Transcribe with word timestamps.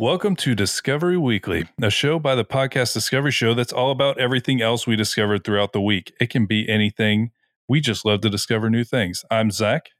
Discovery 0.00 0.08
Weekly. 0.08 0.12
Welcome 0.12 0.36
to 0.36 0.54
Discovery 0.54 1.18
Weekly, 1.18 1.68
a 1.82 1.90
show 1.90 2.18
by 2.18 2.34
the 2.34 2.44
podcast 2.44 2.94
Discovery 2.94 3.32
Show 3.32 3.52
that's 3.52 3.72
all 3.72 3.90
about 3.90 4.18
everything 4.18 4.62
else 4.62 4.86
we 4.86 4.96
discovered 4.96 5.44
throughout 5.44 5.74
the 5.74 5.80
week. 5.80 6.14
It 6.18 6.30
can 6.30 6.46
be 6.46 6.66
anything. 6.70 7.32
We 7.68 7.80
just 7.80 8.06
love 8.06 8.22
to 8.22 8.30
discover 8.30 8.70
new 8.70 8.82
things. 8.82 9.26
I'm 9.30 9.50
Zach, 9.50 9.90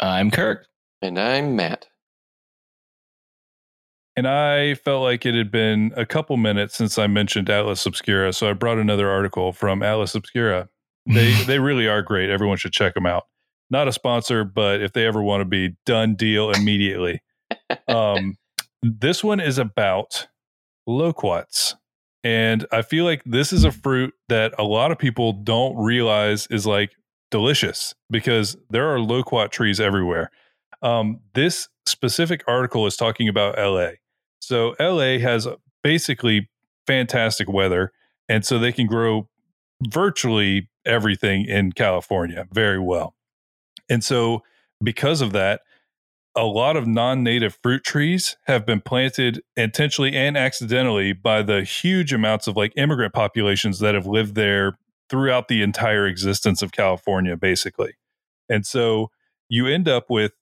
I'm 0.00 0.30
Kirk. 0.30 0.66
And 1.02 1.18
I'm 1.18 1.56
Matt. 1.56 1.88
and 4.16 4.26
I 4.26 4.76
felt 4.76 5.02
like 5.02 5.26
it 5.26 5.34
had 5.34 5.50
been 5.50 5.92
a 5.94 6.06
couple 6.06 6.38
minutes 6.38 6.74
since 6.74 6.96
I 6.98 7.06
mentioned 7.06 7.50
Atlas 7.50 7.84
Obscura, 7.84 8.32
so 8.32 8.48
I 8.48 8.54
brought 8.54 8.78
another 8.78 9.10
article 9.10 9.52
from 9.52 9.82
Atlas 9.82 10.14
Obscura. 10.14 10.70
They 11.04 11.32
they 11.46 11.58
really 11.58 11.86
are 11.86 12.00
great. 12.00 12.30
Everyone 12.30 12.56
should 12.56 12.72
check 12.72 12.94
them 12.94 13.04
out. 13.04 13.24
Not 13.68 13.88
a 13.88 13.92
sponsor, 13.92 14.42
but 14.44 14.80
if 14.80 14.94
they 14.94 15.06
ever 15.06 15.22
want 15.22 15.42
to 15.42 15.44
be, 15.44 15.76
done 15.84 16.14
deal 16.14 16.50
immediately. 16.50 17.20
um, 17.88 18.36
this 18.82 19.22
one 19.22 19.40
is 19.40 19.58
about 19.58 20.28
loquats. 20.86 21.76
And 22.22 22.66
I 22.70 22.82
feel 22.82 23.04
like 23.04 23.22
this 23.24 23.52
is 23.52 23.64
a 23.64 23.72
fruit 23.72 24.12
that 24.28 24.52
a 24.58 24.64
lot 24.64 24.92
of 24.92 24.98
people 24.98 25.32
don't 25.32 25.76
realize 25.76 26.46
is 26.48 26.66
like 26.66 26.92
delicious 27.30 27.94
because 28.10 28.56
there 28.68 28.92
are 28.92 29.00
loquat 29.00 29.52
trees 29.52 29.80
everywhere. 29.80 30.30
Um, 30.82 31.20
this 31.34 31.68
specific 31.86 32.42
article 32.46 32.86
is 32.86 32.96
talking 32.96 33.28
about 33.28 33.58
LA. 33.58 33.92
So 34.40 34.74
LA 34.78 35.18
has 35.18 35.46
basically 35.82 36.48
fantastic 36.86 37.48
weather. 37.48 37.92
And 38.28 38.44
so 38.44 38.58
they 38.58 38.72
can 38.72 38.86
grow 38.86 39.28
virtually 39.88 40.68
everything 40.84 41.46
in 41.46 41.72
California 41.72 42.46
very 42.52 42.78
well. 42.78 43.14
And 43.88 44.04
so, 44.04 44.42
because 44.82 45.20
of 45.20 45.32
that, 45.32 45.60
a 46.36 46.44
lot 46.44 46.76
of 46.76 46.86
non 46.86 47.22
native 47.22 47.58
fruit 47.62 47.82
trees 47.84 48.36
have 48.46 48.64
been 48.64 48.80
planted 48.80 49.42
intentionally 49.56 50.14
and 50.16 50.36
accidentally 50.36 51.12
by 51.12 51.42
the 51.42 51.62
huge 51.64 52.12
amounts 52.12 52.46
of 52.46 52.56
like 52.56 52.72
immigrant 52.76 53.12
populations 53.12 53.80
that 53.80 53.94
have 53.94 54.06
lived 54.06 54.34
there 54.34 54.78
throughout 55.08 55.48
the 55.48 55.60
entire 55.62 56.06
existence 56.06 56.62
of 56.62 56.70
California, 56.72 57.36
basically. 57.36 57.94
And 58.48 58.64
so, 58.64 59.10
you 59.48 59.66
end 59.66 59.88
up 59.88 60.06
with 60.08 60.32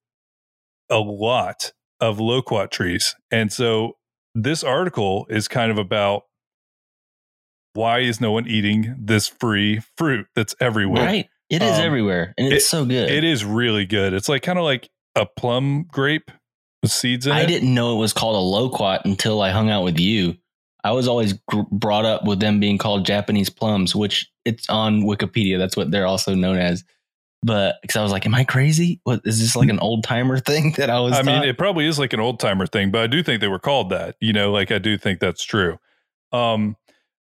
a 0.91 0.99
lot 0.99 1.73
of 2.01 2.21
loquat 2.21 2.71
trees. 2.71 3.15
And 3.31 3.51
so, 3.53 3.97
this 4.35 4.63
article 4.63 5.27
is 5.31 5.49
kind 5.49 5.71
of 5.71 5.79
about 5.79 6.25
why 7.75 8.01
is 8.01 8.21
no 8.21 8.33
one 8.33 8.47
eating 8.47 8.95
this 8.99 9.29
free 9.29 9.81
fruit 9.97 10.27
that's 10.35 10.55
everywhere? 10.61 11.05
Right. 11.05 11.29
It 11.51 11.63
is 11.63 11.79
Um, 11.79 11.85
everywhere. 11.85 12.35
And 12.37 12.53
it's 12.53 12.65
it- 12.65 12.69
so 12.69 12.85
good. 12.85 13.11
It 13.11 13.25
is 13.25 13.45
really 13.45 13.87
good. 13.87 14.13
It's 14.13 14.29
like 14.29 14.43
kind 14.43 14.59
of 14.59 14.65
like 14.65 14.89
a 15.19 15.27
plum 15.27 15.85
grape 15.85 16.31
with 16.83 16.93
seeds 16.93 17.27
in 17.27 17.33
I 17.33 17.43
it. 17.43 17.47
didn't 17.47 17.75
know 17.75 17.97
it 17.97 18.01
was 18.01 18.13
called 18.13 18.37
a 18.37 18.39
loquat 18.39 19.03
until 19.05 19.41
I 19.41 19.51
hung 19.51 19.71
out 19.71 19.85
with 19.85 19.99
you. 19.99 20.37
I 20.85 20.93
was 20.93 21.09
always 21.09 21.33
gr- 21.49 21.63
brought 21.71 22.05
up 22.05 22.25
with 22.25 22.41
them 22.41 22.61
being 22.61 22.79
called 22.79 23.05
Japanese 23.05 23.51
plums, 23.51 23.95
which 23.95 24.31
it's 24.45 24.69
on 24.69 25.03
Wikipedia. 25.03 25.59
That's 25.59 25.77
what 25.77 25.91
they're 25.91 26.07
also 26.07 26.35
known 26.35 26.57
as. 26.59 26.85
But 27.43 27.77
because 27.83 27.97
I 27.97 28.03
was 28.03 28.13
like, 28.13 28.27
am 28.27 28.35
I 28.35 28.45
crazy? 28.45 29.01
What 29.05 29.21
is 29.25 29.39
this 29.41 29.55
like 29.55 29.69
an 29.69 29.79
old 29.81 30.05
timer 30.05 30.39
thing 30.41 30.73
that 30.77 30.91
I 30.91 31.01
was? 31.01 31.15
I 31.15 31.23
mean, 31.23 31.43
it 31.43 31.59
probably 31.59 31.87
is 31.87 31.99
like 31.99 32.13
an 32.13 32.21
old 32.21 32.41
timer 32.41 32.67
thing, 32.67 32.91
but 32.91 33.03
I 33.03 33.07
do 33.07 33.23
think 33.23 33.41
they 33.41 33.49
were 33.49 33.59
called 33.59 33.91
that. 33.91 34.17
You 34.21 34.33
know, 34.33 34.51
like 34.53 34.71
I 34.71 34.79
do 34.79 34.97
think 34.99 35.21
that's 35.21 35.45
true. 35.45 35.79
Um, 36.33 36.77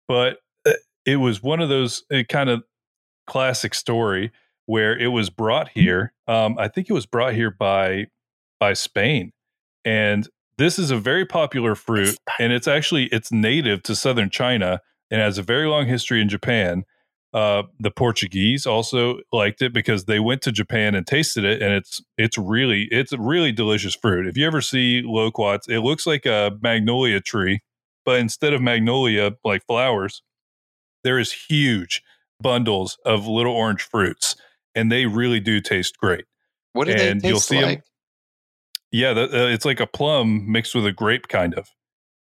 but 0.08 0.38
uh, 0.68 0.74
it 1.06 1.18
was 1.18 1.42
one 1.42 1.62
of 1.62 1.70
those 1.70 2.04
kind 2.30 2.50
of 2.50 2.64
classic 3.28 3.74
story 3.74 4.32
where 4.66 4.98
it 4.98 5.08
was 5.08 5.30
brought 5.30 5.70
here. 5.70 6.14
Um, 6.28 6.58
I 6.58 6.68
think 6.68 6.90
it 6.90 6.94
was 6.94 7.06
brought 7.06 7.34
here 7.34 7.52
by 7.52 8.08
by 8.60 8.74
Spain, 8.74 9.32
and 9.84 10.28
this 10.58 10.78
is 10.78 10.92
a 10.92 10.98
very 10.98 11.26
popular 11.26 11.76
fruit, 11.76 12.18
and 12.40 12.54
it's 12.54 12.68
actually 12.68 13.06
it's 13.06 13.32
native 13.32 13.84
to 13.84 13.96
southern 13.96 14.30
China 14.30 14.80
and 15.12 15.22
has 15.22 15.38
a 15.38 15.44
very 15.44 15.68
long 15.68 15.88
history 15.88 16.22
in 16.22 16.30
Japan. 16.30 16.84
Uh, 17.34 17.64
the 17.80 17.90
Portuguese 17.90 18.68
also 18.68 19.18
liked 19.32 19.64
it 19.64 19.74
because 19.74 20.06
they 20.06 20.20
went 20.20 20.44
to 20.44 20.52
Japan 20.52 20.94
and 20.94 21.08
tasted 21.08 21.44
it, 21.44 21.62
and 21.62 21.74
it's 21.74 22.02
it's 22.18 22.38
really 22.38 22.88
it's 22.92 23.12
a 23.12 23.20
really 23.20 23.52
delicious 23.52 23.96
fruit. 23.96 24.28
If 24.28 24.38
you 24.38 24.46
ever 24.46 24.62
see 24.62 25.02
loquats, 25.04 25.68
it 25.68 25.80
looks 25.80 26.06
like 26.06 26.26
a 26.28 26.52
magnolia 26.62 27.20
tree, 27.20 27.62
but 28.06 28.20
instead 28.20 28.54
of 28.54 28.62
magnolia 28.62 29.32
like 29.44 29.66
flowers, 29.66 30.22
there 31.04 31.18
is 31.18 31.32
huge 31.50 32.04
bundles 32.40 32.98
of 33.06 33.26
little 33.26 33.54
orange 33.54 33.82
fruits, 33.82 34.36
and 34.76 34.92
they 34.92 35.06
really 35.06 35.40
do 35.40 35.60
taste 35.62 35.98
great. 35.98 36.26
What 36.74 36.86
do 36.86 36.94
And 36.94 37.22
they 37.22 37.28
you'll 37.30 37.38
taste 37.38 37.48
see 37.50 37.58
'em- 37.58 37.64
like? 37.64 37.84
Yeah, 38.92 39.14
that, 39.14 39.34
uh, 39.34 39.48
it's 39.48 39.66
like 39.66 39.80
a 39.80 39.88
plum 39.88 40.52
mixed 40.52 40.76
with 40.76 40.86
a 40.86 40.92
grape, 40.92 41.28
kind 41.28 41.56
of. 41.56 41.70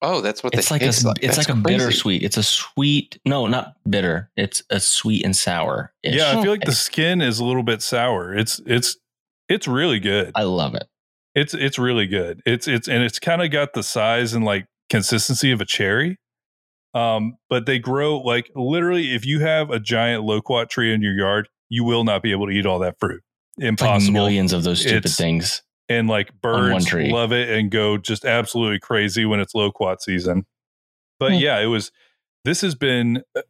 Oh, 0.02 0.22
that's 0.22 0.44
what 0.44 0.54
it's 0.54 0.68
they 0.70 0.76
like 0.76 0.82
a 0.82 0.86
like. 0.86 0.96
it's 1.24 1.36
That's 1.36 1.38
like 1.38 1.50
a 1.58 1.62
crazy. 1.62 1.78
bittersweet. 1.78 2.24
It's 2.24 2.38
a 2.38 2.44
sweet. 2.44 3.20
No, 3.26 3.48
not 3.48 3.76
bitter. 3.90 4.30
It's 4.36 4.62
a 4.70 4.80
sweet 4.80 5.24
and 5.24 5.36
sour. 5.36 5.94
Yeah, 6.04 6.38
I 6.38 6.42
feel 6.44 6.52
like 6.52 6.66
the 6.66 6.74
skin 6.74 7.22
is 7.22 7.40
a 7.40 7.46
little 7.46 7.64
bit 7.64 7.82
sour. 7.82 8.36
It's 8.36 8.60
it's 8.66 8.98
it's 9.50 9.68
really 9.68 10.00
good. 10.00 10.32
I 10.36 10.44
love 10.44 10.76
it. 10.76 10.88
It's 11.36 11.54
it's 11.54 11.80
really 11.80 12.06
good. 12.06 12.42
It's 12.46 12.68
it's 12.68 12.88
and 12.90 13.02
it's 13.02 13.18
kind 13.18 13.42
of 13.42 13.50
got 13.50 13.74
the 13.74 13.82
size 13.82 14.34
and 14.34 14.44
like 14.44 14.66
consistency 14.90 15.52
of 15.52 15.62
a 15.62 15.66
cherry. 15.66 16.18
Um, 16.94 17.38
but 17.50 17.66
they 17.66 17.80
grow 17.80 18.20
like 18.20 18.52
literally 18.56 19.16
if 19.16 19.26
you 19.26 19.40
have 19.40 19.72
a 19.72 19.80
giant 19.80 20.24
loquat 20.24 20.70
tree 20.70 20.94
in 20.94 21.02
your 21.02 21.14
yard, 21.18 21.48
you 21.74 21.84
will 21.84 22.04
not 22.04 22.22
be 22.22 22.32
able 22.32 22.46
to 22.46 22.52
eat 22.54 22.66
all 22.66 22.80
that 22.80 23.00
fruit. 23.00 23.24
It's 23.58 23.64
like 23.64 23.70
Impossible. 23.70 24.14
millions 24.14 24.54
of 24.54 24.64
those 24.64 24.82
stupid 24.82 24.98
It's- 25.06 25.18
things. 25.18 25.64
and 25.90 26.08
like 26.08 26.30
one 26.42 26.72
birds 26.72 26.86
tree. 26.86 27.12
love 27.12 27.32
it 27.34 27.50
and 27.50 27.70
go 27.72 27.98
just 27.98 28.26
absolutely 28.26 28.80
crazy 28.80 29.26
when 29.26 29.40
it's 29.40 29.54
loquat 29.56 30.02
season. 30.02 30.46
But 31.20 31.32
Hmm. 31.34 31.38
yeah, 31.40 31.60
it 31.60 31.66
was. 31.68 31.92
This 32.46 32.62
has 32.62 32.76
been 32.76 33.24
uh, 33.36 33.42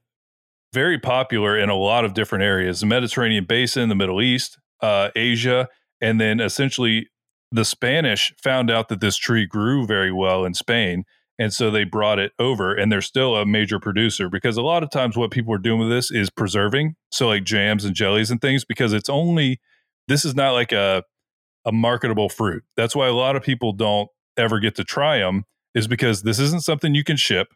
very 0.73 0.99
popular 0.99 1.57
in 1.57 1.69
a 1.69 1.75
lot 1.75 2.05
of 2.05 2.13
different 2.13 2.43
areas: 2.43 2.79
the 2.79 2.85
Mediterranean 2.85 3.45
basin, 3.45 3.89
the 3.89 3.95
Middle 3.95 4.21
East, 4.21 4.57
uh, 4.81 5.09
Asia, 5.15 5.67
and 6.01 6.19
then 6.21 6.39
essentially 6.39 7.07
the 7.51 7.65
Spanish 7.65 8.33
found 8.41 8.71
out 8.71 8.87
that 8.89 8.99
this 8.99 9.15
tree 9.17 9.45
grew 9.45 9.85
very 9.85 10.11
well 10.11 10.43
in 10.45 10.53
Spain. 10.53 11.03
And 11.39 11.51
so 11.51 11.71
they 11.71 11.83
brought 11.83 12.19
it 12.19 12.31
over, 12.37 12.75
and 12.75 12.91
they're 12.91 13.01
still 13.01 13.35
a 13.35 13.45
major 13.45 13.79
producer 13.79 14.29
because 14.29 14.55
a 14.55 14.61
lot 14.61 14.83
of 14.83 14.91
times 14.91 15.17
what 15.17 15.31
people 15.31 15.53
are 15.53 15.59
doing 15.59 15.79
with 15.79 15.89
this 15.89 16.11
is 16.11 16.29
preserving. 16.29 16.95
So, 17.11 17.27
like 17.27 17.43
jams 17.43 17.85
and 17.85 17.95
jellies 17.95 18.29
and 18.29 18.39
things, 18.39 18.63
because 18.63 18.93
it's 18.93 19.09
only, 19.09 19.59
this 20.07 20.25
is 20.25 20.35
not 20.35 20.51
like 20.51 20.71
a, 20.71 21.03
a 21.65 21.71
marketable 21.71 22.29
fruit. 22.29 22.63
That's 22.77 22.95
why 22.95 23.07
a 23.07 23.13
lot 23.13 23.35
of 23.35 23.41
people 23.41 23.73
don't 23.73 24.09
ever 24.37 24.59
get 24.59 24.75
to 24.75 24.83
try 24.83 25.19
them, 25.19 25.45
is 25.73 25.87
because 25.87 26.21
this 26.21 26.39
isn't 26.39 26.63
something 26.63 26.93
you 26.93 27.03
can 27.03 27.17
ship. 27.17 27.47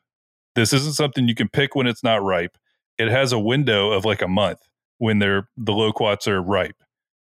This 0.56 0.74
isn't 0.74 0.96
something 0.96 1.28
you 1.28 1.36
can 1.36 1.50
pick 1.50 1.76
when 1.76 1.86
it's 1.86 2.04
not 2.04 2.24
ripe. 2.24 2.58
It 2.98 3.10
has 3.10 3.32
a 3.32 3.40
window 3.40 3.92
of 3.92 4.06
like 4.06 4.24
a 4.24 4.28
month 4.28 4.60
when 4.98 5.20
they're 5.20 5.50
the 5.56 5.74
loquats 5.74 6.28
are 6.28 6.42
ripe. 6.42 6.82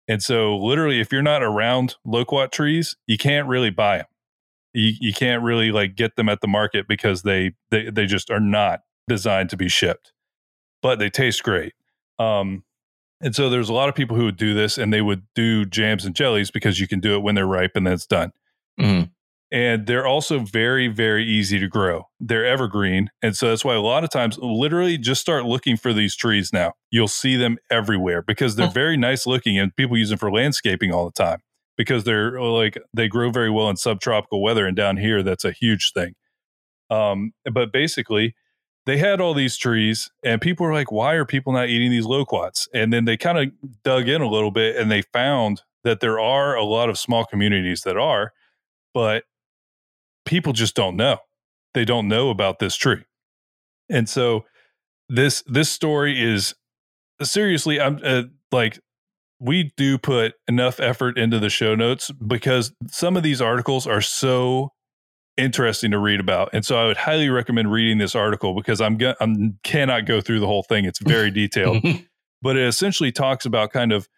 And 0.08 0.20
so 0.20 0.56
literally 0.56 1.00
if 1.00 1.12
you're 1.12 1.22
not 1.22 1.42
around 1.42 1.94
loquat 2.04 2.50
trees, 2.50 2.96
you 3.06 3.16
can't 3.16 3.46
really 3.46 3.70
buy 3.70 3.98
them. 3.98 4.06
You, 4.72 4.92
you 5.00 5.12
can't 5.12 5.42
really 5.42 5.72
like 5.72 5.96
get 5.96 6.16
them 6.16 6.28
at 6.28 6.40
the 6.40 6.48
market 6.48 6.86
because 6.88 7.22
they, 7.22 7.52
they 7.70 7.90
they 7.90 8.06
just 8.06 8.30
are 8.30 8.40
not 8.40 8.80
designed 9.08 9.50
to 9.50 9.56
be 9.56 9.68
shipped. 9.68 10.12
But 10.82 10.98
they 10.98 11.10
taste 11.10 11.42
great. 11.42 11.72
Um 12.18 12.64
and 13.22 13.34
so 13.36 13.50
there's 13.50 13.68
a 13.68 13.74
lot 13.74 13.88
of 13.90 13.94
people 13.94 14.16
who 14.16 14.24
would 14.24 14.38
do 14.38 14.54
this 14.54 14.78
and 14.78 14.92
they 14.92 15.02
would 15.02 15.22
do 15.34 15.66
jams 15.66 16.04
and 16.06 16.14
jellies 16.14 16.50
because 16.50 16.80
you 16.80 16.88
can 16.88 17.00
do 17.00 17.14
it 17.16 17.22
when 17.22 17.34
they're 17.34 17.46
ripe 17.46 17.72
and 17.74 17.86
then 17.86 17.92
it's 17.94 18.06
done 18.06 18.32
Mhm. 18.80 19.10
and 19.52 19.86
they're 19.86 20.06
also 20.06 20.38
very 20.38 20.88
very 20.88 21.26
easy 21.26 21.58
to 21.58 21.68
grow 21.68 22.04
they're 22.18 22.46
evergreen 22.46 23.10
and 23.20 23.36
so 23.36 23.48
that's 23.50 23.62
why 23.62 23.74
a 23.74 23.80
lot 23.82 24.04
of 24.04 24.10
times 24.10 24.38
literally 24.38 24.96
just 24.96 25.20
start 25.20 25.44
looking 25.44 25.76
for 25.76 25.92
these 25.92 26.16
trees 26.16 26.50
now 26.50 26.72
you'll 26.90 27.08
see 27.08 27.36
them 27.36 27.58
everywhere 27.70 28.22
because 28.22 28.56
they're 28.56 28.66
Huh. 28.68 28.72
very 28.72 28.96
nice 28.96 29.26
looking 29.26 29.58
and 29.58 29.76
people 29.76 29.98
use 29.98 30.08
them 30.08 30.18
for 30.18 30.30
landscaping 30.32 30.90
all 30.90 31.04
the 31.04 31.12
time 31.12 31.40
because 31.80 32.04
they're 32.04 32.38
like 32.38 32.76
they 32.92 33.08
grow 33.08 33.30
very 33.30 33.48
well 33.48 33.70
in 33.70 33.76
subtropical 33.76 34.42
weather 34.42 34.66
and 34.66 34.76
down 34.76 34.98
here 34.98 35.22
that's 35.22 35.46
a 35.46 35.52
huge 35.52 35.92
thing. 35.94 36.14
Um 36.90 37.32
but 37.50 37.72
basically 37.72 38.34
they 38.84 38.98
had 38.98 39.18
all 39.18 39.32
these 39.32 39.56
trees 39.56 40.10
and 40.22 40.42
people 40.42 40.66
were 40.66 40.74
like 40.74 40.92
why 40.92 41.14
are 41.14 41.24
people 41.24 41.54
not 41.54 41.70
eating 41.70 41.90
these 41.90 42.04
loquats? 42.04 42.68
And 42.74 42.92
then 42.92 43.06
they 43.06 43.16
kind 43.16 43.38
of 43.38 43.48
dug 43.82 44.08
in 44.08 44.20
a 44.20 44.28
little 44.28 44.50
bit 44.50 44.76
and 44.76 44.90
they 44.90 45.00
found 45.00 45.62
that 45.84 46.00
there 46.00 46.20
are 46.20 46.54
a 46.54 46.64
lot 46.64 46.90
of 46.90 46.98
small 46.98 47.24
communities 47.24 47.80
that 47.82 47.96
are 47.96 48.34
but 48.92 49.24
people 50.26 50.52
just 50.52 50.74
don't 50.74 50.96
know. 50.96 51.16
They 51.72 51.86
don't 51.86 52.08
know 52.08 52.28
about 52.28 52.58
this 52.58 52.76
tree. 52.76 53.04
And 53.88 54.06
so 54.06 54.44
this 55.08 55.42
this 55.46 55.68
story 55.68 56.22
is 56.22 56.54
seriously 57.22 57.80
i'm 57.80 58.00
uh, 58.04 58.22
like 58.52 58.78
we 59.40 59.72
do 59.76 59.98
put 59.98 60.34
enough 60.46 60.78
effort 60.78 61.18
into 61.18 61.38
the 61.38 61.48
show 61.48 61.74
notes 61.74 62.10
because 62.10 62.72
some 62.88 63.16
of 63.16 63.22
these 63.22 63.40
articles 63.40 63.86
are 63.86 64.02
so 64.02 64.72
interesting 65.36 65.90
to 65.90 65.98
read 65.98 66.20
about. 66.20 66.50
And 66.52 66.64
so 66.64 66.78
i 66.78 66.86
would 66.86 66.98
highly 66.98 67.30
recommend 67.30 67.72
reading 67.72 67.98
this 67.98 68.14
article 68.14 68.54
because 68.54 68.80
i'm 68.80 68.98
go- 68.98 69.14
i'm 69.20 69.58
cannot 69.62 70.04
go 70.04 70.20
through 70.20 70.40
the 70.40 70.46
whole 70.46 70.62
thing. 70.62 70.84
It's 70.84 70.98
very 70.98 71.30
detailed. 71.42 71.84
But 72.42 72.56
it 72.56 72.66
essentially 72.66 73.12
talks 73.12 73.44
about 73.44 73.70
kind 73.70 73.92
of 73.92 74.08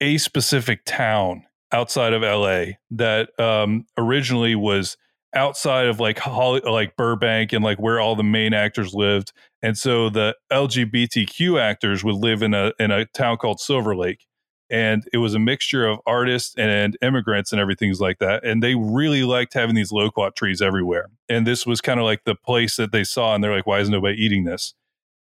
a 0.00 0.18
specific 0.18 0.84
town 0.84 1.44
outside 1.72 2.12
of 2.12 2.22
LA 2.22 2.74
that 2.92 3.30
um, 3.40 3.86
originally 3.98 4.54
was 4.54 4.96
outside 5.34 5.86
of 5.86 6.00
like 6.00 6.18
Holly, 6.18 6.60
like 6.60 6.96
Burbank 6.96 7.52
and 7.52 7.64
like 7.64 7.78
where 7.78 8.00
all 8.00 8.16
the 8.16 8.22
main 8.22 8.52
actors 8.54 8.94
lived. 8.94 9.32
And 9.62 9.76
so 9.76 10.10
the 10.10 10.36
LGBTQ 10.52 11.60
actors 11.60 12.04
would 12.04 12.16
live 12.16 12.42
in 12.42 12.54
a 12.54 12.72
in 12.78 12.90
a 12.90 13.06
town 13.06 13.38
called 13.38 13.60
Silver 13.60 13.96
Lake. 13.96 14.26
And 14.70 15.04
it 15.12 15.18
was 15.18 15.34
a 15.34 15.38
mixture 15.38 15.86
of 15.86 16.00
artists 16.06 16.54
and 16.56 16.96
immigrants 17.02 17.52
and 17.52 17.60
everything's 17.60 18.00
like 18.00 18.18
that. 18.20 18.42
And 18.44 18.62
they 18.62 18.74
really 18.74 19.22
liked 19.22 19.52
having 19.52 19.74
these 19.74 19.92
loquat 19.92 20.34
trees 20.34 20.62
everywhere. 20.62 21.10
And 21.28 21.46
this 21.46 21.66
was 21.66 21.82
kind 21.82 22.00
of 22.00 22.04
like 22.04 22.24
the 22.24 22.34
place 22.34 22.76
that 22.76 22.90
they 22.90 23.04
saw, 23.04 23.34
and 23.34 23.44
they're 23.44 23.54
like, 23.54 23.66
why 23.66 23.80
is 23.80 23.90
nobody 23.90 24.16
eating 24.16 24.44
this? 24.44 24.74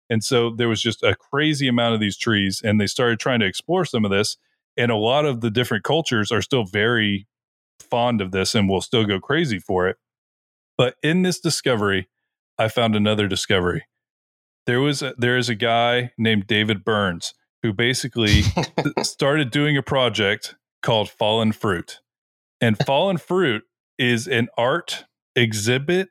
And 0.09 0.23
so 0.23 0.49
there 0.49 0.69
was 0.69 0.81
just 0.81 1.03
a 1.03 1.15
crazy 1.15 1.67
amount 1.67 1.93
of 1.93 1.99
these 1.99 2.17
trees, 2.17 2.61
and 2.63 2.79
they 2.79 2.87
started 2.87 3.19
trying 3.19 3.39
to 3.41 3.45
explore 3.45 3.83
some 3.83 4.05
of 4.05 4.11
this. 4.11 4.37
And 4.77 4.91
a 4.91 4.95
lot 4.95 5.25
of 5.25 5.41
the 5.41 5.51
different 5.51 5.83
cultures 5.83 6.31
are 6.31 6.41
still 6.41 6.63
very 6.63 7.27
fond 7.79 8.21
of 8.21 8.31
this 8.31 8.55
and 8.55 8.69
will 8.69 8.81
still 8.81 9.05
go 9.05 9.19
crazy 9.19 9.59
for 9.59 9.87
it. 9.87 9.97
But 10.77 10.95
in 11.03 11.21
this 11.21 11.39
discovery, 11.39 12.09
I 12.57 12.67
found 12.67 12.95
another 12.95 13.27
discovery. 13.27 13.85
There 14.65 14.81
was 14.81 15.01
a, 15.01 15.13
there 15.17 15.37
is 15.37 15.49
a 15.49 15.55
guy 15.55 16.11
named 16.17 16.47
David 16.47 16.83
Burns 16.83 17.33
who 17.61 17.73
basically 17.73 18.43
started 19.01 19.51
doing 19.51 19.77
a 19.77 19.83
project 19.83 20.55
called 20.81 21.09
Fallen 21.09 21.51
Fruit. 21.51 21.99
And 22.61 22.77
Fallen 22.85 23.17
Fruit 23.17 23.63
is 23.97 24.27
an 24.27 24.49
art 24.57 25.05
exhibit. 25.35 26.09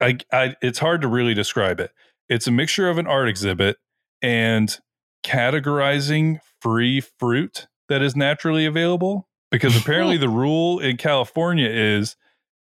I, 0.00 0.18
I, 0.32 0.56
it's 0.62 0.78
hard 0.78 1.00
to 1.02 1.08
really 1.08 1.34
describe 1.34 1.80
it. 1.80 1.92
It's 2.28 2.46
a 2.46 2.50
mixture 2.50 2.88
of 2.88 2.98
an 2.98 3.06
art 3.06 3.28
exhibit 3.28 3.76
and 4.20 4.76
categorizing 5.24 6.40
free 6.60 7.00
fruit 7.00 7.66
that 7.88 8.02
is 8.02 8.16
naturally 8.16 8.66
available. 8.66 9.28
Because 9.52 9.76
apparently 9.80 10.16
the 10.16 10.28
rule 10.28 10.80
in 10.80 10.96
California 10.96 11.68
is 11.68 12.16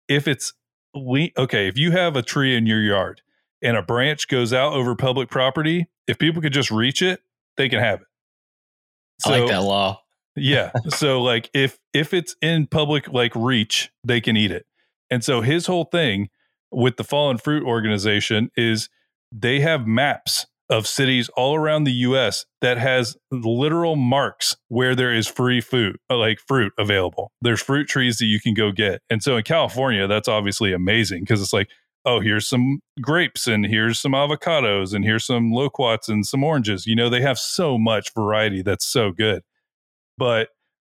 if 0.08 0.26
it's 0.26 0.52
we 0.94 1.32
okay, 1.38 1.68
if 1.68 1.78
you 1.78 1.92
have 1.92 2.16
a 2.16 2.22
tree 2.22 2.56
in 2.56 2.66
your 2.66 2.80
yard 2.80 3.20
and 3.62 3.76
a 3.76 3.82
branch 3.82 4.26
goes 4.26 4.52
out 4.52 4.72
over 4.72 4.96
public 4.96 5.28
property, 5.28 5.86
if 6.08 6.18
people 6.18 6.42
could 6.42 6.52
just 6.52 6.70
reach 6.70 7.02
it, 7.02 7.20
they 7.56 7.68
can 7.68 7.78
have 7.78 8.00
it. 8.00 8.06
I 9.24 9.38
like 9.38 9.48
that 9.50 9.62
law. 9.62 10.00
yeah. 10.34 10.72
So 10.88 11.22
like 11.22 11.50
if 11.54 11.78
if 11.94 12.12
it's 12.12 12.34
in 12.42 12.66
public 12.66 13.08
like 13.08 13.36
reach, 13.36 13.92
they 14.02 14.20
can 14.20 14.36
eat 14.36 14.50
it. 14.50 14.66
And 15.10 15.22
so 15.22 15.40
his 15.42 15.66
whole 15.66 15.84
thing 15.84 16.30
with 16.70 16.96
the 16.96 17.04
Fallen 17.04 17.38
Fruit 17.38 17.64
organization 17.64 18.50
is 18.56 18.88
they 19.32 19.60
have 19.60 19.86
maps 19.86 20.46
of 20.70 20.86
cities 20.86 21.28
all 21.30 21.56
around 21.56 21.84
the 21.84 21.92
US 21.92 22.46
that 22.60 22.78
has 22.78 23.16
literal 23.32 23.96
marks 23.96 24.56
where 24.68 24.94
there 24.94 25.12
is 25.12 25.26
free 25.26 25.60
food, 25.60 25.96
uh, 26.08 26.16
like 26.16 26.38
fruit 26.46 26.72
available. 26.78 27.32
There's 27.42 27.60
fruit 27.60 27.88
trees 27.88 28.18
that 28.18 28.26
you 28.26 28.40
can 28.40 28.54
go 28.54 28.70
get. 28.70 29.02
And 29.10 29.22
so 29.22 29.36
in 29.36 29.42
California, 29.42 30.06
that's 30.06 30.28
obviously 30.28 30.72
amazing 30.72 31.22
because 31.22 31.42
it's 31.42 31.52
like, 31.52 31.68
oh, 32.04 32.20
here's 32.20 32.48
some 32.48 32.80
grapes 33.02 33.46
and 33.48 33.66
here's 33.66 33.98
some 34.00 34.12
avocados 34.12 34.94
and 34.94 35.04
here's 35.04 35.26
some 35.26 35.52
loquats 35.52 36.08
and 36.08 36.24
some 36.24 36.44
oranges. 36.44 36.86
You 36.86 36.94
know, 36.94 37.10
they 37.10 37.20
have 37.20 37.38
so 37.38 37.76
much 37.76 38.14
variety 38.14 38.62
that's 38.62 38.86
so 38.86 39.10
good. 39.10 39.42
But 40.16 40.50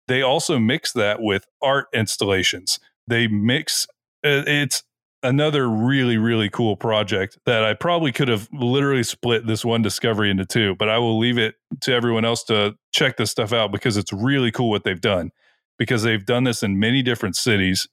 they 0.09 0.23
also 0.23 0.59
mix 0.59 0.93
that 0.93 1.21
with 1.21 1.45
art 1.63 1.87
installations. 1.93 2.81
They 3.07 3.29
mix 3.29 3.87
uh, 4.25 4.43
it's 4.47 4.83
another 5.27 5.69
really 5.69 6.17
really 6.17 6.49
cool 6.49 6.77
project 6.77 7.39
that 7.47 7.65
I 7.65 7.75
probably 7.75 8.13
could 8.13 8.29
have 8.29 8.49
literally 8.53 9.03
split 9.03 9.47
this 9.47 9.65
one 9.65 9.83
discovery 9.83 10.31
into 10.31 10.47
two, 10.47 10.77
but 10.77 10.89
I 10.89 10.99
will 10.99 11.19
leave 11.19 11.37
it 11.37 11.57
to 11.83 11.93
everyone 11.93 12.25
else 12.25 12.45
to 12.45 12.77
check 12.93 13.17
this 13.17 13.31
stuff 13.31 13.53
out 13.53 13.73
because 13.73 13.97
it's 13.97 14.13
really 14.13 14.51
cool 14.51 14.71
what 14.71 14.85
they've 14.85 15.01
done. 15.01 15.31
Because 15.79 16.05
they've 16.05 16.25
done 16.25 16.45
this 16.45 16.63
in 16.63 16.79
many 16.79 17.03
different 17.03 17.37
cities 17.37 17.87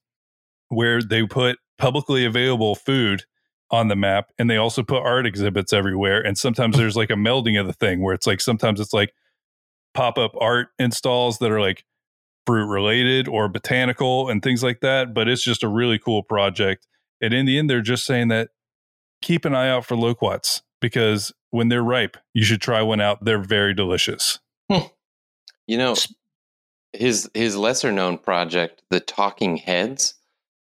where 0.69 1.01
they 1.01 1.25
put 1.25 1.57
publicly 1.77 2.24
available 2.24 2.75
food 2.75 3.24
on 3.71 3.88
the 3.88 3.95
map 3.95 4.30
and 4.38 4.50
they 4.50 4.57
also 4.57 4.83
put 4.83 5.01
art 5.01 5.25
exhibits 5.25 5.74
everywhere 5.74 6.21
and 6.21 6.38
sometimes 6.38 6.77
there's 6.77 6.95
like 6.95 7.09
a 7.09 7.15
melding 7.15 7.59
of 7.59 7.65
the 7.65 7.74
thing 7.74 8.01
where 8.01 8.13
it's 8.13 8.27
like 8.27 8.39
sometimes 8.39 8.80
it's 8.80 8.94
like 8.94 9.13
pop-up 9.95 10.31
art 10.39 10.68
installs 10.77 11.39
that 11.39 11.51
are 11.51 11.59
like 11.59 11.83
fruit 12.45 12.68
related 12.68 13.27
or 13.27 13.50
botanical 13.50 14.30
and 14.30 14.44
things 14.44 14.62
like 14.62 14.81
that 14.81 15.13
but 15.13 15.27
it's 15.27 15.44
just 15.44 15.63
a 15.63 15.68
really 15.68 15.97
cool 15.97 16.21
project 16.21 16.85
and 17.23 17.33
in 17.33 17.45
the 17.45 17.57
end, 17.57 17.69
they're 17.69 17.81
just 17.81 18.05
saying 18.05 18.27
that 18.27 18.49
keep 19.21 19.45
an 19.45 19.55
eye 19.55 19.69
out 19.69 19.85
for 19.85 19.95
loquats 19.95 20.61
because 20.81 21.31
when 21.51 21.69
they're 21.69 21.81
ripe, 21.81 22.17
you 22.33 22.43
should 22.43 22.61
try 22.61 22.81
one 22.81 22.99
out. 22.99 23.23
They're 23.23 23.41
very 23.41 23.73
delicious. 23.73 24.39
Hmm. 24.69 24.87
You 25.65 25.77
know, 25.77 25.95
his 26.91 27.29
his 27.33 27.55
lesser 27.55 27.91
known 27.91 28.17
project, 28.17 28.83
The 28.89 28.99
Talking 28.99 29.55
Heads, 29.57 30.15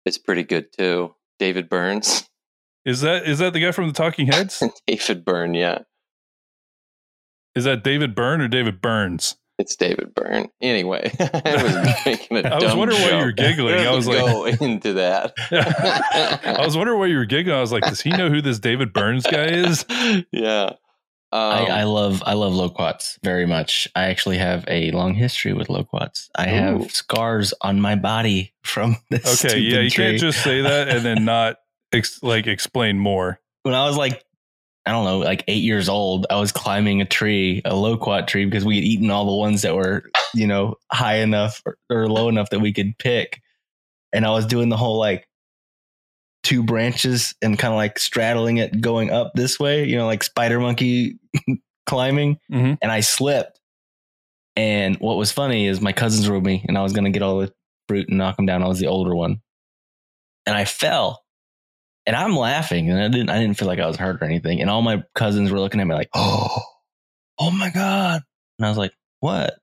is 0.05 0.19
pretty 0.19 0.43
good 0.43 0.73
too. 0.73 1.15
David 1.39 1.69
Burns. 1.69 2.29
Is 2.87 3.03
that 3.03 3.29
is 3.29 3.41
that 3.41 3.53
the 3.53 3.61
guy 3.61 3.73
from 3.73 3.89
the 3.89 3.93
Talking 3.93 4.27
Heads? 4.27 4.63
David 4.87 5.23
Byrne, 5.23 5.53
yeah. 5.53 5.81
Is 7.55 7.65
that 7.65 7.85
David 7.85 8.15
Byrne 8.15 8.41
or 8.41 8.49
David 8.49 8.81
Burns? 8.81 9.37
It's 9.61 9.77
David 9.77 10.15
Byrne. 10.15 10.49
Anyway, 10.63 11.13
I 11.21 11.63
was 11.63 11.75
making 12.07 12.39
a 12.39 12.49
I 12.49 12.65
was 12.65 12.75
wondering 12.75 13.03
why 13.03 13.19
you 13.19 13.25
were 13.27 13.33
giggling. 13.33 13.75
I 13.75 13.95
was 13.95 14.09
like, 14.09 14.19
go 14.19 14.47
into 14.47 14.95
that. 14.95 15.35
I 16.61 16.65
was 16.65 16.79
wondering 16.79 16.99
why 16.99 17.07
you 17.07 17.19
were 17.19 17.27
giggling. 17.27 17.59
I 17.59 17.61
was 17.61 17.71
like, 17.71 17.85
does 17.85 18.01
he 18.01 18.09
know 18.09 18.31
who 18.31 18.41
this 18.41 18.59
David 18.59 18.95
Burns 18.95 19.27
guy 19.27 19.45
is? 19.45 19.85
Yeah. 20.33 20.71
Um, 21.33 21.41
I, 21.41 21.67
I 21.67 21.83
love 21.85 22.23
I 22.25 22.33
love 22.33 22.55
loquats 22.55 23.19
very 23.23 23.45
much. 23.45 23.87
I 23.95 24.05
actually 24.05 24.39
have 24.39 24.65
a 24.67 24.93
long 24.93 25.13
history 25.13 25.53
with 25.53 25.69
loquats. 25.69 26.31
I 26.35 26.49
Ooh. 26.49 26.55
have 26.55 26.91
scars 26.91 27.53
on 27.61 27.83
my 27.83 27.97
body 27.97 28.55
from 28.65 28.97
this. 29.11 29.45
Okay, 29.45 29.59
yeah, 29.59 29.81
you 29.81 29.91
tree. 29.91 30.07
can't 30.07 30.19
just 30.19 30.43
say 30.43 30.63
that 30.63 30.89
and 30.89 31.05
then 31.05 31.27
not 31.27 31.57
ex- 31.93 32.23
like 32.23 32.47
explain 32.47 32.99
more. 32.99 33.39
when 33.63 33.75
I 33.75 33.85
was 33.87 33.97
like, 33.99 34.25
I 34.87 34.93
don't 34.93 35.05
know, 35.05 35.19
like 35.19 35.45
eight 35.47 35.63
years 35.63 35.89
old, 35.89 36.27
I 36.31 36.37
was 36.41 36.53
climbing 36.53 37.01
a 37.01 37.05
tree, 37.05 37.61
a 37.65 37.77
loquat 37.77 38.27
tree, 38.29 38.45
because 38.47 38.65
we 38.65 38.77
had 38.77 38.85
eaten 38.85 39.11
all 39.11 39.27
the 39.27 39.37
ones 39.37 39.63
that 39.63 39.75
were, 39.75 40.11
you 40.35 40.47
know, 40.47 40.77
high 40.91 41.17
enough 41.17 41.63
or, 41.67 41.77
or 41.91 42.09
low 42.09 42.29
enough 42.29 42.51
that 42.51 42.61
we 42.61 42.73
could 42.73 42.97
pick. 42.99 43.41
And 44.13 44.25
I 44.25 44.31
was 44.31 44.47
doing 44.47 44.71
the 44.71 44.77
whole 44.77 44.99
like 44.99 45.29
two 46.43 46.63
branches 46.63 47.35
and 47.43 47.59
kind 47.59 47.73
of 47.73 47.77
like 47.77 47.99
straddling 47.99 48.57
it 48.57 48.81
going 48.81 49.11
up 49.11 49.33
this 49.35 49.61
way, 49.61 49.85
you 49.85 49.97
know, 49.97 50.07
like 50.07 50.23
spider 50.23 50.59
monkey 50.59 51.19
climbing. 51.87 52.39
Mhm. 52.51 52.79
And 52.81 52.91
I 52.91 53.01
slipped. 53.01 53.61
And 54.57 54.97
what 54.97 55.17
was 55.17 55.31
funny 55.31 55.67
is 55.67 55.81
my 55.81 55.93
cousins 55.93 56.29
were 56.29 56.37
with 56.37 56.47
me 56.47 56.65
and 56.67 56.77
I 56.77 56.83
was 56.83 56.93
going 56.93 57.05
to 57.05 57.11
get 57.11 57.23
all 57.23 57.39
the 57.39 57.53
fruit 57.89 58.09
and 58.09 58.19
knock 58.19 58.37
them 58.37 58.47
down. 58.47 58.63
I 58.63 58.69
was 58.69 58.79
the 58.81 58.89
older 58.89 59.15
one. 59.15 59.41
And 60.47 60.57
I 60.57 60.65
fell 60.65 61.23
and 62.07 62.17
I'm 62.17 62.37
laughing, 62.37 62.91
and 62.91 63.01
I 63.01 63.09
didn't 63.09 63.31
I 63.31 63.39
didn't 63.41 63.59
feel 63.59 63.69
like 63.69 63.79
I 63.79 63.87
was 63.87 63.97
hurt 63.97 64.23
or 64.23 64.25
anything. 64.25 64.61
And 64.61 64.71
all 64.71 64.83
my 64.83 65.03
cousins 65.15 65.51
were 65.51 65.61
looking 65.61 65.81
at 65.81 65.87
me 65.87 65.95
like, 65.95 66.11
"Oh, 66.15 66.63
oh 67.39 67.51
my 67.51 67.71
god!" 67.71 68.23
And 68.59 68.67
I 68.67 68.69
was 68.69 68.79
like, 68.79 68.93
"What?" 69.21 69.59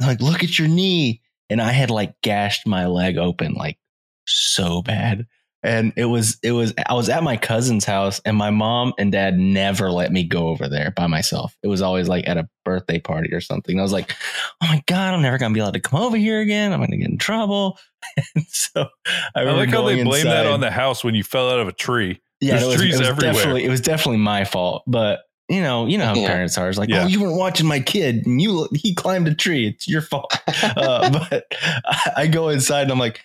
Like, 0.00 0.20
"Look 0.20 0.44
at 0.44 0.58
your 0.58 0.68
knee." 0.68 1.22
And 1.48 1.60
I 1.60 1.70
had 1.70 1.90
like 1.90 2.20
gashed 2.22 2.66
my 2.66 2.86
leg 2.86 3.18
open 3.18 3.54
like 3.54 3.78
so 4.26 4.82
bad. 4.82 5.26
And 5.66 5.92
it 5.96 6.04
was 6.04 6.38
it 6.42 6.52
was 6.52 6.72
I 6.88 6.94
was 6.94 7.08
at 7.08 7.22
my 7.22 7.36
cousin's 7.36 7.84
house, 7.84 8.20
and 8.24 8.36
my 8.36 8.50
mom 8.50 8.94
and 8.98 9.10
dad 9.12 9.36
never 9.38 9.90
let 9.90 10.12
me 10.12 10.22
go 10.24 10.48
over 10.48 10.68
there 10.68 10.92
by 10.92 11.06
myself. 11.08 11.56
It 11.62 11.66
was 11.68 11.82
always 11.82 12.08
like 12.08 12.28
at 12.28 12.38
a 12.38 12.48
birthday 12.64 13.00
party 13.00 13.34
or 13.34 13.40
something. 13.40 13.78
I 13.78 13.82
was 13.82 13.92
like, 13.92 14.14
"Oh 14.62 14.66
my 14.68 14.82
god, 14.86 15.12
I'm 15.14 15.22
never 15.22 15.38
gonna 15.38 15.52
be 15.52 15.60
allowed 15.60 15.74
to 15.74 15.80
come 15.80 16.00
over 16.00 16.16
here 16.16 16.40
again. 16.40 16.72
I'm 16.72 16.80
gonna 16.80 16.96
get 16.96 17.10
in 17.10 17.18
trouble." 17.18 17.78
And 18.36 18.46
so 18.46 18.86
I, 19.34 19.40
I 19.40 19.42
like 19.42 19.68
how 19.70 19.82
they 19.82 19.94
going 19.96 20.04
blame 20.04 20.26
that 20.26 20.46
on 20.46 20.60
the 20.60 20.70
house 20.70 21.02
when 21.02 21.14
you 21.16 21.24
fell 21.24 21.50
out 21.50 21.58
of 21.58 21.66
a 21.68 21.72
tree. 21.72 22.20
Yeah, 22.40 22.52
There's 22.52 22.62
it 22.62 22.66
was, 22.66 22.76
trees 22.76 22.94
it 22.94 22.98
was 23.00 23.08
everywhere. 23.08 23.32
Definitely, 23.34 23.64
it 23.64 23.68
was 23.68 23.80
definitely 23.80 24.18
my 24.18 24.44
fault. 24.44 24.84
But 24.86 25.20
you 25.48 25.60
know, 25.60 25.86
you 25.86 25.98
know 25.98 26.06
how 26.06 26.14
Yeah. 26.14 26.26
parents 26.28 26.56
are. 26.56 26.68
It's 26.68 26.78
like, 26.78 26.88
Yeah. 26.88 27.02
oh, 27.04 27.06
you 27.08 27.20
weren't 27.20 27.36
watching 27.36 27.66
my 27.66 27.80
kid, 27.80 28.24
and 28.26 28.40
you 28.40 28.68
he 28.74 28.94
climbed 28.94 29.26
a 29.28 29.34
tree. 29.34 29.66
It's 29.68 29.88
your 29.88 30.02
fault. 30.02 30.32
uh, 30.62 31.10
but 31.30 31.44
I, 31.84 32.12
I 32.16 32.26
go 32.28 32.48
inside 32.50 32.82
and 32.82 32.92
I'm 32.92 32.98
like, 32.98 33.22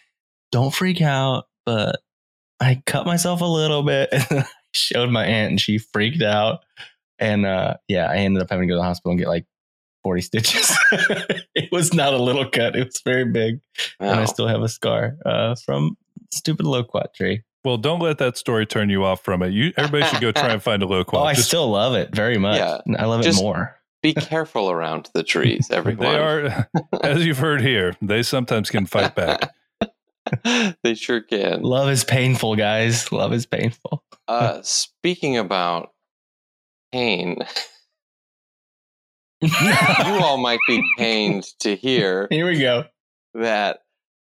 don't 0.52 0.74
freak 0.74 1.02
out. 1.02 1.46
But 1.66 2.00
I 2.62 2.82
cut 2.86 3.06
myself 3.06 3.41
a 3.41 3.46
little 3.46 3.84
bit, 3.84 4.10
and 4.13 4.25
I 4.41 4.46
showed 4.72 5.10
my 5.10 5.25
aunt, 5.25 5.51
and 5.51 5.62
she 5.62 5.77
freaked 5.80 6.22
out. 6.22 6.60
And 7.20 7.46
uh, 7.46 7.75
yeah, 7.88 8.10
I 8.10 8.18
ended 8.18 8.41
up 8.44 8.50
having 8.50 8.68
to 8.68 8.72
go 8.72 8.75
to 8.75 8.80
the 8.80 8.84
hospital 8.84 9.12
and 9.12 9.20
get 9.20 9.27
like 9.27 9.46
40 10.03 10.22
stitches. 10.22 10.77
it 11.56 11.72
was 11.72 11.94
not 11.94 12.13
a 12.13 12.18
little 12.18 12.50
cut; 12.50 12.75
it 12.75 12.86
was 12.86 13.01
very 13.03 13.25
big, 13.25 13.60
and 14.00 14.12
I 14.20 14.25
still 14.25 14.48
have 14.48 14.62
a 14.62 14.70
scar 14.70 15.18
uh, 15.25 15.56
from 15.56 15.98
stupid 16.32 16.65
loquat 16.65 17.13
tree. 17.13 17.41
Well, 17.63 17.77
don't 17.77 18.00
let 18.00 18.18
that 18.20 18.38
story 18.38 18.65
turn 18.65 18.89
you 18.89 19.03
off 19.03 19.24
from 19.24 19.44
it. 19.44 19.51
You 19.53 19.72
everybody 19.77 20.06
should 20.10 20.22
go 20.22 20.32
try 20.32 20.50
and 20.53 20.63
find 20.63 20.82
a 20.82 20.88
loquat. 20.88 21.22
Oh, 21.22 21.25
I 21.25 21.34
Just- 21.34 21.48
still 21.50 21.70
love 21.70 21.94
it 21.96 22.15
very 22.15 22.38
much. 22.38 22.58
Yeah. 22.58 22.80
I 22.98 23.06
love 23.06 23.22
it 23.22 23.24
Just- 23.24 23.41
more. 23.41 23.75
Be 24.01 24.15
careful 24.15 24.72
around 24.72 25.12
the 25.13 25.22
trees, 25.22 25.70
everyone. 25.70 26.08
they 26.08 26.18
are, 26.18 26.68
as 27.03 27.24
you've 27.24 27.38
heard 27.38 27.62
here, 27.62 27.94
they 28.01 28.24
sometimes 28.24 28.72
can 28.72 28.88
fight 28.88 29.13
back. 29.13 29.53
they 30.84 30.96
sure 30.96 31.22
can. 31.22 31.62
Love 31.62 31.90
is 31.90 32.04
painful, 32.04 32.56
guys. 32.56 33.12
Love 33.12 33.34
is 33.34 33.46
painful. 33.46 34.04
Uh, 34.28 34.62
speaking 34.64 35.38
about 35.38 35.92
pain, 36.92 37.38
you 39.42 39.52
all 40.06 40.38
might 40.38 40.60
be 40.68 40.84
pained 40.98 41.46
to 41.60 41.76
hear 41.76 42.28
Here 42.30 42.46
we 42.46 42.60
go. 42.60 42.86
that 43.34 43.80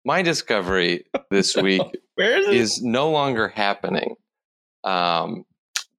my 0.04 0.22
discovery 0.22 1.04
this 1.30 1.56
week 1.56 1.82
Where 2.14 2.38
is 2.38 2.76
is 2.76 2.82
no 2.82 3.10
longer 3.10 3.48
happening. 3.48 4.16
Um, 4.82 5.44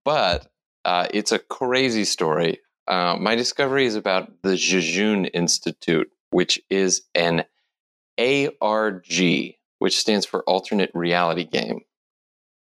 but 0.04 0.48
uh, 0.86 1.08
it's 1.12 1.32
a 1.32 1.40
crazy 1.40 2.06
story. 2.06 2.60
Uh, 2.88 3.18
my 3.20 3.36
discovery 3.36 3.86
is 3.86 3.96
about 3.96 4.32
the 4.44 4.56
Jejune 4.56 5.26
Institute, 5.26 6.10
which 6.30 6.62
is 6.70 7.02
an 7.16 7.46
ARG, 8.20 9.56
which 9.80 9.98
stands 9.98 10.26
for 10.26 10.44
Alternate 10.44 10.92
Reality 10.94 11.46
Game. 11.46 11.82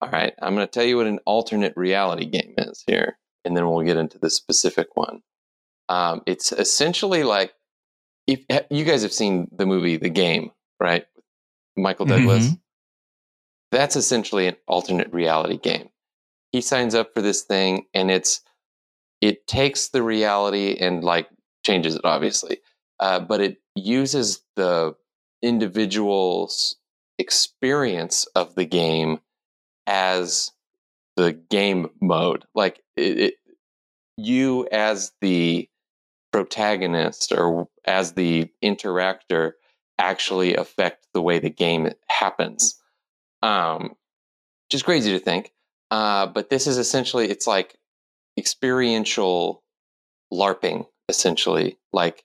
All 0.01 0.11
right, 0.11 0.33
I'm 0.41 0.55
going 0.55 0.67
to 0.67 0.71
tell 0.71 0.85
you 0.85 0.97
what 0.97 1.07
an 1.07 1.19
alternate 1.27 1.73
reality 1.77 2.25
game 2.25 2.55
is 2.59 2.85
here, 2.87 3.19
and 3.45 3.57
then 3.57 3.69
we'll 3.69 3.85
get 3.85 3.97
into 3.97 4.19
the 4.19 4.31
specific 4.31 4.89
one. 4.95 5.23
Um, 5.89 6.23
it's 6.27 6.53
essentially 6.53 7.25
like 7.25 7.53
if 8.29 8.45
you 8.71 8.85
guys 8.85 9.03
have 9.03 9.13
seen 9.13 9.49
the 9.51 9.67
movie 9.67 9.97
The 9.97 10.11
Game, 10.11 10.53
right? 10.79 11.07
Michael 11.77 12.07
Douglas. 12.07 12.51
That's 13.71 13.97
essentially 13.97 14.47
an 14.47 14.57
alternate 14.67 15.13
reality 15.13 15.59
game. 15.59 15.91
He 16.53 16.61
signs 16.61 16.95
up 16.95 17.13
for 17.13 17.21
this 17.21 17.43
thing, 17.43 17.87
and 17.93 18.11
it's 18.11 18.43
it 19.21 19.47
takes 19.47 19.89
the 19.89 20.03
reality 20.03 20.77
and 20.81 21.05
like 21.05 21.29
changes 21.65 21.97
it, 21.97 22.05
obviously, 22.05 22.59
uh, 23.01 23.21
but 23.21 23.41
it 23.41 23.59
uses 23.75 24.43
the 24.57 24.95
individual's 25.43 26.77
experience 27.19 28.27
of 28.35 28.55
the 28.55 28.65
game 28.65 29.21
as 29.87 30.53
the 31.17 31.33
game 31.33 31.91
mode. 32.01 32.45
Like 32.55 32.81
it, 32.97 33.19
it, 33.19 33.35
you 34.17 34.69
as 34.71 35.13
the 35.21 35.69
protagonist 36.33 37.33
or 37.33 37.69
as 37.85 38.13
the 38.13 38.51
interactor 38.63 39.53
actually 39.99 40.55
affect 40.55 41.07
the 41.13 41.23
way 41.23 41.39
the 41.39 41.51
game 41.51 41.91
happens. 42.09 42.81
Um, 43.43 43.95
which 44.67 44.75
is 44.75 44.83
crazy 44.83 45.13
to 45.13 45.19
think. 45.19 45.53
Uh, 45.91 46.27
but 46.27 46.51
this 46.51 46.67
is 46.67 46.77
essentially 46.77 47.31
it's 47.31 47.47
like 47.47 47.77
experiential 48.37 49.63
LARPing, 50.33 50.87
essentially, 51.09 51.79
like 51.93 52.25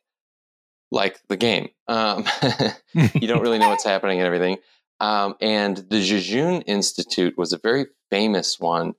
like 0.92 1.20
the 1.30 1.38
game. 1.38 1.70
Um, 1.88 2.26
you 2.94 3.28
don't 3.28 3.42
really 3.42 3.60
know 3.60 3.70
what's 3.70 3.86
happening 3.86 4.20
and 4.20 4.28
everything. 4.28 4.58
Um, 5.04 5.36
and 5.42 5.76
the 5.90 6.00
Jejune 6.00 6.62
Institute 6.62 7.38
was 7.38 7.52
a 7.52 7.58
very 7.58 7.88
famous 8.10 8.58
one 8.58 8.94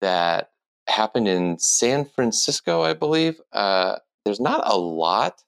that 0.00 0.50
happened 0.86 1.26
in 1.26 1.58
San 1.58 2.04
Francisco, 2.04 2.82
I 2.82 2.92
believe. 2.92 3.40
Uh, 3.52 3.96
there's 4.24 4.38
not 4.38 4.62
a 4.64 4.78
lot 4.78 5.42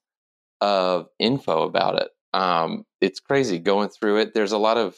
of 0.61 1.07
info 1.21 1.63
about 1.63 2.03
it. 2.03 2.09
Um, 2.35 2.85
it's 3.01 3.21
crazy 3.21 3.61
going 3.61 3.91
through 3.91 4.17
it. 4.17 4.35
There's 4.35 4.51
a 4.51 4.59
lot 4.59 4.77
of 4.77 4.97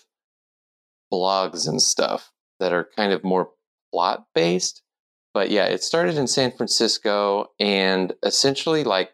blogs 1.12 1.68
and 1.68 1.82
stuff 1.82 2.32
that 2.58 2.72
are 2.72 2.88
kind 2.96 3.12
of 3.12 3.22
more 3.22 3.50
plot 3.92 4.24
based. 4.34 4.80
But 5.34 5.50
yeah, 5.50 5.66
it 5.66 5.82
started 5.82 6.16
in 6.16 6.28
San 6.28 6.50
Francisco 6.50 7.48
and 7.60 8.14
essentially 8.22 8.84
like 8.84 9.10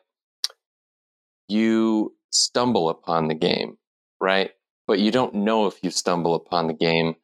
you 1.49 2.15
stumble 2.31 2.91
upon 2.91 3.27
the 3.27 3.35
game, 3.35 3.77
right? 4.21 4.53
But 4.91 4.99
you 4.99 5.13
don't 5.13 5.35
know 5.35 5.69
if 5.69 5.85
you 5.85 5.91
stumble 5.93 6.35
upon 6.35 6.67
the 6.67 6.75
game 6.75 7.15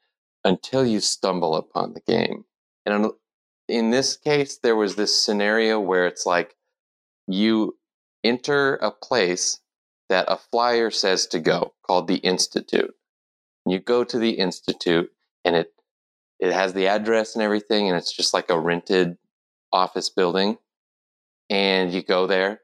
until 0.45 0.87
you 0.87 1.01
stumble 1.01 1.57
upon 1.57 1.95
the 1.95 2.01
game. 2.01 2.45
And 2.87 3.11
in 3.67 3.91
this 3.91 4.17
case, 4.17 4.59
there 4.63 4.77
was 4.77 4.95
this 4.95 5.21
scenario 5.21 5.81
where 5.81 6.07
it's 6.07 6.25
like 6.25 6.55
you 7.27 7.77
enter 8.23 8.77
a 8.77 8.93
place 8.93 9.59
that 10.09 10.27
a 10.29 10.37
flyer 10.37 10.93
says 10.93 11.27
to 11.27 11.41
go 11.41 11.75
called 11.85 12.07
the 12.07 12.19
Institute. 12.19 12.95
You 13.67 13.81
go 13.81 14.05
to 14.05 14.17
the 14.17 14.39
Institute 14.39 15.11
and 15.45 15.57
it 15.57 15.73
it 16.39 16.53
has 16.53 16.73
the 16.73 16.87
address 16.87 17.35
and 17.35 17.43
everything 17.43 17.89
and 17.89 17.97
it's 17.97 18.13
just 18.13 18.33
like 18.33 18.49
a 18.49 18.61
rented 18.61 19.19
office 19.73 20.09
building 20.09 20.57
and 21.51 21.93
you 21.93 22.05
go 22.05 22.29
there 22.29 22.61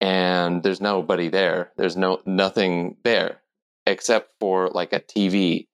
and 0.00 0.64
there's 0.64 0.80
nobody 0.80 1.28
there 1.28 1.70
there's 1.76 1.96
no 1.96 2.20
nothing 2.26 2.96
there 3.04 3.40
except 3.88 4.30
for 4.38 4.68
like 4.68 4.92
a 4.92 5.00
tv 5.00 5.66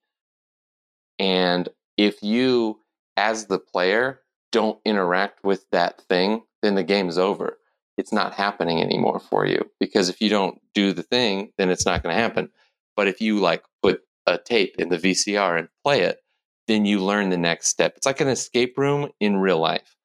and 1.19 1.69
if 1.97 2.21
you 2.21 2.79
as 3.17 3.45
the 3.45 3.59
player 3.59 4.21
don't 4.51 4.79
interact 4.85 5.43
with 5.43 5.65
that 5.71 6.01
thing 6.09 6.41
then 6.61 6.75
the 6.75 6.83
game's 6.83 7.17
over. 7.17 7.57
It's 7.97 8.11
not 8.11 8.33
happening 8.33 8.81
anymore 8.81 9.19
for 9.19 9.45
you. 9.45 9.69
Because 9.79 10.09
if 10.09 10.19
you 10.19 10.29
don't 10.29 10.59
do 10.73 10.93
the 10.93 11.03
thing 11.03 11.51
then 11.57 11.69
it's 11.69 11.85
not 11.85 12.03
going 12.03 12.15
to 12.15 12.21
happen. 12.21 12.49
But 12.95 13.07
if 13.07 13.21
you 13.21 13.39
like 13.39 13.63
put 13.83 14.01
a 14.25 14.37
tape 14.37 14.75
in 14.79 14.89
the 14.89 14.97
vcr 14.97 15.59
and 15.59 15.67
play 15.83 16.01
it 16.01 16.19
then 16.67 16.83
you 16.83 16.99
learn 16.99 17.29
the 17.29 17.37
next 17.37 17.67
step. 17.67 17.93
It's 17.95 18.07
like 18.07 18.21
an 18.21 18.27
escape 18.27 18.77
room 18.77 19.09
in 19.19 19.37
real 19.37 19.59
life. 19.59 19.95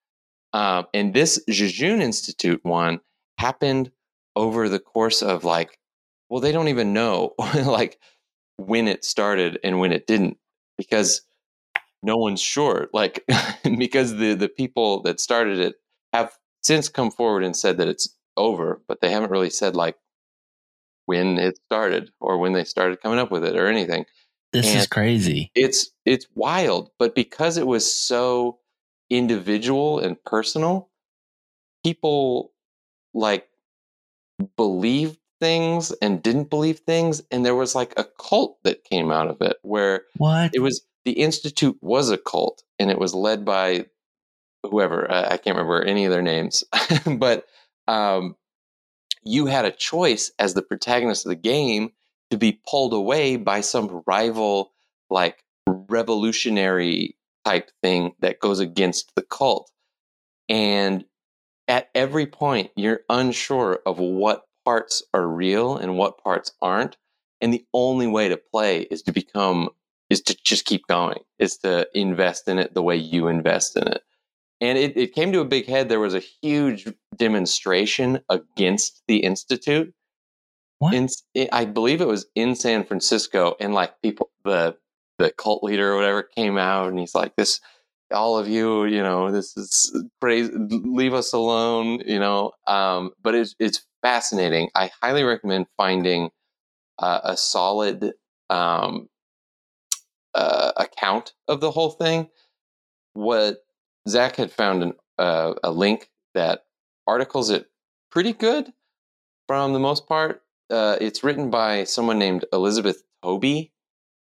Um, 0.52 0.86
and 0.92 1.14
this 1.14 1.42
jejune 1.48 2.02
institute 2.02 2.60
one 2.64 3.00
happened 3.38 3.90
over 4.36 4.68
the 4.68 4.78
course 4.78 5.22
of 5.22 5.44
like 5.44 5.78
well 6.30 6.40
they 6.40 6.52
don't 6.52 6.68
even 6.68 6.94
know 6.94 7.34
like 7.64 7.99
when 8.56 8.88
it 8.88 9.04
started 9.04 9.58
and 9.62 9.78
when 9.80 9.92
it 9.92 10.06
didn't 10.06 10.38
because 10.78 11.22
no 12.02 12.16
one's 12.16 12.40
sure 12.40 12.88
like 12.94 13.25
because 13.78 14.16
the 14.16 14.34
the 14.34 14.49
people 14.49 15.02
that 15.02 15.20
started 15.20 15.58
it 15.58 15.75
have 16.12 16.32
since 16.62 16.88
come 16.88 17.10
forward 17.10 17.44
and 17.44 17.56
said 17.56 17.76
that 17.76 17.88
it's 17.88 18.16
over 18.37 18.80
but 18.88 19.00
they 19.00 19.10
haven't 19.10 19.30
really 19.30 19.50
said 19.50 19.76
like 19.76 19.96
when 21.06 21.38
it 21.38 21.58
started 21.66 22.10
or 22.20 22.38
when 22.38 22.52
they 22.52 22.64
started 22.64 23.00
coming 23.02 23.18
up 23.18 23.30
with 23.30 23.44
it 23.44 23.56
or 23.56 23.66
anything 23.66 24.04
This 24.52 24.75
is 24.75 24.87
crazy. 24.87 25.50
it's 25.54 25.90
it's 26.06 26.26
wild 26.34 26.90
but 26.99 27.14
because 27.14 27.56
it 27.56 27.66
was 27.66 27.92
so 27.92 28.58
individual 29.10 29.99
and 29.99 30.22
personal 30.25 30.88
people 31.84 32.52
like 33.12 33.49
believed 34.56 35.18
things 35.40 35.90
and 36.02 36.23
didn't 36.23 36.50
believe 36.50 36.80
things 36.80 37.23
and 37.30 37.44
there 37.44 37.54
was 37.54 37.75
like 37.75 37.92
a 37.97 38.04
cult 38.04 38.59
that 38.62 38.85
came 38.85 39.11
out 39.11 39.28
of 39.28 39.40
it 39.40 39.56
where 39.62 40.02
What? 40.18 40.50
it 40.54 40.61
was 40.61 40.82
the 41.04 41.12
institute 41.12 41.76
was 41.80 42.11
a 42.11 42.18
cult 42.18 42.62
and 42.78 42.90
it 42.90 42.99
was 42.99 43.14
led 43.14 43.44
by 43.44 43.87
whoever 44.62 45.11
uh, 45.11 45.25
i 45.30 45.37
can't 45.38 45.56
remember 45.56 45.82
any 45.82 46.04
of 46.04 46.11
their 46.12 46.23
names 46.23 46.62
but 47.18 47.47
um, 47.88 48.37
you 49.25 49.47
had 49.47 49.64
a 49.64 49.70
choice 49.73 50.30
as 50.38 50.54
the 50.54 50.62
protagonist 50.62 51.25
of 51.26 51.30
the 51.30 51.37
game 51.37 51.90
to 52.30 52.37
be 52.37 52.61
pulled 52.68 52.92
away 52.92 53.37
by 53.37 53.61
some 53.62 54.02
rival 54.06 54.73
like 55.09 55.42
revolutionary 55.66 57.16
type 57.44 57.70
thing 57.82 58.12
that 58.20 58.40
goes 58.40 58.61
against 58.61 59.12
the 59.16 59.23
cult 59.23 59.70
and 60.49 61.04
at 61.68 61.88
every 61.94 62.26
point 62.26 62.70
you're 62.76 63.00
unsure 63.09 63.80
of 63.87 63.99
what 63.99 64.44
parts 64.64 65.02
are 65.14 65.26
real 65.26 65.76
and 65.76 65.96
what 65.96 66.22
parts 66.22 66.52
aren't 66.60 66.96
and 67.40 67.52
the 67.52 67.64
only 67.72 68.06
way 68.06 68.28
to 68.28 68.36
play 68.36 68.82
is 68.82 69.02
to 69.02 69.12
become 69.12 69.70
is 70.08 70.20
to 70.22 70.36
just 70.44 70.64
keep 70.64 70.86
going 70.88 71.18
is 71.38 71.56
to 71.58 71.88
invest 71.94 72.48
in 72.48 72.58
it 72.58 72.74
the 72.74 72.82
way 72.82 72.96
you 72.96 73.28
invest 73.28 73.76
in 73.76 73.86
it. 73.86 74.02
And 74.60 74.76
it, 74.76 74.96
it 74.96 75.14
came 75.14 75.32
to 75.32 75.40
a 75.40 75.44
big 75.46 75.66
head. 75.66 75.88
There 75.88 76.00
was 76.00 76.14
a 76.14 76.22
huge 76.42 76.92
demonstration 77.16 78.20
against 78.28 79.02
the 79.08 79.18
institute. 79.18 79.94
What? 80.78 80.94
in, 80.94 81.08
i 81.52 81.66
believe 81.66 82.00
it 82.00 82.08
was 82.08 82.24
in 82.34 82.54
san 82.54 82.84
francisco 82.84 83.54
and 83.60 83.74
like 83.74 84.00
people 84.00 84.30
the 84.46 84.78
the 85.18 85.30
cult 85.30 85.62
leader 85.62 85.92
or 85.92 85.96
whatever 85.96 86.22
came 86.22 86.56
out 86.56 86.88
and 86.88 86.98
he's 86.98 87.14
like 87.14 87.36
this 87.36 87.60
all 88.10 88.38
of 88.38 88.48
you 88.48 88.86
you 88.86 89.02
know 89.02 89.30
this 89.30 89.54
is 89.58 89.94
crazy 90.22 90.50
leave 90.56 91.12
us 91.12 91.34
alone 91.34 92.00
you 92.06 92.18
know? 92.18 92.52
Um, 92.66 93.10
but 93.22 93.34
it's 93.34 93.54
it's 93.58 93.84
fascinating. 94.02 94.71
I 94.75 94.90
highly 95.02 95.25
recommend 95.25 95.66
finding 95.76 96.30
uh, 96.99 97.21
a 97.25 97.37
solid 97.37 98.12
um, 98.49 99.09
uh, 100.35 100.73
account 100.76 101.33
of 101.49 101.61
the 101.61 101.71
whole 101.71 101.90
thing. 101.90 102.28
What 103.14 103.59
zach 104.09 104.37
had 104.37 104.52
found 104.52 104.83
an, 104.83 104.92
uh, 105.19 105.54
a 105.62 105.71
link 105.71 106.11
that 106.35 106.64
articles 107.07 107.50
it 107.50 107.66
pretty 108.11 108.33
good 108.33 108.73
from 109.47 109.73
the 109.73 109.78
most 109.78 110.07
part. 110.07 110.42
Uh, 110.71 110.97
it's 111.00 111.25
written 111.25 111.50
by 111.50 111.83
someone 111.85 112.19
named 112.19 112.45
elizabeth 112.52 113.02
toby 113.23 113.73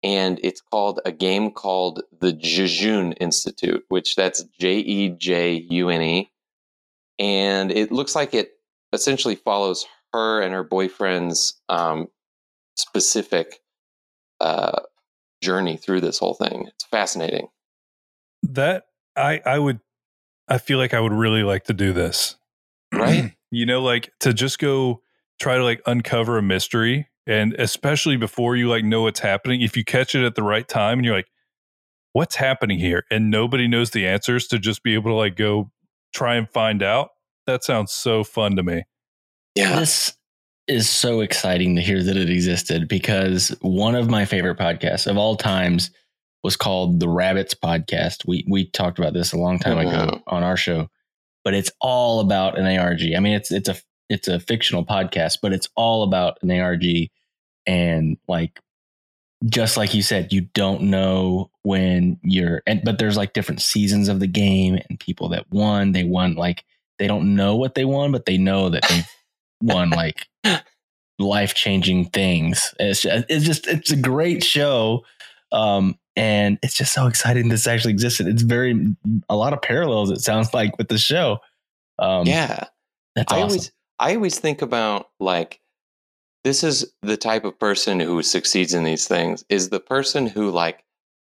and 0.03 0.41
it's 0.43 0.61
called 0.61 1.01
a 1.05 1.13
game 1.13 1.51
called 1.51 2.03
the 2.21 2.33
Jejune 2.33 3.13
Institute, 3.15 3.85
which 3.89 4.17
that's 4.17 4.45
J 4.59 4.79
E 4.79 5.09
J 5.11 5.67
U 5.71 5.89
N 5.91 6.03
E. 6.03 6.31
And 7.19 7.71
it 7.71 7.93
looks 7.93 8.15
like 8.15 8.33
it 8.33 8.53
essentially 8.93 9.37
follows 9.37 9.87
her 10.13 10.41
and 10.41 10.53
her 10.53 10.65
boyfriend's 10.65 11.61
um, 11.69 12.09
specific 12.77 13.61
uh, 14.41 14.81
journey 15.43 15.77
through 15.77 16.01
this 16.01 16.19
whole 16.19 16.35
thing. 16.35 16.67
It's 16.69 16.85
fascinating. 16.85 17.49
that 18.43 18.85
I 19.17 19.41
I 19.45 19.59
would 19.59 19.81
I 20.49 20.59
feel 20.59 20.79
like 20.79 20.95
I 20.95 21.01
would 21.01 21.13
really 21.13 21.43
like 21.43 21.65
to 21.65 21.73
do 21.75 21.93
this. 21.93 22.37
Right? 22.93 23.35
you 23.51 23.67
know, 23.67 23.83
like 23.83 24.13
to 24.21 24.33
just 24.33 24.59
go 24.59 25.03
try 25.41 25.57
to 25.57 25.65
like 25.65 25.81
uncover 25.87 26.39
a 26.39 26.43
mystery 26.43 27.09
And 27.27 27.55
especially 27.55 28.17
before 28.17 28.57
you 28.57 28.69
like 28.69 28.85
know 28.85 29.03
what's 29.03 29.21
happening, 29.21 29.63
if 29.63 29.77
you 29.77 29.85
catch 29.85 30.15
it 30.15 30.25
at 30.25 30.35
the 30.35 30.43
right 30.43 30.67
time 30.67 30.99
and 30.99 31.05
you're 31.05 31.15
like, 31.15 31.31
what's 32.13 32.37
happening 32.37 32.79
here? 32.79 33.05
And 33.11 33.31
nobody 33.31 33.69
knows 33.69 33.91
the 33.91 34.07
answers 34.07 34.49
to 34.49 34.59
just 34.59 34.83
be 34.83 34.95
able 34.95 35.11
to 35.11 35.15
like 35.15 35.37
go 35.37 35.71
try 36.13 36.35
and 36.35 36.49
find 36.49 36.83
out. 36.83 37.11
That 37.51 37.65
sounds 37.65 37.93
so 37.93 38.23
fun 38.25 38.57
to 38.57 38.63
me. 38.63 38.85
Yeah. 39.57 39.81
This 39.81 40.15
is 40.69 40.89
so 40.89 41.21
exciting 41.21 41.75
to 41.75 41.83
hear 41.83 42.01
that 42.03 42.17
it 42.17 42.31
existed 42.31 42.87
because 42.87 43.49
one 43.61 43.97
of 43.97 44.09
my 44.09 44.25
favorite 44.25 44.57
podcasts 44.59 45.09
of 45.09 45.17
all 45.17 45.35
times 45.37 45.91
was 46.45 46.57
called 46.57 47.01
the 47.01 47.09
Rabbits 47.09 47.55
Podcast. 47.55 48.27
We 48.27 48.45
we 48.49 48.71
talked 48.71 48.99
about 49.01 49.13
this 49.15 49.33
a 49.33 49.37
long 49.39 49.59
time 49.59 49.79
ago 49.79 49.91
Mhm. 50.13 50.23
on 50.29 50.43
our 50.45 50.57
show, 50.57 50.89
but 51.45 51.55
it's 51.55 51.73
all 51.81 52.21
about 52.21 52.57
an 52.57 52.67
ARG. 52.67 53.15
I 53.17 53.21
mean, 53.21 53.35
it's 53.35 53.51
it's 53.51 53.69
a 53.69 53.77
it's 54.09 54.29
a 54.29 54.39
fictional 54.41 54.85
podcast, 54.87 55.39
but 55.43 55.53
it's 55.53 55.69
all 55.77 56.03
about 56.05 56.39
an 56.43 56.51
ARG 56.53 57.09
and 57.67 58.17
like 58.29 58.61
just 59.47 59.77
like 59.77 59.93
you 59.93 60.03
said, 60.03 60.33
you 60.33 60.43
don't 60.55 60.83
know 60.83 61.51
when 61.63 62.19
you're 62.23 62.63
and 62.67 62.81
but 62.85 62.99
there's 62.99 63.17
like 63.17 63.33
different 63.33 63.61
seasons 63.61 64.09
of 64.09 64.21
the 64.21 64.27
game 64.29 64.79
and 64.89 65.01
people 65.01 65.29
that 65.31 65.47
won, 65.51 65.93
they 65.93 66.05
won 66.05 66.35
like 66.37 66.65
they 67.01 67.07
don't 67.07 67.35
know 67.35 67.57
what 67.57 67.75
they 67.75 67.87
won, 67.87 68.13
but 68.13 68.27
they 68.27 68.37
know 68.37 68.69
that 68.69 68.87
they 68.89 69.03
won 69.63 69.89
like 69.89 70.29
life 71.19 71.55
changing 71.55 72.11
things. 72.11 72.75
It's 72.79 73.01
just, 73.01 73.25
it's 73.29 73.45
just 73.45 73.67
it's 73.67 73.91
a 73.91 73.97
great 73.97 74.45
show, 74.45 75.05
um, 75.51 75.99
and 76.15 76.59
it's 76.63 76.75
just 76.75 76.93
so 76.93 77.07
exciting 77.07 77.49
this 77.49 77.67
actually 77.67 77.95
existed. 77.95 78.29
It's 78.29 78.43
very 78.43 78.95
a 79.31 79.35
lot 79.35 79.55
of 79.55 79.63
parallels. 79.63 80.11
It 80.11 80.21
sounds 80.21 80.53
like 80.53 80.77
with 80.77 80.89
the 80.89 80.99
show. 80.99 81.39
Um, 81.99 82.27
yeah. 82.27 82.65
that's 83.17 83.33
I 83.33 83.37
awesome. 83.37 83.49
always 83.49 83.73
I 83.99 84.15
always 84.15 84.39
think 84.39 84.61
about 84.61 85.09
like 85.19 85.59
this 86.45 86.63
is 86.63 86.93
the 87.01 87.17
type 87.17 87.45
of 87.45 87.59
person 87.59 87.99
who 87.99 88.23
succeeds 88.23 88.75
in 88.75 88.85
these 88.85 89.09
things 89.09 89.43
is 89.49 89.71
the 89.71 89.81
person 89.81 90.27
who 90.27 90.51
like 90.51 90.85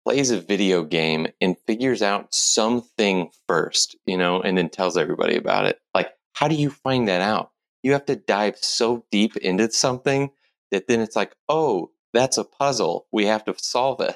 plays 0.06 0.32
a 0.32 0.40
video 0.40 0.84
game 0.84 1.28
and 1.40 1.58
figures 1.66 2.02
out 2.02 2.34
something 2.34 3.30
first, 3.48 3.96
you 4.06 4.18
know, 4.18 4.42
and 4.42 4.58
then 4.58 4.70
tells 4.70 4.98
everybody 4.98 5.36
about 5.36 5.66
it. 5.66 5.80
Like 5.94 6.12
how 6.34 6.48
do 6.48 6.56
you 6.56 6.70
find 6.70 7.08
that 7.08 7.22
out? 7.22 7.52
You 7.84 7.94
have 7.94 8.06
to 8.06 8.16
dive 8.16 8.58
so 8.58 9.06
deep 9.12 9.36
into 9.38 9.72
something 9.72 10.32
that 10.72 10.88
then 10.88 11.00
it's 11.02 11.16
like, 11.16 11.34
"Oh, 11.50 11.92
that's 12.14 12.38
a 12.38 12.44
puzzle. 12.44 13.08
We 13.12 13.26
have 13.26 13.44
to 13.46 13.56
solve 13.58 14.02
it." 14.02 14.16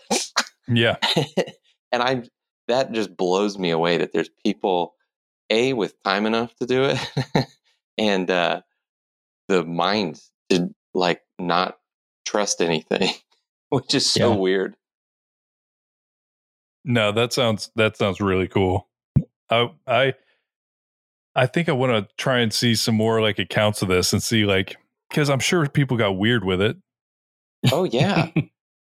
Yeah. 0.68 0.98
and 1.92 2.04
I 2.04 2.24
that 2.68 2.92
just 2.92 3.16
blows 3.16 3.58
me 3.58 3.70
away 3.72 3.98
that 3.98 4.12
there's 4.14 4.30
people 4.46 4.96
a 5.50 5.74
with 5.74 6.02
time 6.04 6.26
enough 6.26 6.54
to 6.56 6.66
do 6.66 6.84
it 6.84 7.48
and 7.98 8.30
uh 8.30 8.62
the 9.48 9.64
mind 9.64 10.20
to 10.50 10.70
like 10.94 11.22
not 11.40 11.78
trust 12.26 12.62
anything 12.62 13.10
which 13.70 13.94
is 13.96 14.10
so 14.12 14.32
Yeah. 14.32 14.36
weird 14.36 14.76
No, 16.88 17.12
that 17.12 17.34
sounds 17.34 17.70
that 17.76 17.98
sounds 17.98 18.22
really 18.22 18.48
cool. 18.48 18.88
I 19.50 19.70
I 19.86 20.14
I 21.36 21.46
think 21.46 21.68
I 21.68 21.74
want 21.74 21.92
to 21.92 22.16
try 22.16 22.40
and 22.40 22.52
see 22.54 22.76
some 22.76 22.96
more 22.96 23.22
like 23.22 23.38
accounts 23.40 23.82
of 23.82 23.90
this 23.90 24.14
and 24.14 24.24
see 24.24 24.46
like 24.46 24.78
because 25.10 25.30
I'm 25.30 25.42
sure 25.42 25.68
people 25.68 25.98
got 25.98 26.18
weird 26.18 26.46
with 26.46 26.62
it. 26.62 26.78
oh 27.72 27.84
yeah. 27.84 28.32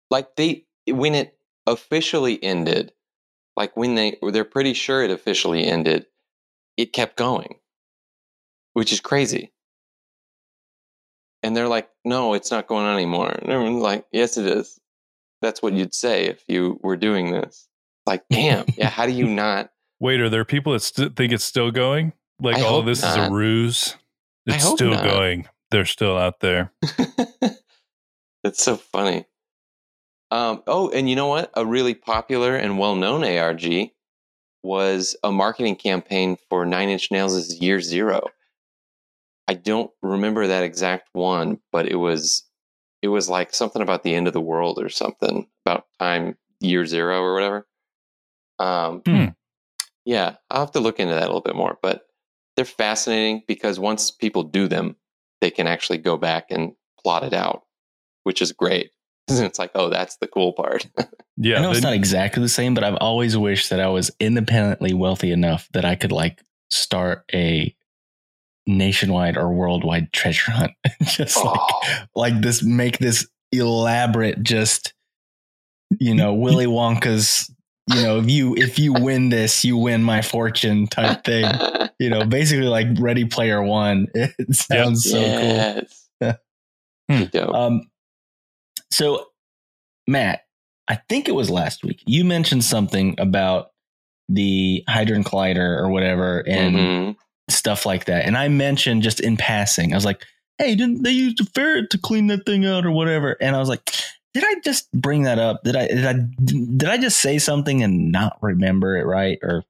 Like 0.10 0.36
they 0.36 0.65
when 0.88 1.15
it 1.15 1.38
officially 1.67 2.43
ended 2.43 2.91
like 3.55 3.77
when 3.77 3.96
they 3.96 4.18
they're 4.22 4.44
pretty 4.44 4.74
sure 4.74 5.01
it 5.01 5.09
officially 5.09 5.64
ended 5.66 6.05
it 6.75 6.92
kept 6.92 7.16
going 7.16 7.55
which 8.74 8.92
is 8.92 9.00
crazy. 9.00 9.53
And 11.44 11.55
they're 11.55 11.70
like 11.70 11.90
no 12.03 12.33
it's 12.33 12.51
not 12.51 12.68
going 12.68 12.85
on 12.85 12.96
anymore. 12.98 13.29
And 13.29 13.50
everyone's 13.50 13.81
like 13.81 14.05
yes 14.11 14.35
it 14.35 14.48
is. 14.48 14.77
That's 15.42 15.61
what 15.61 15.72
you'd 15.72 15.96
say 15.96 16.25
if 16.25 16.44
you 16.50 16.77
were 16.83 16.98
doing 16.98 17.31
this 17.31 17.70
like 18.05 18.24
damn 18.29 18.66
yeah 18.77 18.90
how 18.90 19.05
do 19.05 19.11
you 19.11 19.27
not 19.27 19.72
Wait, 20.01 20.20
are 20.20 20.29
there 20.29 20.44
people 20.44 20.74
that 20.74 20.79
st- 20.79 21.16
think 21.16 21.31
it's 21.31 21.44
still 21.44 21.70
going? 21.70 22.11
Like 22.40 22.57
I 22.57 22.61
all 22.61 22.79
of 22.79 22.87
this 22.87 23.03
is 23.03 23.16
a 23.16 23.29
ruse. 23.29 23.96
It's 24.48 24.68
still 24.68 24.90
not. 24.90 25.03
going. 25.03 25.48
They're 25.70 25.85
still 25.85 26.18
out 26.18 26.40
there. 26.40 26.74
That's 28.44 28.64
so 28.64 28.77
funny. 28.77 29.25
Um, 30.31 30.64
oh, 30.66 30.90
and 30.90 31.07
you 31.07 31.16
know 31.16 31.27
what? 31.27 31.51
A 31.53 31.64
really 31.64 31.94
popular 31.94 32.55
and 32.55 32.79
well 32.79 32.96
known 32.96 33.24
ARG 33.24 33.92
was 34.64 35.16
a 35.24 35.31
marketing 35.31 35.75
campaign 35.75 36.35
for 36.50 36.66
Nine 36.66 36.90
Inch 36.90 37.11
Nails' 37.11 37.53
Year 37.61 37.79
Zero. 37.79 38.27
I 39.48 39.53
don't 39.53 39.92
remember 40.01 40.48
that 40.48 40.64
exact 40.64 41.09
one, 41.14 41.59
but 41.72 41.87
it 41.87 41.98
was 41.98 42.44
it 43.03 43.09
was 43.09 43.29
like 43.29 43.53
something 43.53 43.83
about 43.83 44.01
the 44.01 44.16
end 44.16 44.25
of 44.25 44.33
the 44.33 44.42
world 44.42 44.79
or 44.79 44.90
something 44.90 45.48
about 45.64 45.85
time 46.00 46.37
year 46.59 46.87
zero 46.87 47.22
or 47.22 47.35
whatever. 47.35 47.68
Um, 48.61 49.01
Hmm. 49.05 49.25
Yeah, 50.05 50.35
I'll 50.50 50.61
have 50.61 50.71
to 50.71 50.79
look 50.79 51.00
into 51.00 51.13
that 51.13 51.24
a 51.24 51.27
little 51.27 51.41
bit 51.41 51.55
more, 51.55 51.77
but 51.81 52.07
they're 52.55 52.65
fascinating 52.65 53.43
because 53.47 53.79
once 53.79 54.09
people 54.11 54.43
do 54.43 54.67
them, 54.67 54.95
they 55.41 55.51
can 55.51 55.67
actually 55.67 56.00
go 56.00 56.17
back 56.17 56.47
and 56.50 56.74
plot 57.01 57.24
it 57.24 57.33
out, 57.33 57.63
which 58.24 58.41
is 58.41 58.51
great. 58.51 58.91
And 59.29 59.45
it's 59.45 59.59
like, 59.59 59.71
oh, 59.75 59.89
that's 59.89 60.17
the 60.17 60.27
cool 60.27 60.53
part. 60.53 60.87
Yeah. 61.37 61.57
I 61.57 61.61
know 61.61 61.71
it's 61.71 61.81
not 61.81 61.93
exactly 61.93 62.43
the 62.43 62.50
same, 62.50 62.75
but 62.75 62.83
I've 62.83 62.97
always 63.01 63.35
wished 63.35 63.71
that 63.71 63.79
I 63.79 63.87
was 63.87 64.11
independently 64.19 64.93
wealthy 64.93 65.31
enough 65.31 65.67
that 65.74 65.85
I 65.85 65.95
could 65.95 66.11
like 66.11 66.43
start 66.69 67.24
a 67.33 67.74
nationwide 68.67 69.37
or 69.37 69.51
worldwide 69.51 70.13
treasure 70.13 70.51
hunt. 70.51 70.74
just 71.03 71.37
like 71.37 71.59
Oh, 71.59 71.81
like 72.15 72.41
this 72.41 72.61
make 72.61 73.00
this 73.00 73.27
elaborate 73.51 74.43
just 74.43 74.93
you 76.00 76.13
know 76.13 76.33
Willy 76.33 76.67
Wonka's 76.67 77.50
you 77.87 78.01
know 78.03 78.20
if 78.20 78.29
you 78.29 78.55
if 78.55 78.77
you 78.79 78.94
win 78.94 79.29
this 79.29 79.65
you 79.65 79.75
win 79.77 80.03
my 80.03 80.22
fortune 80.22 80.87
type 80.87 81.24
thing. 81.24 81.46
You 82.00 82.09
know, 82.09 82.25
basically 82.25 82.65
like 82.65 82.87
Ready 83.00 83.25
Player 83.25 83.61
One. 83.61 84.07
It 84.15 84.55
sounds 84.55 85.03
so 85.03 85.17
cool. 85.20 85.22
yes. 85.22 86.09
Yeah. 86.20 86.35
Hmm. 87.11 87.53
Um, 87.53 87.81
so, 88.91 89.27
Matt, 90.07 90.41
I 90.87 90.96
think 91.09 91.27
it 91.29 91.33
was 91.35 91.51
last 91.51 91.83
week. 91.83 92.01
You 92.07 92.25
mentioned 92.25 92.63
something 92.63 93.13
about 93.20 93.67
the 94.29 94.83
Hadron 94.87 95.24
Collider 95.24 95.77
or 95.79 95.89
whatever 95.89 96.39
and 96.48 96.75
Mhm. 96.75 97.15
stuff 97.51 97.85
like 97.85 98.05
that. 98.05 98.25
And 98.25 98.35
I 98.35 98.48
mentioned 98.48 99.03
just 99.03 99.20
in 99.20 99.37
passing, 99.37 99.94
I 99.94 99.96
was 99.98 100.05
like, 100.05 100.25
hey, 100.57 100.74
didn't 100.74 101.03
they 101.03 101.11
use 101.11 101.35
a 101.39 101.46
ferret 101.53 101.91
to 101.91 102.00
clean 102.00 102.25
that 102.27 102.48
thing 102.48 102.65
out 102.65 102.83
or 102.83 102.91
whatever? 102.91 103.37
And 103.39 103.55
I 103.55 103.59
was 103.59 103.70
like, 103.70 103.87
did 104.33 104.44
I 104.46 104.55
just 104.63 104.91
bring 104.91 105.24
that 105.24 105.39
up? 105.39 105.63
Did 105.63 105.75
I, 105.75 105.87
did 105.87 106.05
I, 106.05 106.13
did 106.44 106.89
I 106.89 106.98
just 106.98 107.20
say 107.20 107.37
something 107.37 107.83
and 107.83 108.11
not 108.11 108.37
remember 108.41 108.98
it 108.98 109.05
right? 109.05 109.39
Or 109.41 109.63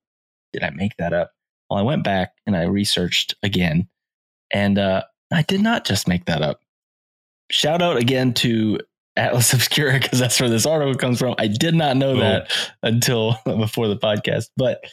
did 0.54 0.64
I 0.64 0.70
make 0.72 0.98
that 0.98 1.14
up? 1.14 1.32
Well, 1.70 1.80
I 1.80 1.84
went 1.84 2.04
back 2.04 2.34
and 2.46 2.56
I 2.56 2.64
researched 2.64 3.36
again 3.44 3.88
and, 4.52 4.78
uh, 4.78 5.04
I 5.32 5.44
did 5.44 5.62
not 5.62 5.86
just 5.86 6.08
make 6.08 6.26
that 6.26 6.42
up. 6.42 6.60
Shout 7.50 7.82
out 7.82 7.98
again 7.98 8.34
to 8.36 8.80
Atlas 9.16 9.54
Obscura 9.54 10.00
because 10.00 10.20
that's 10.20 10.40
where 10.40 10.50
this 10.50 10.66
article 10.66 10.96
comes 10.96 11.20
from. 11.20 11.36
I 11.38 11.48
did 11.48 11.76
not 11.76 11.98
know 11.98 12.18
that 12.18 12.52
until 12.84 13.38
before 13.46 13.88
the 13.88 13.98
podcast, 13.98 14.50
but 14.58 14.84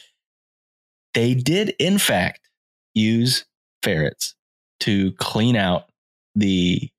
they 1.13 1.33
did 1.33 1.75
in 1.79 1.97
fact 1.97 2.49
use 2.93 3.45
ferrets 3.83 4.35
to 4.81 5.11
clean 5.13 5.55
out 5.55 5.89
the. 6.35 6.89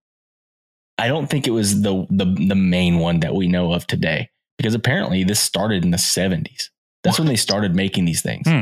I 1.00 1.08
don't 1.08 1.28
think 1.28 1.46
it 1.46 1.52
was 1.52 1.82
the 1.82 2.06
the 2.10 2.24
the 2.24 2.54
main 2.54 2.98
one 2.98 3.20
that 3.20 3.34
we 3.34 3.48
know 3.48 3.72
of 3.72 3.86
today 3.86 4.28
because 4.58 4.74
apparently 4.74 5.24
this 5.24 5.40
started 5.40 5.82
in 5.84 5.90
the 5.90 5.96
70s. 5.96 6.68
That's 7.02 7.18
when 7.18 7.28
they 7.28 7.36
started 7.36 7.74
making 7.74 8.04
these 8.04 8.20
things. 8.20 8.46
Hmm. 8.46 8.60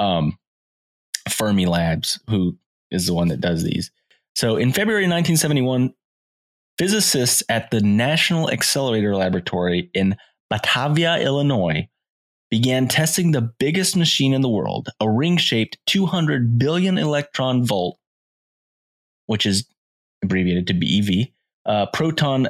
Um, 0.00 0.38
Fermi 1.28 1.66
Labs, 1.66 2.20
who 2.30 2.56
is 2.92 3.06
the 3.06 3.14
one 3.14 3.28
that 3.28 3.40
does 3.40 3.64
these. 3.64 3.90
So 4.36 4.56
in 4.56 4.72
February 4.72 5.04
1971, 5.04 5.92
physicists 6.78 7.42
at 7.48 7.72
the 7.72 7.80
National 7.80 8.48
Accelerator 8.48 9.16
Laboratory 9.16 9.90
in 9.92 10.16
Batavia, 10.50 11.18
Illinois, 11.18 11.88
began 12.50 12.86
testing 12.86 13.32
the 13.32 13.40
biggest 13.40 13.96
machine 13.96 14.32
in 14.32 14.42
the 14.42 14.48
world, 14.48 14.88
a 15.00 15.10
ring 15.10 15.36
shaped 15.36 15.78
200 15.86 16.56
billion 16.58 16.98
electron 16.98 17.64
volt, 17.64 17.98
which 19.26 19.46
is 19.46 19.66
abbreviated 20.22 20.68
to 20.68 20.74
BeV, 20.74 21.32
uh, 21.66 21.86
proton 21.92 22.48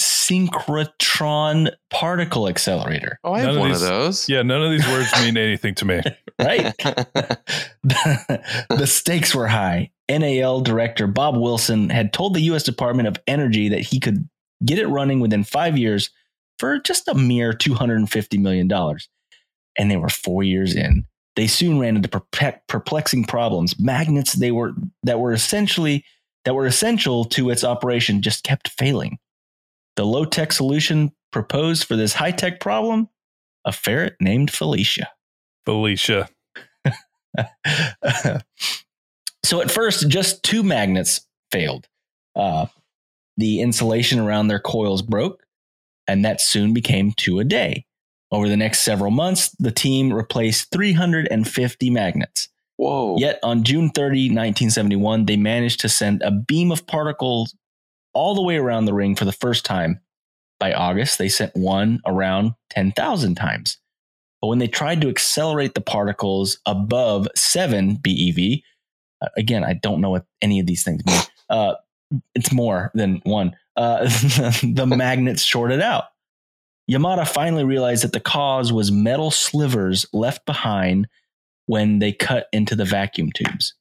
synchrotron 0.00 1.70
particle 1.90 2.48
accelerator, 2.48 3.18
Oh, 3.24 3.32
I 3.32 3.38
None 3.38 3.46
have 3.46 3.54
of 3.56 3.60
one 3.60 3.70
these- 3.72 3.82
of 3.82 3.88
those. 3.88 4.28
yeah, 4.28 4.42
none 4.42 4.62
of 4.62 4.70
these 4.70 4.86
words 4.88 5.08
mean 5.22 5.36
anything 5.42 5.74
to 5.76 5.84
me. 5.84 6.00
right? 6.40 6.74
the 7.84 8.86
stakes 8.86 9.34
were 9.34 9.46
high. 9.46 9.90
NAL 10.08 10.60
director 10.60 11.06
Bob 11.06 11.36
Wilson 11.36 11.90
had 11.90 12.12
told 12.12 12.34
the 12.34 12.40
U.S. 12.42 12.62
Department 12.62 13.08
of 13.08 13.16
Energy 13.26 13.68
that 13.68 13.80
he 13.80 13.98
could 13.98 14.28
get 14.64 14.78
it 14.78 14.86
running 14.86 15.20
within 15.20 15.42
five 15.44 15.76
years 15.76 16.10
for 16.58 16.78
just 16.78 17.08
a 17.08 17.14
mere 17.14 17.52
$250 17.52 18.38
million. 18.38 18.70
And 19.78 19.90
they 19.90 19.96
were 19.96 20.08
four 20.08 20.42
years 20.42 20.74
in. 20.74 21.04
They 21.34 21.46
soon 21.48 21.78
ran 21.78 21.96
into 21.96 22.08
perplexing 22.68 23.24
problems. 23.24 23.78
Magnets 23.78 24.34
they 24.34 24.52
were 24.52 24.72
that 25.02 25.20
were 25.20 25.32
essentially 25.34 26.02
that 26.46 26.54
were 26.54 26.64
essential 26.64 27.24
to 27.24 27.50
its 27.50 27.64
operation 27.64 28.22
just 28.22 28.44
kept 28.44 28.68
failing. 28.68 29.18
The 29.96 30.06
low 30.06 30.24
tech 30.24 30.52
solution 30.52 31.10
proposed 31.32 31.84
for 31.84 31.96
this 31.96 32.14
high 32.14 32.30
tech 32.30 32.60
problem 32.60 33.10
a 33.64 33.72
ferret 33.72 34.14
named 34.20 34.52
Felicia. 34.52 35.08
Felicia. 35.64 36.28
so 39.44 39.60
at 39.60 39.72
first, 39.72 40.08
just 40.08 40.44
two 40.44 40.62
magnets 40.62 41.26
failed. 41.50 41.88
Uh, 42.36 42.66
the 43.36 43.60
insulation 43.60 44.20
around 44.20 44.46
their 44.46 44.60
coils 44.60 45.02
broke, 45.02 45.42
and 46.06 46.24
that 46.24 46.40
soon 46.40 46.72
became 46.72 47.12
two 47.16 47.40
a 47.40 47.44
day. 47.44 47.84
Over 48.30 48.48
the 48.48 48.56
next 48.56 48.82
several 48.82 49.10
months, 49.10 49.50
the 49.58 49.72
team 49.72 50.12
replaced 50.12 50.70
350 50.70 51.90
magnets. 51.90 52.48
Whoa. 52.76 53.16
Yet 53.18 53.38
on 53.42 53.64
June 53.64 53.90
30, 53.90 54.28
1971, 54.28 55.26
they 55.26 55.36
managed 55.36 55.80
to 55.80 55.88
send 55.88 56.22
a 56.22 56.30
beam 56.30 56.70
of 56.70 56.86
particles 56.86 57.54
all 58.12 58.34
the 58.34 58.42
way 58.42 58.56
around 58.56 58.84
the 58.84 58.94
ring 58.94 59.14
for 59.14 59.24
the 59.24 59.32
first 59.32 59.64
time. 59.64 60.00
By 60.58 60.72
August, 60.72 61.18
they 61.18 61.28
sent 61.28 61.54
one 61.54 62.00
around 62.06 62.52
10,000 62.70 63.34
times. 63.34 63.78
But 64.40 64.48
when 64.48 64.58
they 64.58 64.68
tried 64.68 65.00
to 65.02 65.08
accelerate 65.08 65.74
the 65.74 65.80
particles 65.80 66.58
above 66.66 67.28
7 67.34 67.96
BeV, 67.96 68.62
uh, 69.22 69.28
again, 69.36 69.64
I 69.64 69.74
don't 69.74 70.00
know 70.00 70.10
what 70.10 70.26
any 70.42 70.60
of 70.60 70.66
these 70.66 70.82
things 70.82 71.04
mean. 71.06 71.20
Uh, 71.48 71.74
it's 72.34 72.52
more 72.52 72.90
than 72.94 73.20
one. 73.22 73.56
Uh, 73.76 74.02
the 74.64 74.84
magnets 74.84 75.44
shorted 75.44 75.80
out. 75.80 76.06
Yamada 76.90 77.24
finally 77.24 77.62
realized 77.62 78.02
that 78.02 78.12
the 78.12 78.18
cause 78.18 78.72
was 78.72 78.90
metal 78.90 79.30
slivers 79.30 80.06
left 80.12 80.44
behind 80.44 81.06
when 81.66 81.98
they 81.98 82.12
cut 82.12 82.46
into 82.52 82.74
the 82.74 82.84
vacuum 82.84 83.30
tubes. 83.32 83.74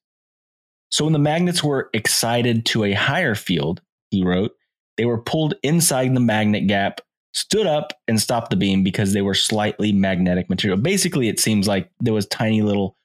So 0.90 1.06
when 1.06 1.14
the 1.14 1.20
magnets 1.20 1.64
were 1.64 1.90
excited 1.94 2.66
to 2.68 2.84
a 2.84 2.94
higher 2.94 3.36
field, 3.36 3.82
he 4.12 4.24
wrote, 4.24 4.52
they 4.98 5.06
were 5.06 5.22
pulled 5.22 5.56
inside 5.64 6.16
the 6.16 6.20
magnet 6.20 6.68
gap, 6.68 7.02
stood 7.34 7.68
up, 7.68 7.94
and 8.08 8.22
stopped 8.22 8.50
the 8.50 8.56
beam 8.56 8.84
because 8.84 9.14
they 9.14 9.22
were 9.22 9.34
slightly 9.34 9.92
magnetic 9.92 10.50
material. 10.50 10.80
Basically, 10.80 11.28
it 11.28 11.40
seems 11.40 11.68
like 11.68 11.90
there 12.00 12.14
was 12.14 12.28
tiny 12.28 12.62
little 12.62 12.96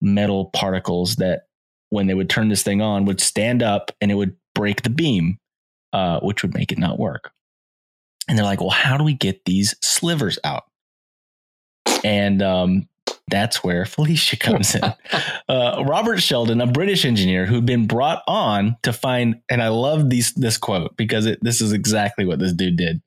metal 0.00 0.46
particles 0.46 1.16
that, 1.16 1.42
when 1.90 2.06
they 2.06 2.14
would 2.14 2.30
turn 2.30 2.48
this 2.48 2.62
thing 2.62 2.80
on, 2.80 3.04
would 3.04 3.20
stand 3.20 3.62
up 3.62 3.90
and 4.00 4.10
it 4.10 4.14
would 4.14 4.36
break 4.54 4.82
the 4.82 4.90
beam, 4.90 5.38
uh, 5.92 6.20
which 6.20 6.42
would 6.42 6.54
make 6.54 6.70
it 6.70 6.78
not 6.78 6.98
work. 6.98 7.32
And 8.28 8.38
they're 8.38 8.44
like, 8.44 8.60
well, 8.60 8.70
how 8.70 8.96
do 8.96 9.02
we 9.02 9.14
get 9.14 9.44
these 9.44 9.74
slivers 9.80 10.38
out? 10.44 10.64
And 12.04 12.42
um, 12.42 12.88
that's 13.30 13.62
where 13.64 13.84
Felicia 13.84 14.36
comes 14.36 14.74
in. 14.74 14.82
Uh, 15.48 15.84
Robert 15.86 16.18
Sheldon, 16.18 16.60
a 16.60 16.66
British 16.66 17.04
engineer 17.04 17.46
who'd 17.46 17.66
been 17.66 17.86
brought 17.86 18.22
on 18.26 18.76
to 18.82 18.92
find, 18.92 19.40
and 19.48 19.62
I 19.62 19.68
love 19.68 20.10
these 20.10 20.32
this 20.34 20.58
quote 20.58 20.96
because 20.96 21.26
it, 21.26 21.38
this 21.42 21.60
is 21.60 21.72
exactly 21.72 22.24
what 22.24 22.38
this 22.38 22.52
dude 22.52 22.76
did: 22.76 23.00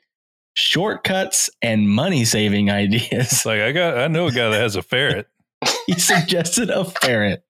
shortcuts 0.56 1.50
and 1.62 1.90
money 1.90 2.26
saving 2.26 2.70
ideas. 2.72 3.08
It's 3.12 3.46
like 3.46 3.62
I 3.62 3.72
got 3.72 3.98
I 3.98 4.08
know 4.08 4.28
a 4.28 4.32
guy 4.32 4.50
that 4.50 4.62
has 4.62 4.76
a 4.76 4.82
ferret. 4.82 5.28
he 5.86 5.94
suggested 5.94 6.70
a 6.70 6.86
ferret 6.86 7.44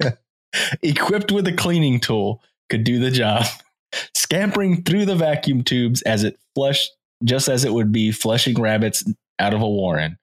equipped 0.82 1.32
with 1.32 1.46
a 1.46 1.52
cleaning 1.52 2.00
tool 2.00 2.42
could 2.68 2.84
do 2.84 2.98
the 2.98 3.10
job, 3.10 3.44
scampering 4.14 4.82
through 4.82 5.04
the 5.04 5.16
vacuum 5.16 5.62
tubes 5.62 6.02
as 6.02 6.24
it 6.24 6.38
flushed, 6.54 6.90
just 7.24 7.48
as 7.48 7.64
it 7.64 7.72
would 7.72 7.92
be 7.92 8.12
flushing 8.12 8.60
rabbits 8.60 9.04
out 9.38 9.54
of 9.54 9.60
a 9.60 9.68
warren. 9.68 10.16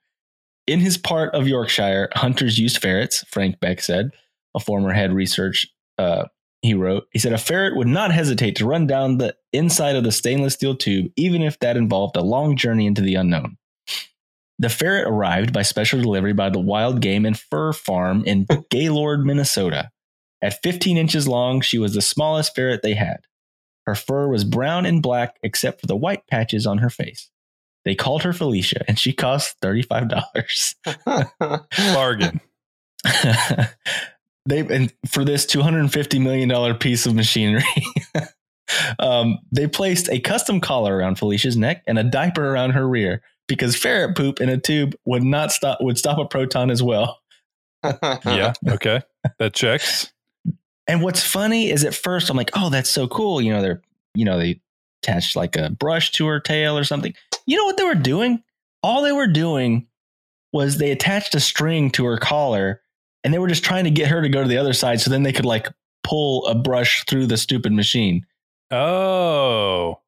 In 0.68 0.82
his 0.82 0.98
part 0.98 1.34
of 1.34 1.48
Yorkshire, 1.48 2.10
hunters 2.14 2.60
used 2.60 2.82
ferrets, 2.82 3.24
Frank 3.30 3.60
Beck 3.60 3.82
said, 3.82 4.12
a 4.54 4.60
former 4.60 4.92
head 4.92 5.14
research 5.14 5.66
uh, 5.98 6.26
he 6.62 6.74
wrote. 6.74 7.08
He 7.12 7.20
said 7.20 7.34
a 7.34 7.38
ferret 7.38 7.76
would 7.76 7.88
not 7.88 8.12
hesitate 8.12 8.58
to 8.58 8.66
run 8.66 8.88
down 8.88 9.18
the 9.18 9.36
inside 9.54 9.96
of 9.96 10.04
the 10.04 10.12
stainless 10.12 10.56
steel 10.56 10.76
tube, 10.76 11.12
even 11.16 11.42
if 11.42 11.60
that 11.60 11.78
involved 11.78 12.18
a 12.18 12.22
long 12.22 12.56
journey 12.58 12.86
into 12.86 13.02
the 13.02 13.16
unknown. 13.16 13.58
The 14.60 14.70
ferret 14.70 15.08
arrived 15.08 15.54
by 15.54 15.62
special 15.62 16.02
delivery 16.02 16.34
by 16.34 16.50
the 16.50 16.60
Wild 16.60 17.00
Game 17.00 17.26
and 17.26 17.40
Fur 17.40 17.74
Farm 17.74 18.24
in 18.26 18.48
Gaylord, 18.70 19.26
Minnesota. 19.26 19.92
At 20.42 20.62
15 20.64 20.98
inches 20.98 21.28
long, 21.28 21.62
she 21.62 21.78
was 21.78 21.94
the 21.94 22.02
smallest 22.02 22.56
ferret 22.56 22.82
they 22.82 22.96
had. 22.96 23.22
Her 23.86 23.96
fur 23.96 24.28
was 24.28 24.44
brown 24.44 24.86
and 24.86 25.02
black 25.02 25.38
except 25.44 25.80
for 25.80 25.88
the 25.88 25.96
white 25.96 26.28
patches 26.28 26.68
on 26.68 26.80
her 26.80 26.90
face. 26.90 27.30
They 27.88 27.96
called 27.96 28.24
her 28.24 28.34
Felicia, 28.34 28.84
and 28.90 29.00
she 29.00 29.14
cost 29.14 29.56
$35. 29.62 30.76
Bargain. 31.94 32.42
they 34.46 34.60
and 34.60 34.94
for 35.08 35.24
this 35.24 35.46
250 35.46 36.20
million 36.20 36.50
dollar 36.50 36.74
piece 36.74 37.06
of 37.06 37.16
machinery 37.16 37.64
um, 39.00 39.40
they 39.54 39.68
placed 39.68 40.10
a 40.10 40.20
custom 40.20 40.60
collar 40.60 40.98
around 40.98 41.18
felicia's 41.18 41.56
neck 41.56 41.84
and 41.88 41.98
a 41.98 42.04
diaper 42.04 42.52
around 42.52 42.72
her 42.72 42.86
rear 42.86 43.22
because 43.48 43.76
ferret 43.76 44.18
poop 44.18 44.42
in 44.42 44.50
a 44.50 44.58
tube 44.58 44.96
would 45.06 45.24
not 45.24 45.52
stop 45.52 45.78
would 45.80 45.98
stop 45.98 46.18
a 46.18 46.26
proton 46.26 46.70
as 46.70 46.84
well 46.84 47.22
yeah. 48.26 48.54
Okay. 48.68 49.02
That 49.38 49.54
checks. 49.54 50.12
and 50.88 51.02
what's 51.02 51.24
funny 51.24 51.70
is 51.70 51.86
at 51.86 51.96
first 51.96 52.30
i'm 52.30 52.36
like 52.36 52.52
oh 52.56 52.70
that's 52.70 52.90
so 52.90 53.08
cool 53.08 53.40
you 53.42 53.54
know 53.54 53.62
they're 53.62 53.82
you 54.16 54.26
know 54.26 54.38
they 54.40 54.60
attached 55.08 55.36
like 55.36 55.56
a 55.56 55.70
brush 55.70 56.12
to 56.12 56.26
her 56.28 56.40
tail 56.40 56.78
or 56.78 56.84
something 56.84 57.14
you 57.46 57.56
know 57.58 57.66
what 57.66 57.78
they 57.78 57.84
were 57.84 57.96
doing 57.96 58.44
all 58.84 59.02
they 59.02 59.12
were 59.12 59.28
doing 59.28 59.88
was 60.54 60.78
they 60.78 60.92
attached 60.92 61.36
a 61.36 61.40
string 61.40 61.90
to 61.92 62.06
her 62.06 62.18
collar 62.18 62.82
and 63.24 63.34
they 63.34 63.40
were 63.40 63.48
just 63.48 63.64
trying 63.64 63.84
to 63.84 63.90
get 63.92 64.08
her 64.08 64.22
to 64.22 64.30
go 64.30 64.42
to 64.42 64.48
the 64.48 64.58
other 64.58 64.74
side 64.74 65.02
so 65.02 65.10
then 65.10 65.24
they 65.24 65.34
could 65.34 65.46
like 65.46 65.68
pull 66.04 66.46
a 66.48 66.56
brush 66.56 67.04
through 67.06 67.26
the 67.26 67.36
stupid 67.38 67.74
machine. 67.74 68.26
Oh. 68.72 70.00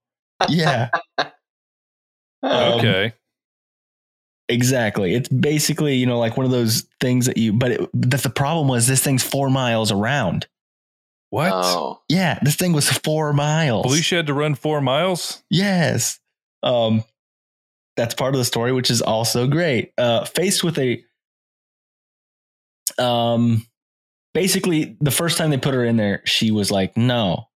Yeah. 0.47 0.89
Um, 2.41 2.79
Okay. 2.79 3.12
exactly. 4.47 5.13
It's 5.13 5.27
basically, 5.27 5.95
you 5.95 6.05
know, 6.05 6.17
like 6.17 6.38
one 6.38 6.45
of 6.45 6.53
those 6.53 6.88
things 7.01 7.25
that 7.25 7.35
you 7.35 7.51
but 7.51 7.71
it, 7.71 7.89
that 7.93 8.23
the 8.23 8.29
problem 8.29 8.69
was 8.69 8.88
this 8.88 9.03
thing's 9.03 9.23
4 9.23 9.49
miles 9.49 9.91
around. 9.91 10.47
What? 11.30 11.52
Oh. 11.54 12.02
Yeah, 12.10 12.39
this 12.42 12.56
thing 12.56 12.74
was 12.74 12.89
4 12.89 13.34
miles. 13.34 13.86
Felicia 13.86 14.18
had 14.18 14.28
to 14.28 14.34
run 14.34 14.56
four 14.56 14.82
miles. 14.82 15.44
Yes. 15.50 16.20
Um 16.63 17.04
that's 17.96 18.15
part 18.15 18.34
of 18.34 18.39
the 18.39 18.46
story 18.46 18.72
which 18.72 18.89
is 18.89 19.02
also 19.02 19.48
great. 19.48 19.94
Uh 19.98 20.26
faced 20.26 20.63
with 20.63 20.78
a 20.80 21.04
um 22.98 23.65
basically 24.34 24.98
the 25.00 25.12
first 25.12 25.38
time 25.38 25.50
they 25.50 25.58
put 25.58 25.74
her 25.74 25.84
in 25.86 25.98
there 25.98 26.22
she 26.26 26.52
was 26.52 26.72
like 26.72 26.96
no 26.98 27.48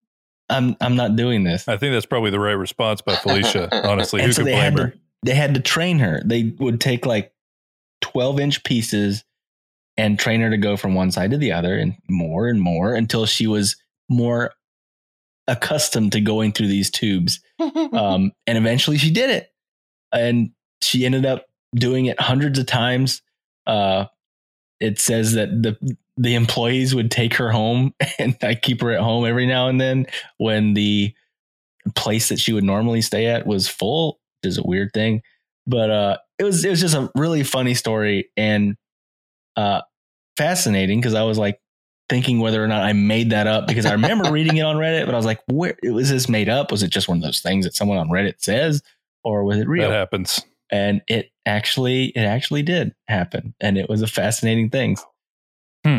i'm 0.49 0.77
i'm 0.81 0.97
not 0.97 1.17
doing 1.17 1.45
this 1.45 1.67
I 1.69 1.77
think 1.77 1.93
that's 1.93 2.07
probably 2.07 2.31
the 2.31 2.41
right 2.41 2.53
response 2.53 3.01
by 3.01 3.15
Felicia. 3.17 3.69
Honestly, 3.89 4.21
and 4.21 4.27
who 4.29 4.33
so 4.33 4.43
could 4.43 4.51
blame 4.53 4.77
her? 4.77 4.91
to 4.91 4.99
they 5.25 5.35
had 5.35 5.55
to 5.55 5.61
train 5.61 5.99
her 5.99 6.21
they 6.25 6.45
would 6.59 6.81
take 6.81 7.07
like 7.07 7.33
12 8.03 8.41
inch 8.41 8.65
pieces 8.65 9.25
and 9.97 10.19
train 10.19 10.41
her 10.41 10.51
to 10.51 10.57
go 10.57 10.77
from 10.77 10.95
one 10.95 11.11
side 11.11 11.31
to 11.31 11.39
the 11.39 11.53
other 11.53 11.77
and 11.77 11.95
more 12.09 12.49
and 12.49 12.61
more 12.61 12.95
until 12.95 13.27
she 13.27 13.47
was 13.47 13.77
more 14.09 14.53
accustomed 15.49 16.13
to 16.13 16.21
going 16.21 16.53
through 16.53 16.69
these 16.69 16.91
tubes. 16.91 17.41
Um, 17.93 18.33
and 18.47 18.59
eventually 18.59 18.97
she 18.97 19.13
did 19.13 19.31
it. 19.31 19.53
And 20.11 20.51
she 20.81 21.05
ended 21.05 21.27
up 21.27 21.45
doing 21.75 22.07
it 22.07 22.19
hundreds 22.21 22.59
of 22.59 22.67
times. 22.67 23.23
Uh, 23.67 24.07
it 24.81 24.99
says 24.99 25.35
that 25.35 25.51
the 25.63 25.97
the 26.17 26.35
employees 26.35 26.95
would 26.95 27.11
take 27.11 27.35
her 27.35 27.51
home 27.51 27.95
and 28.19 28.37
I 28.43 28.55
keep 28.55 28.81
her 28.81 28.91
at 28.91 29.01
home 29.01 29.25
every 29.25 29.47
now 29.47 29.69
and 29.69 29.81
then 29.81 30.07
when 30.39 30.75
the 30.75 31.15
place 31.95 32.29
that 32.29 32.39
she 32.39 32.53
would 32.53 32.65
normally 32.65 33.03
stay 33.03 33.27
at 33.27 33.47
was 33.47 33.69
full, 33.69 34.21
which 34.43 34.51
is 34.51 34.59
a 34.59 34.63
weird 34.65 34.93
thing. 34.93 35.23
But 35.67 35.91
uh, 35.91 36.17
it 36.39 36.45
was 36.45 36.65
it 36.65 36.71
was 36.71 36.81
just 36.81 36.95
a 36.95 37.11
really 37.15 37.45
funny 37.45 37.75
story. 37.75 38.31
And 38.37 38.77
uh, 39.57 39.83
fascinating 40.37 41.01
because 41.01 41.15
I 41.15 41.23
was 41.23 41.39
like 41.39 41.61
thinking 42.09 42.41
whether 42.41 42.63
or 42.63 42.69
not 42.69 42.83
I 42.83 42.93
made 42.93 43.31
that 43.31 43.47
up 43.47 43.67
because 43.67 43.87
I 43.87 43.93
remember 43.93 44.31
reading 44.33 44.57
it 44.57 44.63
on 44.63 44.77
Reddit, 44.77 45.07
but 45.07 45.15
I 45.15 45.17
was 45.17 45.27
like, 45.27 45.41
where 45.47 45.77
was 45.85 46.11
this 46.11 46.29
made 46.29 46.49
up? 46.49 46.71
Was 46.71 46.83
it 46.83 46.91
just 46.91 47.09
one 47.09 47.19
of 47.19 47.23
those 47.23 47.41
things 47.41 47.65
that 47.65 47.75
someone 47.75 47.99
on 47.99 48.09
Reddit 48.09 48.35
says, 48.39 48.83
or 49.25 49.45
was 49.45 49.59
it 49.59 49.69
real? 49.69 49.89
That 49.91 49.95
happens. 49.97 50.41
and 50.71 51.03
it 51.09 51.31
actually 51.47 52.07
it 52.07 52.21
actually 52.23 52.63
did 52.63 52.95
happen 53.09 53.53
and 53.61 53.77
it 53.77 53.89
was 53.89 54.01
a 54.01 54.07
fascinating 54.07 54.71
thing 54.71 54.97
Hmm. 55.85 55.99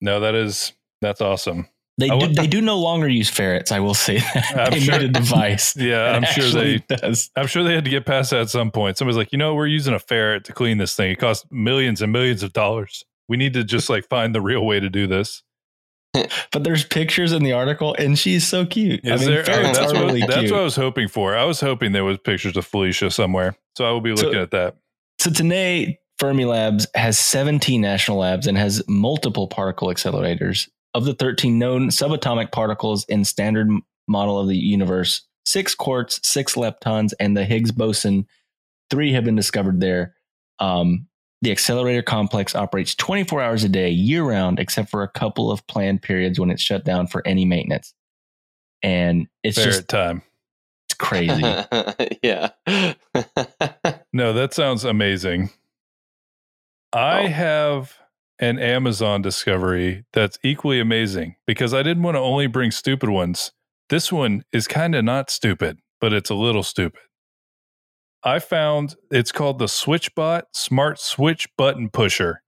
No, 0.00 0.20
that 0.20 0.34
is 0.34 0.72
that's 1.00 1.20
awesome. 1.20 1.68
They 1.98 2.08
do 2.08 2.28
they 2.28 2.46
do 2.48 2.60
no 2.60 2.78
longer 2.78 3.06
use 3.08 3.28
ferrets 3.30 3.70
i 3.70 3.78
will 3.78 3.94
say 3.94 4.18
that 4.18 4.54
I'm 4.66 4.70
they 4.72 4.80
sure- 4.80 4.98
made 4.98 5.02
a 5.04 5.08
device 5.20 5.76
Yeah, 5.76 6.12
I'm 6.16 6.24
sure 6.24 6.50
they 6.50 6.78
does 6.88 7.30
I'm 7.36 7.46
sure 7.46 7.62
they 7.62 7.74
had 7.74 7.84
to 7.84 7.90
get 7.90 8.04
past 8.06 8.30
that 8.30 8.40
at 8.40 8.50
some 8.50 8.70
point. 8.70 8.98
Somebody's 8.98 9.16
like, 9.16 9.30
you 9.32 9.38
know, 9.38 9.54
we're 9.54 9.66
using 9.68 9.94
a 9.94 9.98
ferret 9.98 10.44
to 10.46 10.52
clean 10.52 10.78
this 10.78 10.94
thing. 10.96 11.10
It 11.12 11.18
costs 11.20 11.46
millions 11.50 12.02
and 12.02 12.12
millions 12.12 12.42
of 12.42 12.52
dollars. 12.52 13.04
We 13.28 13.36
need 13.36 13.52
to 13.54 13.62
just 13.64 13.88
like 13.88 14.08
find 14.08 14.34
the 14.34 14.40
real 14.40 14.64
way 14.66 14.80
to 14.80 14.90
do 14.90 15.06
this. 15.06 15.42
but 16.52 16.62
there's 16.64 16.84
pictures 16.84 17.32
in 17.32 17.42
the 17.42 17.52
article 17.52 17.94
and 17.98 18.18
she's 18.18 18.46
so 18.46 18.64
cute 18.66 19.00
Is 19.04 19.10
i 19.22 19.24
mean 19.24 19.34
there? 19.34 19.40
oh, 19.42 19.44
ferrets 19.44 19.78
that's 19.78 19.92
are 19.92 19.94
what, 19.96 20.04
really 20.06 20.20
that's 20.20 20.34
cute 20.36 20.50
what 20.52 20.60
I 20.60 20.64
was 20.64 20.76
hoping 20.76 21.08
for. 21.08 21.36
I 21.36 21.44
was 21.44 21.60
hoping 21.60 21.92
there 21.92 22.04
was 22.04 22.18
pictures 22.18 22.56
of 22.56 22.64
Felicia 22.66 23.10
somewhere. 23.10 23.56
So 23.76 23.84
I 23.84 23.90
will 23.90 24.00
be 24.00 24.16
So- 24.16 24.24
looking 24.26 24.40
at 24.40 24.50
that. 24.52 24.76
so 25.20 25.30
today 25.30 25.98
fermi 26.18 26.44
labs 26.44 26.86
has 26.94 27.18
17 27.18 27.80
national 27.80 28.18
labs 28.18 28.46
and 28.46 28.56
has 28.56 28.82
multiple 28.88 29.48
particle 29.48 29.88
accelerators 29.88 30.68
of 30.94 31.04
the 31.04 31.14
13 31.14 31.58
known 31.58 31.88
subatomic 31.88 32.52
particles 32.52 33.04
in 33.06 33.24
standard 33.24 33.68
model 34.06 34.38
of 34.38 34.48
the 34.48 34.56
universe, 34.56 35.22
six 35.44 35.74
quarks, 35.74 36.24
six 36.24 36.54
leptons, 36.54 37.12
and 37.18 37.36
the 37.36 37.44
Higgs 37.44 37.72
boson, 37.72 38.26
three 38.90 39.12
have 39.12 39.24
been 39.24 39.34
discovered 39.36 39.80
there. 39.80 40.14
Um, 40.60 41.06
the 41.42 41.50
accelerator 41.50 42.02
complex 42.02 42.54
operates 42.54 42.94
24 42.94 43.42
hours 43.42 43.64
a 43.64 43.68
day, 43.68 43.90
year 43.90 44.22
round, 44.24 44.58
except 44.58 44.88
for 44.88 45.02
a 45.02 45.08
couple 45.08 45.50
of 45.50 45.66
planned 45.66 46.00
periods 46.00 46.38
when 46.40 46.50
it's 46.50 46.62
shut 46.62 46.84
down 46.84 47.06
for 47.06 47.26
any 47.26 47.44
maintenance. 47.44 47.92
And 48.82 49.26
it's 49.42 49.56
Fair 49.56 49.66
just 49.66 49.88
time. 49.88 50.22
it's 50.86 50.94
crazy. 50.94 51.42
yeah. 52.22 52.50
No, 54.12 54.32
that 54.32 54.54
sounds 54.54 54.84
amazing. 54.84 55.50
I 56.92 57.24
Oh. 57.24 57.28
have 57.28 57.98
an 58.44 58.58
Amazon 58.58 59.22
discovery 59.22 60.04
that's 60.12 60.38
equally 60.44 60.78
amazing 60.78 61.36
because 61.46 61.72
I 61.72 61.82
didn't 61.82 62.02
want 62.02 62.16
to 62.16 62.20
only 62.20 62.46
bring 62.46 62.70
stupid 62.70 63.08
ones. 63.08 63.52
This 63.88 64.12
one 64.12 64.44
is 64.52 64.68
kind 64.68 64.94
of 64.94 65.02
not 65.02 65.30
stupid, 65.30 65.78
but 65.98 66.12
it's 66.12 66.28
a 66.28 66.34
little 66.34 66.62
stupid. 66.62 67.00
I 68.22 68.38
found 68.38 68.96
it's 69.10 69.32
called 69.32 69.58
the 69.58 69.66
SwitchBot 69.66 70.42
Smart 70.52 70.98
Switch 70.98 71.46
Button 71.56 71.88
Pusher. 71.88 72.42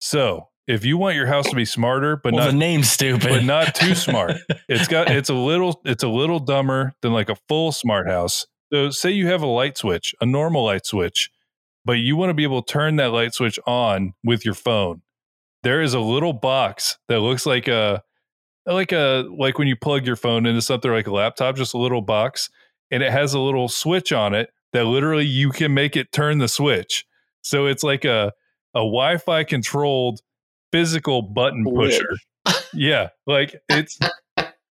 So, 0.00 0.48
if 0.66 0.84
you 0.84 0.98
want 0.98 1.14
your 1.14 1.26
house 1.26 1.48
to 1.50 1.56
be 1.56 1.64
smarter, 1.64 2.16
but 2.16 2.32
well, 2.32 2.46
not 2.46 2.50
the 2.50 2.56
name 2.56 2.82
stupid, 2.82 3.28
but 3.28 3.44
not 3.44 3.76
too 3.76 3.94
smart. 4.06 4.32
It's 4.68 4.88
got 4.88 5.08
it's 5.08 5.30
a 5.30 5.34
little 5.34 5.80
it's 5.84 6.02
a 6.02 6.08
little 6.08 6.40
dumber 6.40 6.94
than 7.02 7.12
like 7.12 7.28
a 7.28 7.36
full 7.48 7.70
smart 7.70 8.08
house. 8.08 8.46
So 8.72 8.90
say 8.90 9.12
you 9.12 9.28
have 9.28 9.42
a 9.42 9.46
light 9.46 9.78
switch, 9.78 10.14
a 10.20 10.26
normal 10.26 10.64
light 10.64 10.84
switch, 10.84 11.30
but 11.86 11.94
you 11.94 12.16
want 12.16 12.30
to 12.30 12.34
be 12.34 12.42
able 12.42 12.62
to 12.62 12.72
turn 12.72 12.96
that 12.96 13.12
light 13.12 13.32
switch 13.32 13.58
on 13.64 14.12
with 14.24 14.44
your 14.44 14.54
phone. 14.54 15.02
There 15.62 15.80
is 15.80 15.94
a 15.94 16.00
little 16.00 16.32
box 16.32 16.98
that 17.08 17.20
looks 17.20 17.46
like 17.46 17.68
a 17.68 18.02
like 18.66 18.90
a 18.90 19.24
like 19.38 19.58
when 19.58 19.68
you 19.68 19.76
plug 19.76 20.04
your 20.04 20.16
phone 20.16 20.44
into 20.44 20.60
something 20.60 20.90
like 20.90 21.06
a 21.06 21.12
laptop, 21.12 21.56
just 21.56 21.74
a 21.74 21.78
little 21.78 22.02
box, 22.02 22.50
and 22.90 23.02
it 23.02 23.12
has 23.12 23.32
a 23.32 23.40
little 23.40 23.68
switch 23.68 24.12
on 24.12 24.34
it 24.34 24.50
that 24.72 24.84
literally 24.84 25.24
you 25.24 25.50
can 25.50 25.72
make 25.72 25.96
it 25.96 26.10
turn 26.12 26.38
the 26.38 26.48
switch. 26.48 27.06
So 27.42 27.66
it's 27.66 27.84
like 27.84 28.04
a 28.04 28.32
a 28.74 28.80
Wi-Fi 28.80 29.44
controlled 29.44 30.20
physical 30.72 31.22
button 31.22 31.64
pusher. 31.64 32.16
Yeah, 32.74 33.10
like 33.26 33.56
it's 33.68 33.98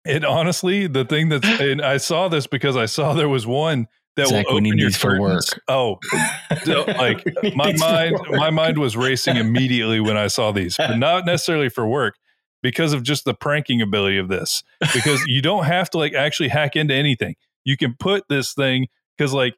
it 0.05 0.25
honestly 0.25 0.87
the 0.87 1.05
thing 1.05 1.29
that's 1.29 1.46
and 1.46 1.83
I 1.83 1.98
saw 1.98 2.29
this 2.29 2.46
because 2.46 2.77
I 2.77 2.87
saw 2.87 3.12
there 3.12 3.29
was 3.29 3.46
one 3.46 3.87
that 4.16 4.29
Zach, 4.29 4.46
we 4.48 4.55
will 4.55 4.61
need 4.61 4.70
open 4.70 4.79
your 4.79 4.90
for 4.90 5.20
work. 5.20 5.44
Oh, 5.68 5.98
like 6.66 7.25
my 7.55 7.72
mind 7.72 8.16
my 8.31 8.51
mind 8.51 8.79
was 8.79 8.96
racing 8.96 9.37
immediately 9.38 10.01
when 10.01 10.16
I 10.16 10.27
saw 10.27 10.53
these, 10.53 10.77
but 10.77 10.96
not 10.96 11.25
necessarily 11.27 11.68
for 11.68 11.87
work 11.87 12.16
because 12.62 12.92
of 12.92 13.03
just 13.03 13.25
the 13.25 13.35
pranking 13.35 13.81
ability 13.81 14.18
of 14.18 14.29
this. 14.29 14.62
Because 14.94 15.25
you 15.27 15.42
don't 15.42 15.64
have 15.64 15.90
to 15.90 15.98
like 15.98 16.14
actually 16.14 16.48
hack 16.48 16.77
into 16.77 16.94
anything. 16.94 17.37
You 17.64 17.77
can 17.77 17.94
put 17.98 18.25
this 18.29 18.55
thing 18.55 18.88
because 19.16 19.33
like 19.33 19.55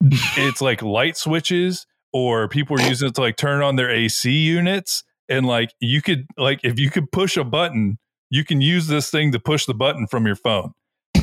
it's 0.00 0.60
like 0.60 0.82
light 0.82 1.16
switches 1.16 1.86
or 2.12 2.48
people 2.48 2.80
are 2.80 2.86
using 2.88 3.08
it 3.08 3.14
to 3.14 3.20
like 3.20 3.36
turn 3.36 3.62
on 3.62 3.76
their 3.76 3.90
AC 3.90 4.30
units 4.30 5.04
and 5.28 5.46
like 5.46 5.72
you 5.80 6.02
could 6.02 6.26
like 6.36 6.60
if 6.62 6.78
you 6.78 6.90
could 6.90 7.10
push 7.12 7.36
a 7.36 7.44
button 7.44 7.98
you 8.30 8.44
can 8.44 8.60
use 8.60 8.86
this 8.86 9.10
thing 9.10 9.32
to 9.32 9.40
push 9.40 9.66
the 9.66 9.74
button 9.74 10.06
from 10.06 10.26
your 10.26 10.36
phone 10.36 10.72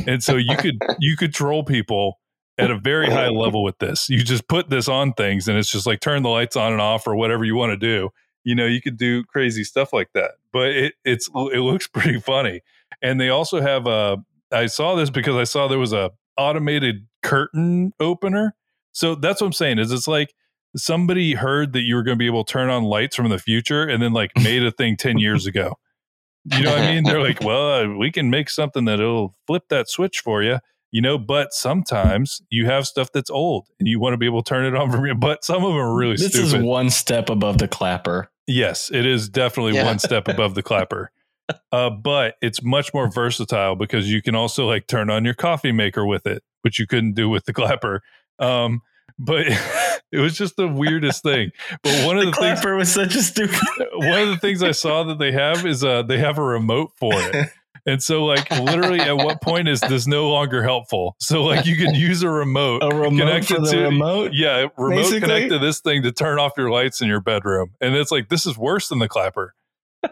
and 0.05 0.23
so 0.23 0.35
you 0.35 0.55
could 0.57 0.77
you 0.99 1.17
could 1.17 1.33
troll 1.33 1.63
people 1.63 2.19
at 2.57 2.71
a 2.71 2.77
very 2.77 3.09
high 3.09 3.29
level 3.29 3.63
with 3.63 3.77
this. 3.79 4.09
You 4.09 4.23
just 4.23 4.47
put 4.47 4.69
this 4.69 4.87
on 4.87 5.13
things 5.13 5.47
and 5.47 5.57
it's 5.57 5.71
just 5.71 5.85
like 5.85 5.99
turn 5.99 6.23
the 6.23 6.29
lights 6.29 6.55
on 6.55 6.71
and 6.71 6.81
off 6.81 7.07
or 7.07 7.15
whatever 7.15 7.43
you 7.43 7.55
want 7.55 7.71
to 7.71 7.77
do. 7.77 8.09
You 8.43 8.55
know 8.55 8.65
you 8.65 8.81
could 8.81 8.97
do 8.97 9.23
crazy 9.25 9.63
stuff 9.63 9.91
like 9.91 10.09
that 10.13 10.31
but 10.57 10.69
it 10.69 10.93
it's 11.05 11.29
it 11.35 11.59
looks 11.59 11.87
pretty 11.93 12.19
funny. 12.19 12.61
And 13.01 13.21
they 13.21 13.29
also 13.29 13.61
have 13.61 13.85
a 13.87 14.17
i 14.51 14.65
saw 14.65 14.95
this 14.95 15.09
because 15.09 15.35
i 15.35 15.43
saw 15.43 15.67
there 15.67 15.77
was 15.77 15.93
a 15.93 16.11
automated 16.37 17.07
curtain 17.21 17.93
opener. 17.99 18.55
So 18.91 19.15
that's 19.15 19.41
what 19.41 19.47
i'm 19.47 19.53
saying 19.53 19.79
is 19.79 19.91
it's 19.91 20.07
like 20.07 20.33
somebody 20.75 21.35
heard 21.35 21.73
that 21.73 21.81
you 21.81 21.95
were 21.95 22.03
going 22.03 22.17
to 22.17 22.19
be 22.19 22.25
able 22.25 22.43
to 22.43 22.51
turn 22.51 22.69
on 22.69 22.83
lights 22.83 23.15
from 23.15 23.29
the 23.29 23.39
future 23.39 23.83
and 23.83 24.01
then 24.01 24.13
like 24.13 24.31
made 24.35 24.63
a 24.63 24.71
thing 24.71 24.97
10 24.97 25.17
years 25.17 25.45
ago. 25.45 25.77
You 26.45 26.63
know 26.63 26.71
what 26.71 26.81
i 26.81 26.93
mean? 26.93 27.03
They're 27.03 27.21
like 27.21 27.41
well 27.51 27.95
we 27.95 28.11
can 28.11 28.29
make 28.29 28.49
something 28.49 28.85
that'll 28.85 29.35
flip 29.45 29.63
that 29.69 29.89
switch 29.89 30.21
for 30.21 30.41
you 30.41 30.59
you 30.97 31.01
know 31.03 31.19
but 31.19 31.53
sometimes 31.53 32.41
you 32.49 32.65
have 32.65 32.87
stuff 32.87 33.11
that's 33.11 33.29
old 33.29 33.67
and 33.79 33.87
you 33.87 33.99
want 33.99 34.13
to 34.13 34.17
be 34.17 34.25
able 34.25 34.41
to 34.41 34.49
turn 34.49 34.65
it 34.65 34.75
on 34.75 34.89
from 34.91 35.05
your 35.05 35.13
but 35.13 35.43
some 35.45 35.57
of 35.63 35.69
them 35.69 35.77
are 35.77 35.95
really 35.95 36.15
this 36.15 36.29
stupid 36.29 36.47
is 36.47 36.55
one 36.55 36.89
step 36.89 37.29
above 37.29 37.59
the 37.59 37.67
clapper. 37.67 38.31
Yes, 38.47 38.89
it 38.91 39.05
is 39.05 39.29
definitely 39.29 39.75
Yeah. 39.75 39.85
one 39.85 39.99
step 39.99 40.27
above 40.27 40.55
the 40.55 40.63
clapper. 40.63 41.11
Uh, 41.71 41.89
but 41.89 42.35
it's 42.41 42.61
much 42.61 42.93
more 42.93 43.09
versatile 43.09 43.75
because 43.75 44.11
you 44.11 44.21
can 44.21 44.35
also 44.35 44.65
like 44.67 44.85
turn 44.87 45.09
on 45.09 45.23
your 45.23 45.33
coffee 45.33 45.71
maker 45.71 46.05
with 46.05 46.25
it, 46.27 46.43
which 46.63 46.77
you 46.79 46.85
couldn't 46.85 47.13
do 47.13 47.29
with 47.29 47.45
the 47.45 47.53
clapper. 47.53 48.01
Um, 48.37 48.81
but 49.17 49.45
it 50.11 50.19
was 50.19 50.37
just 50.37 50.57
the 50.57 50.67
weirdest 50.67 51.23
thing. 51.23 51.51
But 51.83 52.05
one 52.05 52.17
of 52.17 52.25
The 52.25 52.31
the, 52.31 52.37
things, 52.37 52.59
clapper 52.59 52.75
was 52.75 52.91
such 52.91 53.15
a 53.15 53.21
stupid. 53.21 53.59
one 53.93 54.19
of 54.19 54.27
the 54.29 54.37
things 54.41 54.61
I 54.61 54.71
saw 54.71 55.03
that 55.03 55.19
they 55.19 55.31
have 55.31 55.65
is 55.65 55.85
uh, 55.85 56.01
they 56.03 56.17
have 56.17 56.37
a 56.37 56.43
remote 56.43 56.91
for 56.97 57.13
it. 57.13 57.49
And 57.87 58.03
so, 58.03 58.25
like, 58.25 58.51
literally, 58.51 58.99
at 58.99 59.15
what 59.15 59.41
point 59.41 59.69
is 59.69 59.79
this 59.79 60.05
no 60.07 60.29
longer 60.29 60.61
helpful? 60.61 61.15
So, 61.19 61.43
like, 61.43 61.65
you 61.65 61.77
can 61.77 61.95
use 61.95 62.21
a 62.21 62.29
remote, 62.29 62.79
A 62.83 62.89
remote 62.93 63.17
connected 63.17 63.63
to- 63.71 63.83
remote. 63.83 64.31
yeah, 64.33 64.67
remote 64.77 64.97
Basically. 64.97 65.21
connect 65.21 65.49
to 65.51 65.59
this 65.59 65.79
thing 65.79 66.03
to 66.03 66.11
turn 66.11 66.37
off 66.37 66.51
your 66.57 66.69
lights 66.69 67.01
in 67.01 67.07
your 67.07 67.21
bedroom. 67.21 67.71
And 67.79 67.95
it's 67.95 68.11
like, 68.11 68.27
this 68.29 68.45
is 68.45 68.57
worse 68.57 68.89
than 68.89 68.99
the 68.99 69.07
clapper. 69.07 69.53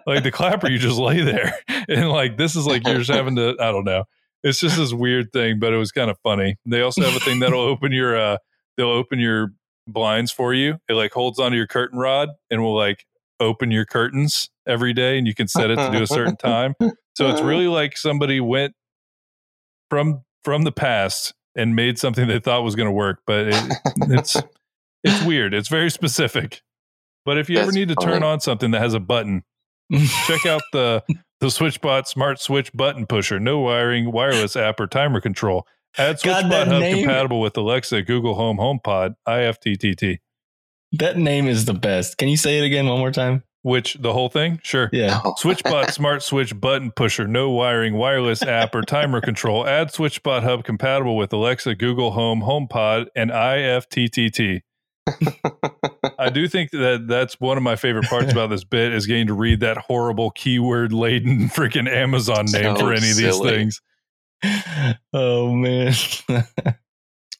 Like, 0.07 0.23
the 0.23 0.31
clapper, 0.31 0.69
you 0.69 0.79
just 0.79 0.97
lay 0.97 1.21
there. 1.21 1.53
And, 1.87 2.09
like, 2.09 2.37
this 2.37 2.55
is 2.55 2.65
like 2.65 2.87
you're 2.87 2.97
just 2.97 3.11
having 3.11 3.35
to, 3.35 3.49
I 3.59 3.71
don't 3.71 3.83
know. 3.83 4.05
It's 4.43 4.59
just 4.59 4.75
this 4.77 4.91
weird 4.91 5.31
thing, 5.31 5.59
but 5.59 5.71
it 5.73 5.77
was 5.77 5.91
kind 5.91 6.09
of 6.09 6.17
funny. 6.23 6.55
They 6.65 6.81
also 6.81 7.03
have 7.03 7.15
a 7.15 7.19
thing 7.19 7.39
that'll 7.41 7.59
open 7.69 7.91
your, 7.91 8.17
uh, 8.17 8.37
they'll 8.77 8.87
open 8.89 9.19
your 9.19 9.49
blinds 9.87 10.31
for 10.31 10.51
you. 10.53 10.77
It 10.89 10.93
like 10.93 11.11
holds 11.11 11.39
onto 11.39 11.55
your 11.57 11.67
curtain 11.67 11.99
rod 11.99 12.29
and 12.49 12.63
will 12.63 12.75
like 12.75 13.05
open 13.39 13.69
your 13.69 13.85
curtains 13.85 14.49
every 14.65 14.93
day 14.93 15.17
and 15.19 15.27
you 15.27 15.35
can 15.35 15.47
set 15.47 15.69
it 15.69 15.75
to 15.75 15.91
do 15.91 16.01
a 16.01 16.07
certain 16.07 16.37
time. 16.37 16.73
So 17.15 17.29
it's 17.29 17.39
uh-huh. 17.39 17.49
really 17.49 17.67
like 17.67 17.97
somebody 17.97 18.39
went 18.39 18.73
from 19.89 20.23
from 20.43 20.63
the 20.63 20.71
past 20.71 21.33
and 21.55 21.75
made 21.75 21.97
something 21.97 22.27
they 22.27 22.39
thought 22.39 22.63
was 22.63 22.75
going 22.75 22.87
to 22.87 22.91
work, 22.91 23.21
but 23.25 23.47
it, 23.47 23.73
it's 24.09 24.35
it's 25.03 25.25
weird. 25.25 25.53
It's 25.53 25.69
very 25.69 25.89
specific. 25.89 26.61
But 27.25 27.37
if 27.37 27.49
you 27.49 27.57
ever 27.57 27.71
need 27.71 27.87
to 27.87 27.95
turn 27.95 28.21
on 28.21 28.39
something 28.39 28.71
that 28.71 28.81
has 28.81 28.93
a 28.93 28.99
button, 28.99 29.43
check 30.27 30.45
out 30.45 30.61
the 30.73 31.03
the 31.39 31.47
SwitchBot 31.47 32.07
Smart 32.07 32.39
Switch 32.39 32.71
Button 32.73 33.05
Pusher. 33.05 33.39
No 33.39 33.59
wiring, 33.59 34.11
wireless 34.11 34.55
app, 34.55 34.79
or 34.79 34.87
timer 34.87 35.21
control. 35.21 35.65
Add 35.97 36.19
God, 36.23 36.45
SwitchBot 36.45 36.67
Hub 36.67 36.81
name- 36.81 36.97
compatible 37.05 37.41
with 37.41 37.57
Alexa, 37.57 38.01
Google 38.03 38.35
Home, 38.35 38.57
HomePod, 38.57 39.15
IFTTT. 39.27 40.19
That 40.93 41.17
name 41.17 41.47
is 41.47 41.65
the 41.65 41.73
best. 41.73 42.17
Can 42.17 42.29
you 42.29 42.37
say 42.37 42.59
it 42.59 42.63
again 42.63 42.87
one 42.87 42.99
more 42.99 43.11
time? 43.11 43.43
Which 43.65 43.95
the 43.95 44.13
whole 44.13 44.29
thing? 44.29 44.59
Sure. 44.61 44.91
Yeah. 44.93 45.21
SwitchBot 45.39 45.89
Smart 45.91 46.21
Switch 46.21 46.53
Button 46.55 46.91
Pusher, 46.91 47.25
no 47.25 47.49
wiring, 47.49 47.95
wireless 47.95 48.43
app, 48.43 48.75
or 48.75 48.83
timer 48.83 49.21
control. 49.21 49.67
Add 49.67 49.87
SwitchBot 49.87 50.43
Hub 50.43 50.63
compatible 50.63 51.17
with 51.17 51.33
Alexa, 51.33 51.73
Google 51.73 52.11
Home, 52.11 52.41
HomePod, 52.41 53.07
and 53.15 53.31
IFTTT. 53.31 54.61
I 56.19 56.29
do 56.29 56.47
think 56.47 56.69
that 56.71 57.07
that's 57.07 57.39
one 57.39 57.57
of 57.57 57.63
my 57.63 57.75
favorite 57.75 58.05
parts 58.05 58.31
about 58.31 58.51
this 58.51 58.63
bit 58.63 58.93
is 58.93 59.07
getting 59.07 59.25
to 59.25 59.33
read 59.33 59.61
that 59.61 59.77
horrible 59.77 60.29
keyword 60.29 60.93
laden 60.93 61.39
freaking 61.49 61.89
Amazon 61.91 62.45
name 62.45 62.75
So 62.75 62.85
for 62.85 62.93
any 62.93 63.09
of 63.09 63.17
these 63.17 63.39
things. 63.39 63.81
Oh 65.11 65.55
man. 65.55 65.91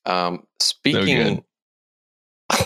Um, 0.07 0.37
good. 0.37 0.45
speaking, 0.59 1.43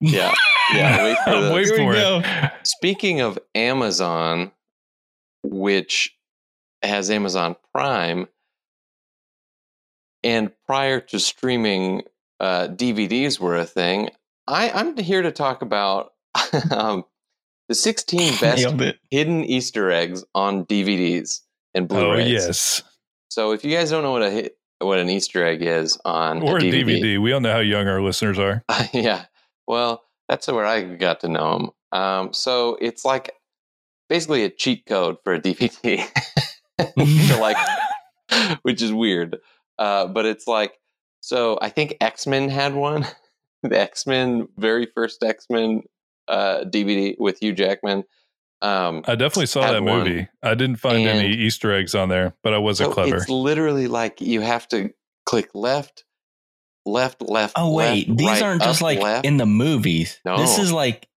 yeah, 0.00 0.34
yeah. 0.74 1.04
Wait 1.04 1.18
for 1.24 1.40
the, 1.40 1.52
Wait 1.52 1.64
Here 1.66 1.72
we 1.72 1.78
for 1.78 1.92
go. 1.94 2.22
it. 2.24 2.52
Speaking 2.64 3.20
of 3.20 3.38
Amazon, 3.54 4.52
which 5.42 6.16
has 6.82 7.10
Amazon 7.10 7.56
Prime, 7.74 8.28
and 10.24 10.50
prior 10.66 11.00
to 11.00 11.18
streaming, 11.18 12.02
uh, 12.40 12.68
DVDs 12.68 13.38
were 13.40 13.56
a 13.56 13.64
thing. 13.64 14.10
I, 14.46 14.70
I'm 14.70 14.96
here 14.96 15.22
to 15.22 15.32
talk 15.32 15.62
about 15.62 16.12
um, 16.70 17.04
the 17.68 17.74
16 17.74 18.34
best 18.40 18.66
hidden 19.10 19.44
Easter 19.44 19.90
eggs 19.90 20.24
on 20.34 20.64
DVDs 20.66 21.40
and 21.74 21.84
Oh 21.90 21.94
Blu-rays. 21.94 22.26
Oh 22.26 22.46
yes, 22.46 22.82
So 23.28 23.52
if 23.52 23.64
you 23.64 23.74
guys 23.76 23.90
don't 23.90 24.02
know 24.02 24.12
what 24.12 24.22
a 24.22 24.50
what 24.80 24.98
an 24.98 25.08
Easter 25.08 25.46
egg 25.46 25.62
is 25.62 25.96
on 26.04 26.42
or 26.42 26.58
a 26.58 26.60
a 26.60 26.62
DVD, 26.64 27.00
DVD. 27.00 27.22
We 27.22 27.32
all 27.32 27.40
know 27.40 27.52
how 27.52 27.60
young 27.60 27.86
our 27.86 28.02
listeners 28.02 28.38
are. 28.38 28.64
yeah. 28.92 29.26
Well, 29.68 30.02
that's 30.28 30.48
where 30.48 30.64
I 30.64 30.82
got 30.82 31.20
to 31.20 31.28
know 31.28 31.56
him. 31.56 31.70
Um, 31.98 32.32
so 32.32 32.78
it's 32.80 33.04
like 33.04 33.32
basically 34.08 34.44
a 34.44 34.50
cheat 34.50 34.86
code 34.86 35.16
for 35.24 35.34
a 35.34 35.40
DVD, 35.40 36.06
like, 37.40 37.56
which 38.62 38.82
is 38.82 38.92
weird. 38.92 39.38
Uh, 39.78 40.06
but 40.06 40.26
it's 40.26 40.46
like, 40.46 40.74
so 41.20 41.58
I 41.60 41.68
think 41.68 41.96
X 42.00 42.26
Men 42.26 42.48
had 42.48 42.74
one, 42.74 43.06
the 43.62 43.78
X 43.78 44.06
Men 44.06 44.48
very 44.56 44.86
first 44.86 45.22
X 45.22 45.46
Men 45.50 45.82
uh, 46.28 46.64
DVD 46.64 47.14
with 47.18 47.38
Hugh 47.40 47.52
Jackman. 47.52 48.04
Um, 48.60 49.02
I 49.06 49.16
definitely 49.16 49.46
saw 49.46 49.72
that 49.72 49.82
one. 49.82 50.04
movie. 50.04 50.28
I 50.42 50.54
didn't 50.54 50.76
find 50.76 51.06
any 51.08 51.30
Easter 51.30 51.72
eggs 51.72 51.96
on 51.96 52.08
there, 52.08 52.34
but 52.44 52.54
I 52.54 52.58
wasn't 52.58 52.90
so 52.90 52.94
clever. 52.94 53.16
it's 53.16 53.28
literally 53.28 53.88
like 53.88 54.20
you 54.20 54.40
have 54.40 54.68
to 54.68 54.92
click 55.26 55.50
left, 55.54 56.04
left, 56.86 57.22
left. 57.22 57.54
Oh 57.56 57.72
wait, 57.74 58.08
left, 58.08 58.18
these 58.18 58.28
right, 58.28 58.42
aren't 58.42 58.62
just 58.62 58.80
up, 58.80 58.84
like 58.84 59.00
left. 59.00 59.24
in 59.26 59.36
the 59.36 59.46
movies. 59.46 60.18
No, 60.24 60.36
This 60.38 60.58
is 60.58 60.72
like 60.72 61.08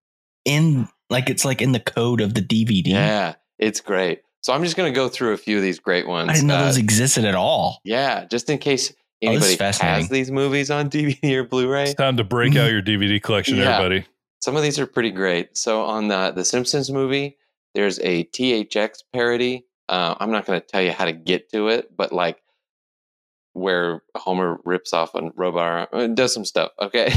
in 0.46 0.88
like 1.10 1.30
it's 1.30 1.46
like 1.46 1.62
in 1.62 1.72
the 1.72 1.80
code 1.80 2.22
of 2.22 2.34
the 2.34 2.42
DVD. 2.42 2.88
Yeah, 2.88 3.36
it's 3.60 3.82
great. 3.82 4.22
So 4.42 4.54
I'm 4.54 4.64
just 4.64 4.76
going 4.78 4.92
to 4.92 4.96
go 4.96 5.10
through 5.10 5.34
a 5.34 5.38
few 5.38 5.58
of 5.58 5.64
these 5.64 5.80
great 5.80 6.08
ones. 6.08 6.30
I 6.30 6.34
didn't 6.34 6.48
know 6.48 6.58
Uh, 6.58 6.66
those 6.66 6.78
existed 6.78 7.26
at 7.26 7.34
all. 7.36 7.80
yeah, 7.84 8.26
just 8.26 8.50
in 8.50 8.58
case 8.60 8.92
Oh, 9.24 9.32
this 9.34 9.38
is 9.38 9.44
anybody 9.54 9.56
fascinating. 9.56 10.02
has 10.02 10.10
these 10.10 10.30
movies 10.30 10.70
on 10.70 10.90
DVD 10.92 11.34
or 11.38 11.44
Blu-ray. 11.46 11.84
it's 11.86 11.94
time 11.96 12.18
to 12.18 12.24
break 12.24 12.56
out 12.56 12.70
your 12.70 12.82
DVD 12.84 13.20
collection, 13.22 13.58
Yeah. 13.58 13.78
everybody. 13.78 14.06
Some 14.42 14.56
of 14.56 14.62
these 14.62 14.78
are 14.78 14.86
pretty 14.86 15.10
great. 15.10 15.58
So 15.58 15.82
on 15.84 16.10
the 16.10 16.32
the 16.32 16.46
Simpsons 16.46 16.92
movie, 16.92 17.38
there's 17.74 17.98
a 18.00 18.26
THX 18.26 19.00
parody. 19.14 19.66
Uh, 19.90 20.14
I'm 20.20 20.32
not 20.32 20.46
going 20.46 20.60
to 20.62 20.68
tell 20.68 20.82
you 20.82 20.92
how 20.92 21.06
to 21.06 21.14
get 21.14 21.50
to 21.54 21.70
it, 21.70 21.96
but 21.96 22.12
like 22.14 22.38
where 23.56 24.02
Homer 24.16 24.60
rips 24.66 24.94
off 24.94 25.16
a 25.16 25.32
robot, 25.36 25.90
uh, 25.94 26.08
does 26.08 26.34
some 26.34 26.46
stuff. 26.46 26.72
Okay. 26.80 27.14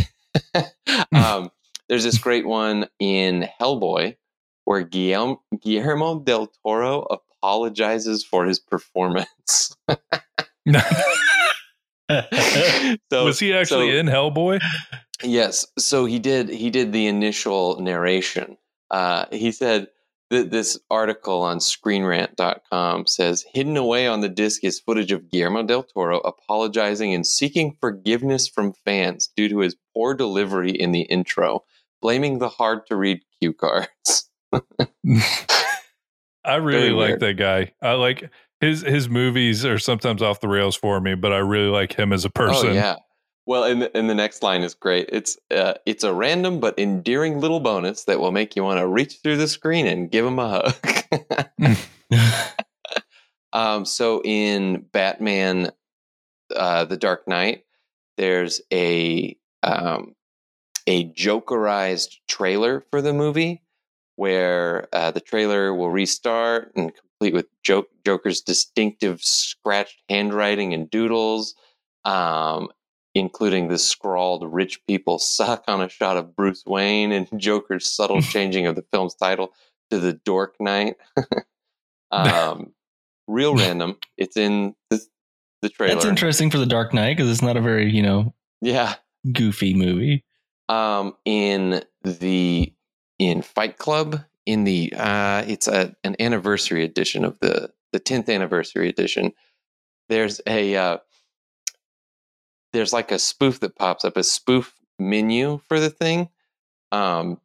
um, 1.12 1.50
there's 1.88 2.04
this 2.04 2.18
great 2.18 2.46
one 2.46 2.86
in 3.00 3.48
Hellboy 3.60 4.16
where 4.64 4.82
Guillermo, 4.82 5.42
Guillermo 5.60 6.20
del 6.20 6.52
Toro 6.62 7.06
apologizes 7.10 8.24
for 8.24 8.44
his 8.44 8.60
performance. 8.60 9.74
so, 13.10 13.24
Was 13.24 13.40
he 13.40 13.52
actually 13.52 13.90
so- 13.90 13.96
in 13.96 14.06
Hellboy? 14.06 14.60
Yes. 15.24 15.66
So 15.78 16.04
he 16.04 16.20
did. 16.20 16.48
He 16.48 16.70
did 16.70 16.92
the 16.92 17.08
initial 17.08 17.80
narration. 17.80 18.56
Uh, 18.90 19.24
he 19.32 19.50
said 19.50 19.88
this 20.30 20.78
article 20.90 21.42
on 21.42 21.58
ScreenRant.com 21.58 23.06
says 23.06 23.44
hidden 23.52 23.76
away 23.76 24.06
on 24.06 24.20
the 24.20 24.28
disc 24.28 24.62
is 24.62 24.78
footage 24.78 25.12
of 25.12 25.30
Guillermo 25.30 25.62
del 25.62 25.82
Toro 25.82 26.18
apologizing 26.20 27.14
and 27.14 27.26
seeking 27.26 27.76
forgiveness 27.80 28.46
from 28.46 28.74
fans 28.84 29.28
due 29.34 29.48
to 29.48 29.60
his 29.60 29.76
poor 29.94 30.14
delivery 30.14 30.70
in 30.70 30.92
the 30.92 31.02
intro, 31.02 31.64
blaming 32.02 32.38
the 32.38 32.48
hard 32.48 32.86
to 32.86 32.96
read 32.96 33.20
cue 33.40 33.54
cards. 33.54 34.30
I 36.44 36.56
really 36.56 36.78
Very 36.80 36.90
like 36.90 37.08
weird. 37.08 37.20
that 37.20 37.34
guy. 37.34 37.72
I 37.82 37.92
like 37.92 38.30
his 38.60 38.82
his 38.82 39.08
movies 39.08 39.64
are 39.64 39.78
sometimes 39.78 40.22
off 40.22 40.40
the 40.40 40.48
rails 40.48 40.76
for 40.76 41.00
me, 41.00 41.14
but 41.14 41.32
I 41.32 41.38
really 41.38 41.70
like 41.70 41.98
him 41.98 42.12
as 42.12 42.24
a 42.24 42.28
oh, 42.28 42.32
person. 42.32 42.70
Oh 42.70 42.72
yeah. 42.72 42.96
Well, 43.48 43.64
and 43.64 43.80
the, 43.80 43.96
and 43.96 44.10
the 44.10 44.14
next 44.14 44.42
line 44.42 44.62
is 44.62 44.74
great. 44.74 45.08
It's 45.10 45.38
uh, 45.50 45.74
it's 45.86 46.04
a 46.04 46.12
random 46.12 46.60
but 46.60 46.78
endearing 46.78 47.40
little 47.40 47.60
bonus 47.60 48.04
that 48.04 48.20
will 48.20 48.30
make 48.30 48.54
you 48.54 48.62
want 48.62 48.78
to 48.78 48.86
reach 48.86 49.20
through 49.22 49.38
the 49.38 49.48
screen 49.48 49.86
and 49.86 50.10
give 50.10 50.26
him 50.26 50.38
a 50.38 50.72
hug. 51.60 51.76
Um, 53.52 53.84
so 53.84 54.20
in 54.24 54.84
Batman, 54.92 55.72
uh, 56.54 56.84
The 56.84 56.96
Dark 56.96 57.26
Knight, 57.26 57.64
there's 58.16 58.60
a 58.72 59.36
um, 59.62 60.14
a 60.86 61.10
Jokerized 61.12 62.16
trailer 62.28 62.84
for 62.90 63.02
the 63.02 63.12
movie 63.12 63.62
where 64.16 64.88
uh, 64.92 65.10
the 65.10 65.20
trailer 65.20 65.74
will 65.74 65.90
restart 65.90 66.72
and 66.76 66.92
complete 66.94 67.34
with 67.34 67.46
Joke, 67.62 67.88
Joker's 68.04 68.40
distinctive 68.40 69.22
scratched 69.22 70.02
handwriting 70.08 70.74
and 70.74 70.90
doodles, 70.90 71.54
um, 72.04 72.68
including 73.18 73.68
the 73.68 73.78
scrawled 73.78 74.44
"Rich 74.52 74.86
people 74.86 75.18
suck" 75.18 75.64
on 75.68 75.80
a 75.82 75.88
shot 75.88 76.16
of 76.16 76.34
Bruce 76.36 76.64
Wayne 76.66 77.12
and 77.12 77.28
Joker's 77.40 77.86
subtle 77.86 78.20
changing 78.22 78.66
of 78.66 78.76
the 78.76 78.84
film's 78.92 79.14
title 79.14 79.52
to 79.90 79.98
"The 79.98 80.14
Dork 80.14 80.56
Knight." 80.60 80.96
um, 82.10 82.72
real 83.26 83.54
random. 83.54 83.98
It's 84.16 84.36
in 84.36 84.74
the, 84.90 85.00
the 85.62 85.68
trailer. 85.68 85.94
That's 85.94 86.06
interesting 86.06 86.50
for 86.50 86.58
the 86.58 86.66
Dark 86.66 86.94
Knight 86.94 87.16
because 87.16 87.30
it's 87.30 87.42
not 87.42 87.56
a 87.56 87.60
very 87.60 87.90
you 87.90 88.02
know 88.02 88.34
Yeah. 88.60 88.94
goofy 89.32 89.74
movie. 89.74 90.24
Um, 90.68 91.16
in 91.24 91.82
the 92.02 92.72
in 93.18 93.42
Fight 93.42 93.78
Club, 93.78 94.22
in 94.46 94.64
the 94.64 94.92
uh, 94.96 95.44
it's 95.46 95.68
a 95.68 95.96
an 96.04 96.16
anniversary 96.20 96.84
edition 96.84 97.24
of 97.24 97.38
the 97.40 97.72
the 97.92 97.98
tenth 97.98 98.28
anniversary 98.28 98.88
edition. 98.88 99.32
There's 100.08 100.40
a 100.46 100.76
uh, 100.76 100.98
there's 102.72 102.92
like 102.92 103.12
a 103.12 103.18
spoof 103.18 103.60
that 103.60 103.76
pops 103.76 104.04
up, 104.04 104.16
a 104.16 104.22
spoof 104.22 104.74
menu 104.98 105.60
for 105.68 105.80
the 105.80 105.90
thing. 105.90 106.28
Um, 106.92 107.40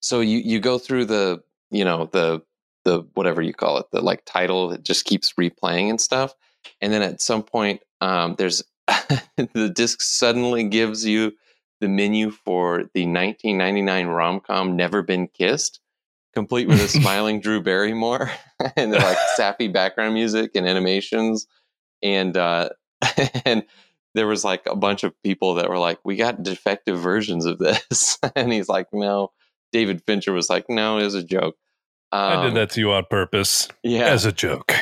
so 0.00 0.20
you 0.20 0.38
you 0.38 0.60
go 0.60 0.78
through 0.78 1.06
the 1.06 1.42
you 1.70 1.84
know 1.84 2.06
the 2.06 2.42
the 2.84 3.06
whatever 3.14 3.42
you 3.42 3.52
call 3.52 3.78
it 3.78 3.86
the 3.92 4.00
like 4.00 4.22
title 4.24 4.68
that 4.68 4.82
just 4.82 5.04
keeps 5.04 5.34
replaying 5.34 5.90
and 5.90 6.00
stuff, 6.00 6.34
and 6.80 6.92
then 6.92 7.02
at 7.02 7.20
some 7.20 7.42
point 7.42 7.80
um, 8.00 8.34
there's 8.38 8.62
the 9.36 9.70
disc 9.74 10.00
suddenly 10.00 10.64
gives 10.64 11.04
you 11.04 11.32
the 11.80 11.88
menu 11.88 12.30
for 12.30 12.84
the 12.94 13.06
1999 13.06 14.06
rom 14.08 14.40
com 14.40 14.76
Never 14.76 15.02
Been 15.02 15.28
Kissed, 15.28 15.80
complete 16.34 16.68
with 16.68 16.80
a 16.80 16.88
smiling 17.00 17.40
Drew 17.40 17.62
Barrymore 17.62 18.30
and 18.76 18.92
like 18.92 19.18
sappy 19.36 19.68
background 19.68 20.14
music 20.14 20.52
and 20.54 20.66
animations. 20.66 21.46
And, 22.02 22.36
uh, 22.36 22.70
and 23.44 23.64
there 24.14 24.26
was 24.26 24.44
like 24.44 24.62
a 24.66 24.74
bunch 24.76 25.04
of 25.04 25.14
people 25.22 25.54
that 25.54 25.68
were 25.68 25.78
like, 25.78 25.98
we 26.04 26.16
got 26.16 26.42
defective 26.42 26.98
versions 26.98 27.44
of 27.46 27.58
this. 27.58 28.18
and 28.36 28.52
he's 28.52 28.68
like, 28.68 28.86
no. 28.92 29.30
David 29.72 30.02
Fincher 30.04 30.32
was 30.32 30.50
like, 30.50 30.66
no, 30.68 30.98
it 30.98 31.04
was 31.04 31.14
a 31.14 31.22
joke. 31.22 31.56
I 32.12 32.34
Um, 32.34 32.46
did 32.46 32.54
that 32.56 32.70
to 32.74 32.80
you 32.80 32.92
on 32.92 33.04
purpose 33.08 33.68
Yeah 33.84 34.06
as 34.08 34.24
a 34.24 34.32
joke. 34.32 34.74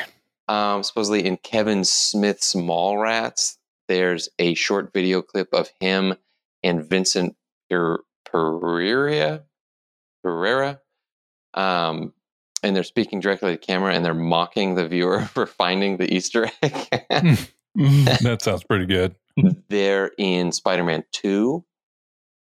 um, 0.47 0.81
supposedly 0.81 1.25
in 1.25 1.37
Kevin 1.37 1.83
Smith's 1.83 2.55
Mallrats, 2.55 3.57
there's 3.87 4.29
a 4.39 4.55
short 4.55 4.91
video 4.93 5.21
clip 5.21 5.49
of 5.53 5.69
him 5.79 6.15
and 6.63 6.83
Vincent 6.83 7.35
per- 7.69 8.03
Pereira, 8.25 9.43
Pereira, 10.23 10.79
um, 11.53 12.13
and 12.63 12.75
they're 12.75 12.83
speaking 12.83 13.19
directly 13.19 13.51
to 13.55 13.57
camera 13.57 13.93
and 13.93 14.03
they're 14.03 14.13
mocking 14.13 14.75
the 14.75 14.87
viewer 14.87 15.21
for 15.33 15.45
finding 15.45 15.97
the 15.97 16.11
Easter 16.13 16.49
egg. 16.63 17.47
that 18.21 18.41
sounds 18.41 18.63
pretty 18.63 18.85
good. 18.85 19.15
there 19.69 20.11
in 20.17 20.51
Spider-Man 20.51 21.03
Two, 21.11 21.65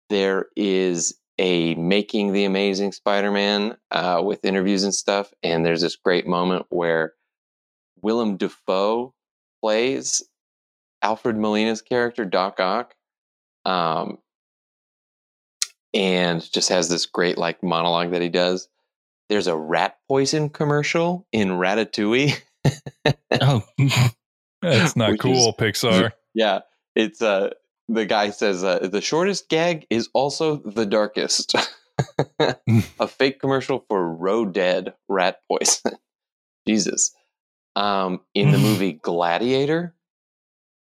there 0.10 0.48
is 0.56 1.18
a 1.38 1.76
making 1.76 2.32
the 2.32 2.46
Amazing 2.46 2.92
Spider-Man 2.92 3.78
uh, 3.92 4.22
with 4.24 4.46
interviews 4.46 4.84
and 4.84 4.94
stuff, 4.94 5.34
and 5.44 5.66
there's 5.66 5.82
this 5.82 5.96
great 5.96 6.28
moment 6.28 6.66
where 6.70 7.14
Willem 8.02 8.38
Dafoe 8.38 9.14
plays 9.62 10.24
Alfred 11.02 11.38
Molina's 11.38 11.82
character 11.82 12.26
Doc 12.26 12.60
Ock, 12.60 12.94
um, 13.66 14.20
and 15.94 16.42
just 16.52 16.70
has 16.70 16.90
this 16.90 17.06
great 17.06 17.38
like 17.38 17.64
monologue 17.64 18.12
that 18.12 18.22
he 18.22 18.30
does. 18.30 18.68
There's 19.30 19.48
a 19.48 19.58
rat 19.58 19.98
poison 20.08 20.50
commercial 20.50 21.28
in 21.32 21.50
Ratatouille. 21.50 22.40
oh, 23.42 23.64
That's 24.70 24.96
not 24.96 25.12
Which 25.12 25.22
cool, 25.22 25.54
Pixar. 25.54 26.12
Yeah, 26.34 26.60
it's 26.96 27.22
uh 27.22 27.52
the 27.88 28.06
guy 28.06 28.32
says 28.32 28.64
uh, 28.64 28.80
the 28.80 29.02
shortest 29.02 29.48
gag 29.50 29.86
is 29.90 30.10
also 30.14 30.58
the 30.58 30.86
darkest. 30.86 31.56
a 32.40 33.08
fake 33.08 33.40
commercial 33.40 33.86
for 33.88 34.14
Row 34.14 34.46
Dead 34.46 34.94
rat 35.08 35.40
poison. 35.48 35.94
Jesus. 36.68 37.14
Um, 37.76 38.22
in 38.34 38.52
the 38.52 38.58
movie 38.58 38.94
Gladiator, 39.02 39.94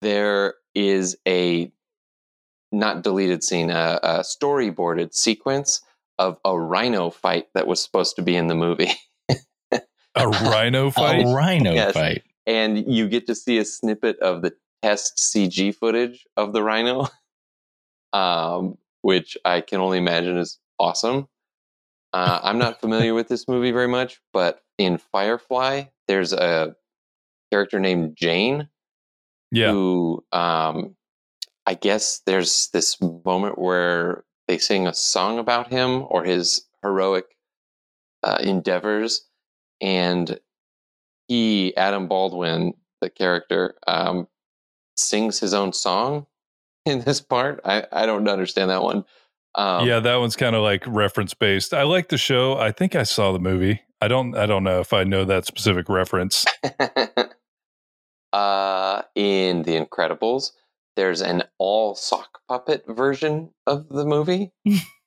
there 0.02 0.56
is 0.76 1.18
a 1.28 1.72
not 2.72 3.02
deleted 3.04 3.44
scene, 3.44 3.70
a, 3.70 4.00
a 4.04 4.20
storyboarded 4.20 5.14
sequence 5.14 5.82
of 6.20 6.38
a 6.46 6.58
rhino 6.58 7.10
fight 7.10 7.48
that 7.54 7.68
was 7.68 7.82
supposed 7.82 8.16
to 8.18 8.22
be 8.22 8.36
in 8.36 8.48
the 8.48 8.56
movie. 8.56 8.92
A 10.16 10.28
rhino 10.28 10.92
fight? 10.92 11.26
a 11.26 11.34
rhino 11.34 11.74
Yes. 11.74 11.94
fight. 11.94 12.24
And 12.46 12.92
you 12.92 13.08
get 13.08 13.28
to 13.28 13.36
see 13.36 13.58
a 13.58 13.66
snippet 13.66 14.20
of 14.20 14.42
the 14.42 14.54
test 14.82 15.18
CG 15.18 15.76
footage 15.76 16.26
of 16.38 16.54
the 16.54 16.64
rhino, 16.64 17.08
um, 18.14 18.78
which 19.02 19.38
I 19.46 19.62
can 19.62 19.80
only 19.80 19.98
imagine 19.98 20.38
is 20.38 20.60
awesome. 20.80 21.28
Uh, 22.14 22.40
I'm 22.44 22.58
not 22.58 22.82
familiar 22.82 23.14
with 23.14 23.30
this 23.30 23.48
movie 23.48 23.72
very 23.72 23.88
much, 23.88 24.20
but 24.34 24.62
in 24.78 24.98
Firefly, 24.98 25.84
there's 26.08 26.34
a 26.34 26.76
character 27.52 27.80
named 27.80 28.18
Jayne 28.18 28.68
yeah. 29.52 29.72
who, 29.72 30.24
um, 30.32 30.96
I 31.66 31.76
guess, 31.76 32.22
there's 32.26 32.70
this 32.74 33.00
moment 33.02 33.60
where 33.60 34.24
they 34.48 34.58
sing 34.58 34.88
a 34.88 34.94
song 34.94 35.40
about 35.40 35.72
him 35.72 36.06
or 36.10 36.24
his 36.24 36.66
heroic 36.82 37.26
uh, 38.24 38.40
endeavors, 38.42 39.28
and 39.80 40.40
he, 41.32 41.74
Adam 41.78 42.10
Baldwin, 42.10 42.74
the 43.00 43.10
character, 43.10 43.76
um, 43.88 44.28
sings 44.98 45.40
his 45.40 45.54
own 45.54 45.72
song 45.72 46.26
in 46.86 47.00
this 47.02 47.22
part. 47.22 47.62
I, 47.64 47.86
I 47.90 48.06
don't 48.06 48.28
understand 48.28 48.70
that 48.70 48.84
one, 48.84 49.06
Um, 49.56 49.88
yeah, 49.88 50.02
that 50.02 50.18
one's 50.18 50.36
kind 50.36 50.58
of 50.58 50.62
like 50.62 50.84
reference 50.86 51.34
based. 51.34 51.74
I 51.74 51.84
like 51.84 52.10
the 52.10 52.18
show. 52.18 52.58
I 52.58 52.74
think 52.74 52.96
I 52.96 53.04
saw 53.04 53.32
the 53.32 53.40
movie. 53.40 53.82
I 54.02 54.10
don't. 54.10 54.36
I 54.36 54.46
don't 54.46 54.66
know 54.66 54.82
if 54.82 54.92
I 54.92 55.06
know 55.06 55.24
that 55.24 55.46
specific 55.46 55.88
reference. 55.88 56.46
uh, 58.34 59.02
in 59.16 59.64
The 59.64 59.80
Incredibles, 59.80 60.52
there's 60.98 61.22
an 61.22 61.44
all 61.60 61.96
sock 61.96 62.40
puppet 62.50 62.84
version 62.88 63.52
of 63.66 63.88
the 63.88 64.06
movie, 64.06 64.52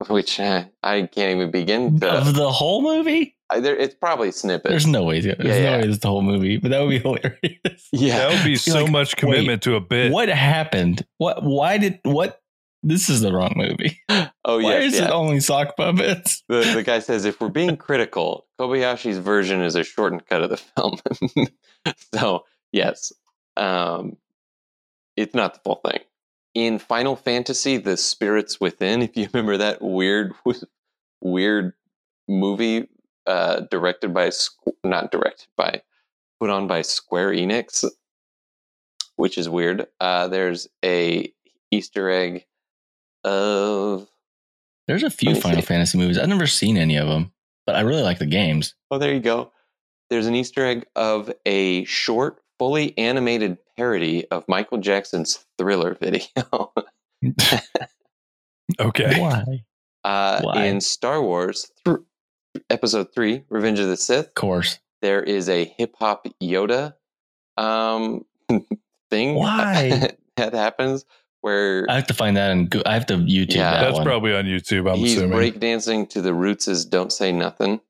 which 0.08 0.38
uh, 0.40 0.64
I 0.82 1.02
can't 1.02 1.36
even 1.36 1.50
begin 1.50 2.00
to. 2.00 2.10
Of 2.12 2.34
the 2.34 2.50
whole 2.50 2.82
movie? 2.82 3.36
I, 3.50 3.60
there, 3.60 3.76
it's 3.76 3.94
probably 3.94 4.30
snippets. 4.32 4.70
There's 4.70 4.86
no 4.86 5.04
way. 5.04 5.20
There's 5.20 5.36
Yeah, 5.38 5.44
no 5.44 5.56
yeah. 5.58 5.76
way 5.78 5.88
it's 5.88 5.98
the 5.98 6.08
whole 6.08 6.22
movie, 6.22 6.56
but 6.56 6.70
that 6.70 6.80
would 6.80 6.90
be 6.90 6.98
hilarious. 7.00 7.88
yeah. 7.92 8.18
That 8.18 8.30
would 8.32 8.44
be 8.44 8.56
so 8.56 8.82
like, 8.84 8.90
much 8.92 9.16
commitment 9.16 9.62
to 9.64 9.76
a 9.76 9.80
bit. 9.80 10.12
What 10.12 10.28
happened? 10.28 11.06
What? 11.18 11.42
Why 11.42 11.78
did? 11.78 12.00
What? 12.04 12.40
This 12.82 13.08
is 13.08 13.20
the 13.22 13.32
wrong 13.32 13.52
movie. 13.56 14.00
Oh 14.46 14.56
Why 14.62 14.72
yes, 14.80 14.92
is 14.92 14.98
yeah. 15.00 15.06
it 15.06 15.10
only 15.10 15.40
sock 15.40 15.74
puppets? 15.74 16.42
the, 16.50 16.70
the 16.74 16.82
guy 16.82 16.98
says 16.98 17.24
if 17.24 17.40
we're 17.40 17.48
being 17.48 17.78
critical, 17.78 18.46
Kobayashi's 18.60 19.16
version 19.16 19.62
is 19.62 19.74
a 19.74 19.82
shortened 19.82 20.26
cut 20.26 20.42
of 20.42 20.50
the 20.50 20.58
film. 20.58 20.98
so 22.14 22.44
yes, 22.70 23.10
um, 23.56 24.18
it's 25.16 25.34
not 25.34 25.54
the 25.54 25.60
full 25.60 25.76
thing. 25.76 26.00
In 26.54 26.78
Final 26.78 27.16
Fantasy, 27.16 27.78
the 27.78 27.96
Spirits 27.96 28.60
Within, 28.60 29.02
if 29.02 29.16
you 29.16 29.28
remember 29.34 29.56
that 29.56 29.82
weird, 29.82 30.32
weird 31.20 31.72
movie 32.28 32.88
uh, 33.26 33.60
directed 33.70 34.14
by, 34.14 34.30
not 34.84 35.10
directed 35.10 35.48
by, 35.56 35.82
put 36.40 36.50
on 36.50 36.66
by 36.66 36.82
Square 36.82 37.30
Enix, 37.32 37.84
which 39.16 39.38
is 39.38 39.48
weird. 39.48 39.86
Uh, 40.00 40.28
there's 40.28 40.68
a 40.84 41.32
Easter 41.70 42.08
egg 42.10 42.44
of 43.24 44.06
There's 44.86 45.02
a 45.02 45.10
few 45.10 45.34
Final 45.34 45.60
see. 45.60 45.66
Fantasy 45.66 45.98
movies. 45.98 46.18
I've 46.18 46.28
never 46.28 46.46
seen 46.46 46.76
any 46.76 46.96
of 46.96 47.08
them, 47.08 47.32
but 47.66 47.74
I 47.74 47.80
really 47.80 48.02
like 48.02 48.18
the 48.18 48.26
games. 48.26 48.74
Oh, 48.90 48.98
there 48.98 49.12
you 49.12 49.20
go. 49.20 49.52
There's 50.10 50.26
an 50.26 50.34
Easter 50.34 50.64
egg 50.64 50.86
of 50.94 51.32
a 51.46 51.84
short, 51.84 52.42
fully 52.58 52.96
animated 52.98 53.58
parody 53.76 54.26
of 54.30 54.44
Michael 54.48 54.78
Jackson's 54.78 55.44
Thriller 55.58 55.94
video. 56.00 56.72
okay. 58.80 59.20
Why? 59.20 59.64
Uh, 60.04 60.40
Why? 60.42 60.64
in 60.64 60.80
Star 60.80 61.22
Wars, 61.22 61.70
th- 61.84 61.98
Episode 62.70 63.12
3, 63.14 63.44
Revenge 63.48 63.78
of 63.80 63.88
the 63.88 63.96
Sith, 63.96 64.28
Of 64.28 64.34
course. 64.34 64.78
there 65.02 65.22
is 65.22 65.48
a 65.48 65.64
hip 65.64 65.94
hop 65.98 66.26
Yoda 66.42 66.94
um, 67.56 68.24
thing 69.10 69.34
Why? 69.36 70.10
that 70.36 70.52
happens 70.54 71.04
where 71.40 71.86
I 71.90 71.94
have 71.96 72.06
to 72.08 72.14
find 72.14 72.36
that 72.36 72.50
and 72.50 72.70
go- 72.70 72.82
I 72.86 72.94
have 72.94 73.06
to 73.06 73.14
YouTube 73.16 73.54
Yeah. 73.56 73.70
that 73.72 73.80
That's 73.82 73.94
one. 73.96 74.04
probably 74.04 74.34
on 74.34 74.44
YouTube. 74.44 74.90
I'm 74.90 74.98
he's 74.98 75.16
assuming. 75.16 75.38
breakdancing 75.38 76.08
to 76.10 76.20
the 76.22 76.32
Roots' 76.34 76.68
is 76.68 76.84
Don't 76.84 77.12
Say 77.12 77.32
Nothing. 77.32 77.80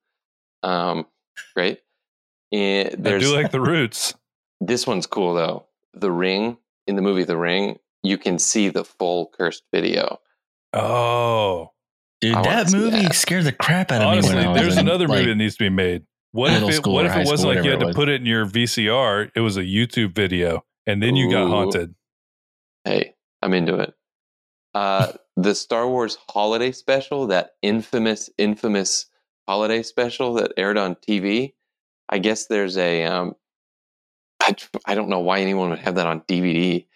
Um, 0.62 1.06
great. 1.54 1.80
And 2.52 2.88
I 2.88 2.94
there's 2.96 3.22
do 3.24 3.34
like 3.34 3.50
the 3.50 3.60
roots. 3.60 4.14
This 4.60 4.86
one's 4.86 5.06
cool 5.06 5.34
though. 5.34 5.66
The 5.94 6.10
Ring 6.10 6.58
in 6.86 6.96
the 6.96 7.02
movie 7.02 7.24
The 7.24 7.36
Ring, 7.36 7.78
you 8.02 8.18
can 8.18 8.38
see 8.38 8.68
the 8.68 8.84
full 8.84 9.30
cursed 9.36 9.64
video. 9.72 10.18
Oh, 10.72 11.70
Dude, 12.20 12.34
I 12.34 12.42
that 12.42 12.72
movie 12.72 13.02
that. 13.02 13.14
scared 13.14 13.44
the 13.44 13.52
crap 13.52 13.92
out 13.92 14.02
of 14.02 14.08
honestly, 14.08 14.34
me 14.34 14.36
when 14.38 14.46
I 14.46 14.52
was 14.52 14.60
there's 14.60 14.76
in, 14.78 14.88
another 14.88 15.08
movie 15.08 15.26
that 15.26 15.34
needs 15.34 15.56
to 15.56 15.64
be 15.64 15.68
made. 15.70 16.04
What 16.32 16.52
if 16.52 16.78
it, 16.78 16.86
what 16.86 17.06
if 17.06 17.14
it 17.14 17.18
wasn't 17.18 17.40
school, 17.40 17.54
like 17.54 17.64
you 17.64 17.70
had 17.70 17.80
to 17.80 17.92
put 17.92 18.08
it 18.08 18.20
in 18.20 18.26
your 18.26 18.46
VCR? 18.46 19.30
It 19.36 19.40
was 19.40 19.56
a 19.56 19.62
YouTube 19.62 20.14
video, 20.14 20.64
and 20.86 21.02
then 21.02 21.16
you 21.16 21.30
got 21.30 21.48
haunted. 21.48 21.94
Hey, 22.84 23.14
I'm 23.40 23.54
into 23.54 23.78
it. 23.78 23.94
Uh, 24.74 25.12
the 25.36 25.54
Star 25.54 25.88
Wars 25.88 26.18
holiday 26.28 26.72
special, 26.72 27.28
that 27.28 27.52
infamous, 27.62 28.30
infamous 28.36 29.06
holiday 29.46 29.82
special 29.82 30.34
that 30.34 30.52
aired 30.56 30.76
on 30.76 30.96
TV. 30.96 31.54
I 32.08 32.18
guess 32.18 32.46
there's 32.46 32.76
a. 32.76 33.04
Um, 33.04 33.34
I, 34.46 34.54
I 34.86 34.94
don't 34.94 35.08
know 35.08 35.20
why 35.20 35.40
anyone 35.40 35.70
would 35.70 35.78
have 35.80 35.94
that 35.96 36.06
on 36.06 36.20
DVD, 36.22 36.86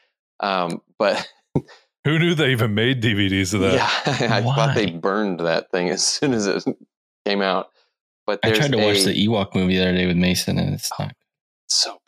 um, 0.40 0.82
but 0.98 1.26
Who 2.04 2.18
knew 2.18 2.34
they 2.34 2.52
even 2.52 2.74
made 2.74 3.02
DVDs 3.02 3.52
of 3.54 3.60
that? 3.60 3.74
yeah, 3.74 4.34
I 4.36 4.42
thought 4.42 4.74
they 4.74 4.90
burned 4.90 5.40
that 5.40 5.70
thing 5.70 5.88
as 5.90 6.06
soon 6.06 6.32
as 6.32 6.46
it 6.46 6.64
came 7.26 7.42
out. 7.42 7.70
But 8.26 8.40
I 8.42 8.48
there's 8.48 8.58
tried 8.60 8.72
to 8.72 8.78
watch 8.78 8.98
a- 8.98 9.04
the 9.06 9.26
Ewok 9.26 9.54
movie 9.54 9.76
the 9.76 9.82
other 9.82 9.94
day 9.94 10.06
with 10.06 10.16
Mason, 10.16 10.58
and 10.58 10.74
it's 10.74 10.90
not. 10.98 11.14
so 11.68 12.00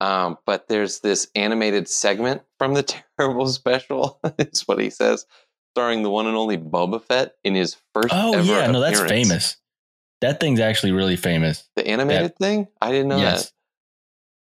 bad. 0.00 0.08
Um, 0.08 0.38
but 0.46 0.68
there's 0.68 1.00
this 1.00 1.28
animated 1.34 1.88
segment 1.88 2.42
from 2.58 2.74
the 2.74 2.82
Terrible 3.18 3.46
Special. 3.48 4.18
is 4.38 4.62
what 4.66 4.80
he 4.80 4.90
says, 4.90 5.26
starring 5.74 6.02
the 6.02 6.10
one 6.10 6.26
and 6.26 6.36
only 6.36 6.56
Boba 6.56 7.02
Fett 7.02 7.34
in 7.44 7.54
his 7.54 7.76
first. 7.92 8.08
Oh 8.10 8.34
ever 8.34 8.44
yeah, 8.44 8.70
no, 8.70 8.80
that's 8.80 9.00
famous. 9.02 9.56
That 10.20 10.40
thing's 10.40 10.60
actually 10.60 10.92
really 10.92 11.16
famous. 11.16 11.68
The 11.76 11.86
animated 11.86 12.36
thing, 12.36 12.68
I 12.80 12.90
didn't 12.90 13.08
know 13.08 13.18
yes, 13.18 13.44
that. 13.44 13.52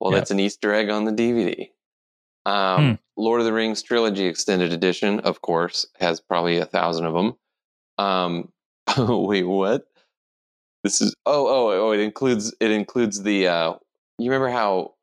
Well, 0.00 0.12
Yeah. 0.12 0.18
that's 0.18 0.30
an 0.30 0.40
Easter 0.40 0.72
egg 0.72 0.90
on 0.90 1.04
the 1.04 1.12
DVD. 1.12 1.70
Um, 2.46 2.98
Lord 3.16 3.40
of 3.40 3.46
the 3.46 3.52
Rings 3.52 3.82
trilogy 3.82 4.24
extended 4.26 4.72
edition, 4.72 5.20
of 5.20 5.42
course, 5.42 5.86
has 5.98 6.20
probably 6.20 6.58
a 6.58 6.64
thousand 6.64 7.04
of 7.06 7.14
them. 7.14 7.36
Um, 7.98 8.52
wait, 8.98 9.42
what? 9.44 9.86
This 10.84 11.00
is 11.00 11.14
oh 11.26 11.46
oh 11.48 11.88
oh! 11.88 11.92
It 11.92 12.00
includes 12.00 12.54
it 12.60 12.70
includes 12.70 13.22
the. 13.22 13.48
Uh, 13.48 13.74
you 14.18 14.30
remember 14.30 14.48
how 14.48 14.94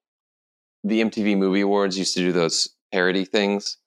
the 0.84 1.02
MTV 1.02 1.38
Movie 1.38 1.62
Awards 1.62 1.98
used 1.98 2.14
to 2.16 2.22
do 2.22 2.32
those 2.32 2.70
parody 2.92 3.26
things 3.26 3.78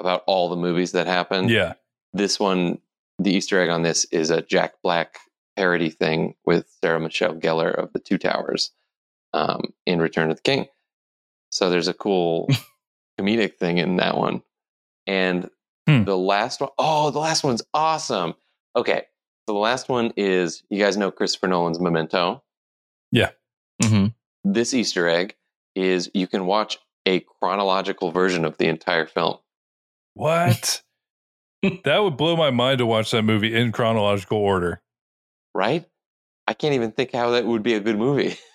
about 0.00 0.24
all 0.26 0.48
the 0.48 0.56
movies 0.56 0.92
that 0.92 1.06
happened? 1.06 1.48
Yeah. 1.50 1.74
This 2.12 2.40
one, 2.40 2.78
the 3.18 3.32
Easter 3.32 3.60
egg 3.60 3.70
on 3.70 3.82
this 3.82 4.04
is 4.06 4.30
a 4.30 4.42
Jack 4.42 4.74
Black 4.82 5.18
parody 5.56 5.90
thing 5.90 6.34
with 6.44 6.66
Sarah 6.82 7.00
Michelle 7.00 7.34
Gellar 7.34 7.72
of 7.72 7.92
the 7.92 8.00
Two 8.00 8.18
Towers 8.18 8.72
um, 9.34 9.72
in 9.86 10.00
Return 10.00 10.30
of 10.30 10.36
the 10.36 10.42
King. 10.42 10.66
So 11.50 11.70
there's 11.70 11.88
a 11.88 11.94
cool 11.94 12.48
comedic 13.20 13.56
thing 13.56 13.78
in 13.78 13.96
that 13.96 14.16
one. 14.16 14.42
And 15.06 15.50
Hmm. 15.88 16.04
the 16.04 16.16
last 16.16 16.60
one, 16.60 16.70
oh, 16.78 17.10
the 17.10 17.18
last 17.18 17.42
one's 17.42 17.62
awesome. 17.74 18.34
Okay. 18.76 19.02
So 19.48 19.54
the 19.54 19.58
last 19.58 19.88
one 19.88 20.12
is 20.16 20.62
you 20.70 20.78
guys 20.78 20.96
know 20.96 21.10
Christopher 21.10 21.48
Nolan's 21.48 21.80
Memento. 21.80 22.42
Yeah. 23.10 23.30
hmm 23.82 24.06
This 24.44 24.74
Easter 24.74 25.08
egg 25.08 25.34
is 25.74 26.08
you 26.14 26.28
can 26.28 26.46
watch 26.46 26.78
a 27.04 27.18
chronological 27.20 28.12
version 28.12 28.44
of 28.44 28.56
the 28.58 28.68
entire 28.68 29.06
film. 29.06 29.38
What? 30.14 30.82
that 31.84 31.98
would 31.98 32.16
blow 32.16 32.36
my 32.36 32.50
mind 32.50 32.78
to 32.78 32.86
watch 32.86 33.10
that 33.10 33.22
movie 33.22 33.52
in 33.54 33.72
chronological 33.72 34.38
order. 34.38 34.80
right? 35.54 35.84
I 36.46 36.54
can't 36.54 36.74
even 36.74 36.92
think 36.92 37.12
how 37.12 37.30
that 37.30 37.44
would 37.44 37.62
be 37.64 37.74
a 37.74 37.80
good 37.80 37.98
movie. 37.98 38.36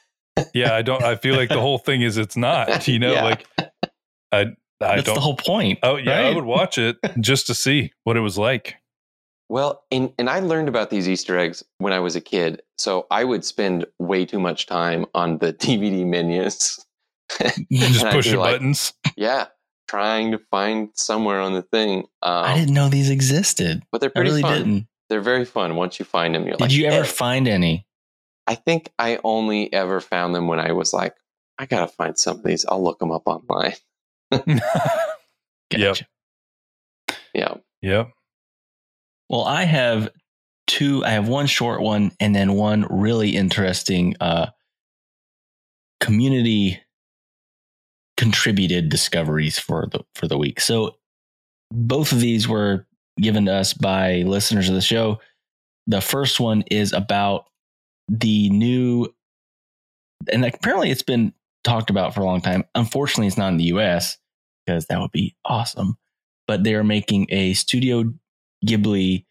Yeah, 0.54 0.74
I 0.76 0.82
don't. 0.82 1.04
I 1.04 1.16
feel 1.16 1.36
like 1.36 1.50
the 1.50 1.60
whole 1.62 1.78
thing 1.78 2.02
is 2.02 2.18
it's 2.18 2.38
not. 2.38 2.88
You 2.88 3.00
know, 3.00 3.14
Yeah. 3.14 3.24
like 3.24 3.46
I. 4.32 4.46
I 4.80 4.98
That's 4.98 5.04
don't. 5.06 5.16
the 5.16 5.22
whole 5.22 5.36
point. 5.38 5.80
oh 5.82 5.96
yeah, 5.96 6.20
I 6.20 6.36
would 6.36 6.44
watch 6.46 6.78
it 6.78 6.98
just 7.20 7.48
to 7.48 7.56
see 7.56 7.92
what 8.04 8.16
it 8.16 8.20
was 8.20 8.38
like. 8.38 8.76
Well, 9.50 9.84
and 9.92 10.14
and 10.20 10.30
I 10.30 10.40
learned 10.40 10.68
about 10.70 10.92
these 10.92 11.10
Easter 11.10 11.36
eggs 11.40 11.64
when 11.80 11.94
I 11.94 12.00
was 12.00 12.16
a 12.16 12.22
kid, 12.22 12.62
so 12.78 13.08
I 13.10 13.24
would 13.24 13.44
spend 13.44 13.86
way 13.98 14.24
too 14.26 14.40
much 14.40 14.68
time 14.68 15.08
on 15.16 15.40
the 15.40 15.52
DVD 15.66 16.06
menus. 16.06 16.86
Just 17.72 18.02
And 18.02 18.08
I'd 18.10 18.14
pushing 18.14 18.38
like, 18.38 18.54
buttons. 18.56 18.94
Yeah, 19.16 19.46
trying 19.88 20.32
to 20.34 20.38
find 20.52 20.90
somewhere 20.94 21.40
on 21.40 21.54
the 21.54 21.64
thing. 21.64 22.02
Um, 22.22 22.44
I 22.46 22.56
didn't 22.56 22.76
know 22.76 22.88
these 22.90 23.10
existed. 23.10 23.82
but 23.92 24.00
they're 24.00 24.12
I 24.12 24.20
pretty 24.20 24.30
really 24.30 24.42
fun. 24.44 24.58
didn't. 24.60 24.88
They're 25.10 25.22
very 25.22 25.46
fun 25.46 25.76
once 25.76 25.98
you 25.98 26.06
find 26.06 26.36
them. 26.36 26.44
You're 26.44 26.52
Did 26.58 26.62
like, 26.62 26.72
you 26.72 26.86
ever 26.86 27.04
"Hey." 27.04 27.10
find 27.10 27.48
any? 27.48 27.87
I 28.48 28.56
think 28.56 28.92
I 28.98 29.20
only 29.24 29.72
ever 29.74 30.00
found 30.00 30.34
them 30.34 30.48
when 30.48 30.60
I 30.60 30.72
was 30.72 30.94
like, 30.94 31.16
I 31.60 31.66
gotta 31.66 31.88
find 31.88 32.18
some 32.18 32.38
of 32.38 32.44
these. 32.44 32.66
I'll 32.66 32.84
look 32.84 33.00
them 33.00 33.12
up 33.12 33.24
online. 33.28 33.74
Yep. 35.72 35.80
Gotcha. 35.80 36.08
Yeah. 37.34 37.56
yep. 37.82 38.12
Well, 39.30 39.44
I 39.44 39.64
have 39.64 40.10
two. 40.68 41.04
I 41.04 41.10
have 41.10 41.28
one 41.28 41.48
short 41.48 41.82
one 41.82 42.12
and 42.20 42.34
then 42.34 42.54
one 42.54 42.86
really 42.90 43.36
interesting 43.36 44.16
uh, 44.22 44.48
community 46.00 46.80
contributed 48.16 48.90
discoveries 48.90 49.60
for 49.60 49.88
the 49.92 50.00
for 50.16 50.28
the 50.28 50.38
week. 50.38 50.62
So 50.62 50.96
both 51.72 52.12
of 52.12 52.22
these 52.22 52.48
were 52.48 52.88
given 53.20 53.46
to 53.46 53.54
us 53.54 53.74
by 53.74 54.24
listeners 54.26 54.70
of 54.70 54.76
the 54.76 54.82
show. 54.82 55.20
The 55.88 56.02
first 56.02 56.40
one 56.40 56.64
is 56.72 56.94
about 56.94 57.46
the 58.08 58.50
new, 58.50 59.08
and 60.32 60.46
apparently 60.46 60.92
it's 60.92 61.04
been 61.04 61.34
talked 61.64 61.90
about 61.90 62.14
for 62.14 62.22
a 62.22 62.26
long 62.26 62.42
time. 62.42 62.64
Unfortunately, 62.76 63.28
it's 63.28 63.38
not 63.38 63.50
in 63.50 63.58
the 63.58 63.66
U.S. 63.66 64.18
because 64.66 64.86
that 64.88 65.00
would 65.00 65.12
be 65.12 65.36
awesome. 65.46 65.98
But 66.48 66.64
they 66.64 66.76
are 66.76 66.84
making 66.84 67.28
a 67.30 67.54
Studio 67.54 68.06
Ghibli 68.66 69.26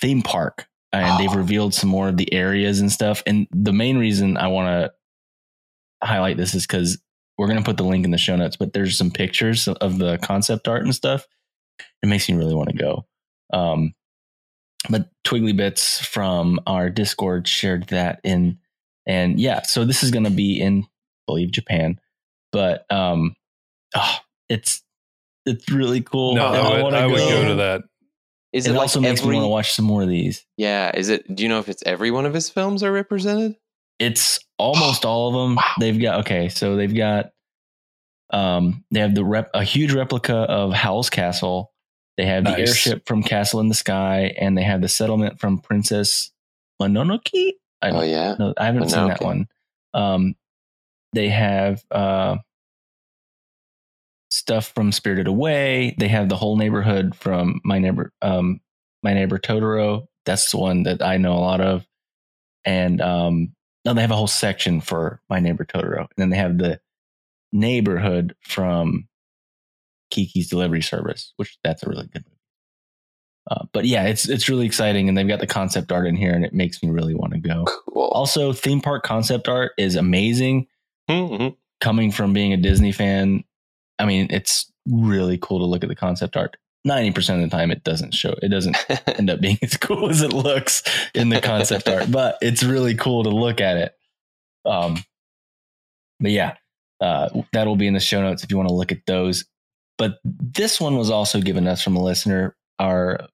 theme 0.00 0.22
park, 0.22 0.66
and 0.92 1.18
they've 1.18 1.30
Oh. 1.30 1.36
revealed 1.36 1.74
some 1.74 1.90
more 1.90 2.08
of 2.08 2.16
the 2.16 2.32
areas 2.32 2.80
and 2.80 2.90
stuff. 2.92 3.22
And 3.26 3.46
the 3.50 3.72
main 3.72 3.98
reason 3.98 4.36
I 4.36 4.46
want 4.48 4.68
to 4.68 6.06
highlight 6.06 6.36
this 6.36 6.54
is 6.54 6.66
because 6.66 6.98
we're 7.36 7.46
going 7.48 7.58
to 7.58 7.64
put 7.64 7.76
the 7.76 7.84
link 7.84 8.04
in 8.04 8.10
the 8.10 8.18
show 8.18 8.36
notes. 8.36 8.56
But 8.56 8.72
there's 8.72 8.96
some 8.96 9.10
pictures 9.10 9.66
of 9.66 9.98
the 9.98 10.18
concept 10.18 10.68
art 10.68 10.82
and 10.84 10.94
stuff, 10.94 11.26
it 12.02 12.06
makes 12.06 12.28
me 12.28 12.36
really 12.36 12.54
want 12.54 12.68
to 12.70 12.76
go. 12.76 13.06
Um, 13.52 13.94
but 14.88 15.10
Twiggly 15.24 15.56
Bits 15.56 16.00
from 16.04 16.60
our 16.66 16.90
Discord 16.90 17.46
shared 17.46 17.88
that 17.88 18.20
in, 18.24 18.58
and 19.06 19.38
yeah, 19.38 19.62
so 19.62 19.84
this 19.84 20.02
is 20.02 20.10
going 20.10 20.24
to 20.24 20.30
be 20.30 20.60
in, 20.60 20.82
I 20.82 20.86
believe 21.26 21.50
Japan, 21.50 22.00
but 22.52 22.86
um, 22.90 23.34
oh, 23.94 24.16
it's 24.48 24.82
it's 25.46 25.70
really 25.70 26.00
cool. 26.00 26.34
No, 26.34 26.48
and 26.48 26.56
I 26.56 26.72
would, 26.72 26.82
wanna 26.82 26.96
I 26.96 27.06
would 27.06 27.16
go 27.16 27.48
to 27.48 27.54
that. 27.56 27.82
Is 28.52 28.66
it 28.66 28.70
it 28.70 28.72
like 28.74 28.82
also 28.82 29.00
makes 29.00 29.24
me 29.24 29.34
want 29.34 29.44
to 29.44 29.48
watch 29.48 29.72
some 29.72 29.84
more 29.84 30.02
of 30.02 30.08
these. 30.08 30.44
Yeah. 30.56 30.90
Is 30.94 31.08
it? 31.08 31.34
Do 31.34 31.42
you 31.42 31.48
know 31.48 31.60
if 31.60 31.68
it's 31.68 31.82
every 31.86 32.10
one 32.10 32.26
of 32.26 32.34
his 32.34 32.50
films 32.50 32.82
are 32.82 32.90
represented? 32.90 33.56
It's 33.98 34.40
almost 34.58 35.04
all 35.04 35.28
of 35.28 35.34
them. 35.34 35.54
Wow. 35.60 35.74
They've 35.78 36.00
got 36.00 36.20
okay, 36.20 36.48
so 36.48 36.76
they've 36.76 36.94
got 36.94 37.30
um 38.32 38.84
they 38.90 39.00
have 39.00 39.14
the 39.14 39.24
rep 39.24 39.50
a 39.54 39.62
huge 39.62 39.92
replica 39.92 40.34
of 40.34 40.72
Howl's 40.72 41.10
Castle. 41.10 41.72
They 42.20 42.26
have 42.26 42.44
the 42.44 42.58
airship 42.58 43.06
from 43.06 43.22
Castle 43.22 43.60
in 43.60 43.68
the 43.68 43.74
Sky, 43.74 44.34
and 44.38 44.58
they 44.58 44.62
have 44.62 44.82
the 44.82 44.88
settlement 44.88 45.40
from 45.40 45.56
Princess 45.56 46.30
Mononoke. 46.78 47.54
I 47.80 47.88
Oh 47.88 47.92
don't 47.92 48.08
yeah. 48.10 48.34
know. 48.38 48.52
I 48.58 48.66
haven't 48.66 48.90
seen 48.90 49.08
that 49.08 49.22
one. 49.22 49.48
Um, 49.94 50.34
they 51.14 51.30
have 51.30 51.82
uh 51.90 52.36
stuff 54.30 54.70
from 54.74 54.92
Spirited 54.92 55.28
Away. 55.28 55.94
They 55.98 56.08
have 56.08 56.28
the 56.28 56.36
whole 56.36 56.58
neighborhood 56.58 57.14
from 57.14 57.62
my 57.64 57.78
neighbor 57.78 58.12
um 58.20 58.60
my 59.02 59.14
neighbor 59.14 59.38
Totoro. 59.38 60.06
That's 60.26 60.50
the 60.50 60.58
one 60.58 60.82
that 60.82 61.00
I 61.00 61.16
know 61.16 61.32
a 61.32 61.40
lot 61.40 61.62
of. 61.62 61.86
And 62.66 63.00
um 63.00 63.54
no, 63.86 63.94
they 63.94 64.02
have 64.02 64.10
a 64.10 64.16
whole 64.16 64.26
section 64.26 64.82
for 64.82 65.22
my 65.30 65.40
neighbor 65.40 65.64
Totoro. 65.64 66.00
And 66.00 66.18
then 66.18 66.28
they 66.28 66.36
have 66.36 66.58
the 66.58 66.80
neighborhood 67.50 68.36
from 68.42 69.08
Kiki's 70.10 70.48
Delivery 70.48 70.82
Service, 70.82 71.32
which 71.36 71.58
that's 71.64 71.82
a 71.82 71.88
really 71.88 72.06
good 72.06 72.24
movie. 72.26 72.36
Uh, 73.50 73.64
but 73.72 73.84
yeah, 73.84 74.04
it's 74.04 74.28
it's 74.28 74.48
really 74.48 74.66
exciting, 74.66 75.08
and 75.08 75.16
they've 75.16 75.26
got 75.26 75.40
the 75.40 75.46
concept 75.46 75.90
art 75.92 76.06
in 76.06 76.14
here, 76.16 76.32
and 76.32 76.44
it 76.44 76.52
makes 76.52 76.82
me 76.82 76.90
really 76.90 77.14
want 77.14 77.32
to 77.32 77.38
go. 77.38 77.64
Cool. 77.88 78.04
Also, 78.12 78.52
theme 78.52 78.80
park 78.80 79.02
concept 79.02 79.48
art 79.48 79.72
is 79.78 79.96
amazing. 79.96 80.66
Mhm. 81.08 81.56
Coming 81.80 82.12
from 82.12 82.32
being 82.32 82.52
a 82.52 82.56
Disney 82.58 82.92
fan, 82.92 83.42
I 83.98 84.04
mean, 84.04 84.26
it's 84.30 84.70
really 84.86 85.38
cool 85.38 85.58
to 85.58 85.64
look 85.64 85.82
at 85.82 85.88
the 85.88 85.96
concept 85.96 86.36
art. 86.36 86.56
Ninety 86.84 87.10
percent 87.10 87.42
of 87.42 87.50
the 87.50 87.56
time, 87.56 87.70
it 87.70 87.82
doesn't 87.82 88.14
show. 88.14 88.34
It 88.42 88.48
doesn't 88.48 88.76
end 89.18 89.30
up 89.30 89.40
being 89.40 89.58
as 89.62 89.76
cool 89.76 90.10
as 90.10 90.22
it 90.22 90.32
looks 90.32 90.82
in 91.14 91.30
the 91.30 91.40
concept 91.40 91.88
art, 91.88 92.06
but 92.10 92.36
it's 92.42 92.62
really 92.62 92.94
cool 92.94 93.24
to 93.24 93.30
look 93.30 93.60
at 93.60 93.76
it. 93.78 93.94
Um, 94.64 95.02
but 96.20 96.30
yeah, 96.30 96.56
uh, 97.00 97.30
that'll 97.52 97.76
be 97.76 97.86
in 97.86 97.94
the 97.94 98.00
show 98.00 98.20
notes 98.22 98.44
if 98.44 98.50
you 98.50 98.56
want 98.58 98.68
to 98.68 98.74
look 98.74 98.92
at 98.92 99.06
those. 99.06 99.44
But 100.00 100.18
this 100.24 100.80
one 100.80 100.96
was 100.96 101.10
also 101.10 101.40
given 101.42 101.68
us 101.68 101.82
from 101.82 101.94
a 101.94 102.02
listener, 102.02 102.56
our 102.78 103.28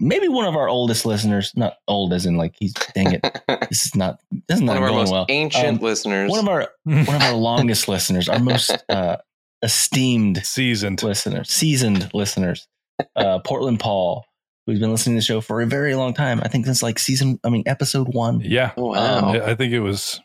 maybe 0.00 0.26
one 0.26 0.44
of 0.44 0.56
our 0.56 0.68
oldest 0.68 1.06
listeners, 1.06 1.52
not 1.54 1.74
old 1.86 2.12
as 2.12 2.26
in 2.26 2.36
like 2.36 2.56
he's 2.58 2.72
dang 2.94 3.12
it, 3.12 3.22
this 3.70 3.86
is 3.86 3.94
not 3.94 4.18
this 4.48 4.56
is 4.56 4.62
one 4.62 4.66
not 4.66 4.76
of 4.78 4.82
our 4.82 4.88
going 4.88 4.98
most 5.02 5.12
well. 5.12 5.26
ancient 5.28 5.78
Um, 5.78 5.84
listeners. 5.84 6.30
One 6.32 6.40
of 6.40 6.48
our 6.48 6.68
one 6.82 7.14
of 7.16 7.22
our 7.22 7.34
longest 7.50 7.86
listeners, 7.86 8.28
our 8.28 8.40
most 8.40 8.76
uh, 8.88 9.18
esteemed 9.62 10.44
Seasoned. 10.44 11.00
listeners, 11.04 11.48
seasoned 11.48 12.10
listeners, 12.12 12.66
uh, 13.14 13.38
Portland 13.38 13.78
Paul, 13.78 14.24
who's 14.66 14.80
been 14.80 14.90
listening 14.90 15.14
to 15.14 15.20
the 15.20 15.24
show 15.24 15.40
for 15.40 15.62
a 15.62 15.66
very 15.66 15.94
long 15.94 16.12
time. 16.12 16.40
I 16.42 16.48
think 16.48 16.66
since 16.66 16.82
like 16.82 16.98
season, 16.98 17.38
I 17.44 17.50
mean, 17.50 17.62
episode 17.66 18.12
one. 18.12 18.40
Yeah. 18.40 18.72
oh 18.76 18.86
wow. 18.86 19.18
um, 19.18 19.24
I 19.26 19.50
I 19.50 19.54
think 19.54 19.72
it 19.72 19.78
was 19.80 20.20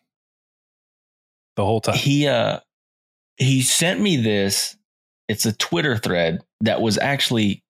the 1.55 1.63
whole 1.63 1.79
time. 1.81 1.95
He 1.95 2.27
uh, 2.27 2.59
he 3.37 3.61
sent 3.61 3.99
me 4.01 4.17
this. 4.17 4.73
It's 5.27 5.45
a 5.45 5.53
Twitter 5.53 5.97
thread 5.97 6.41
that 6.61 6.81
was 6.81 6.97
actually 6.97 7.63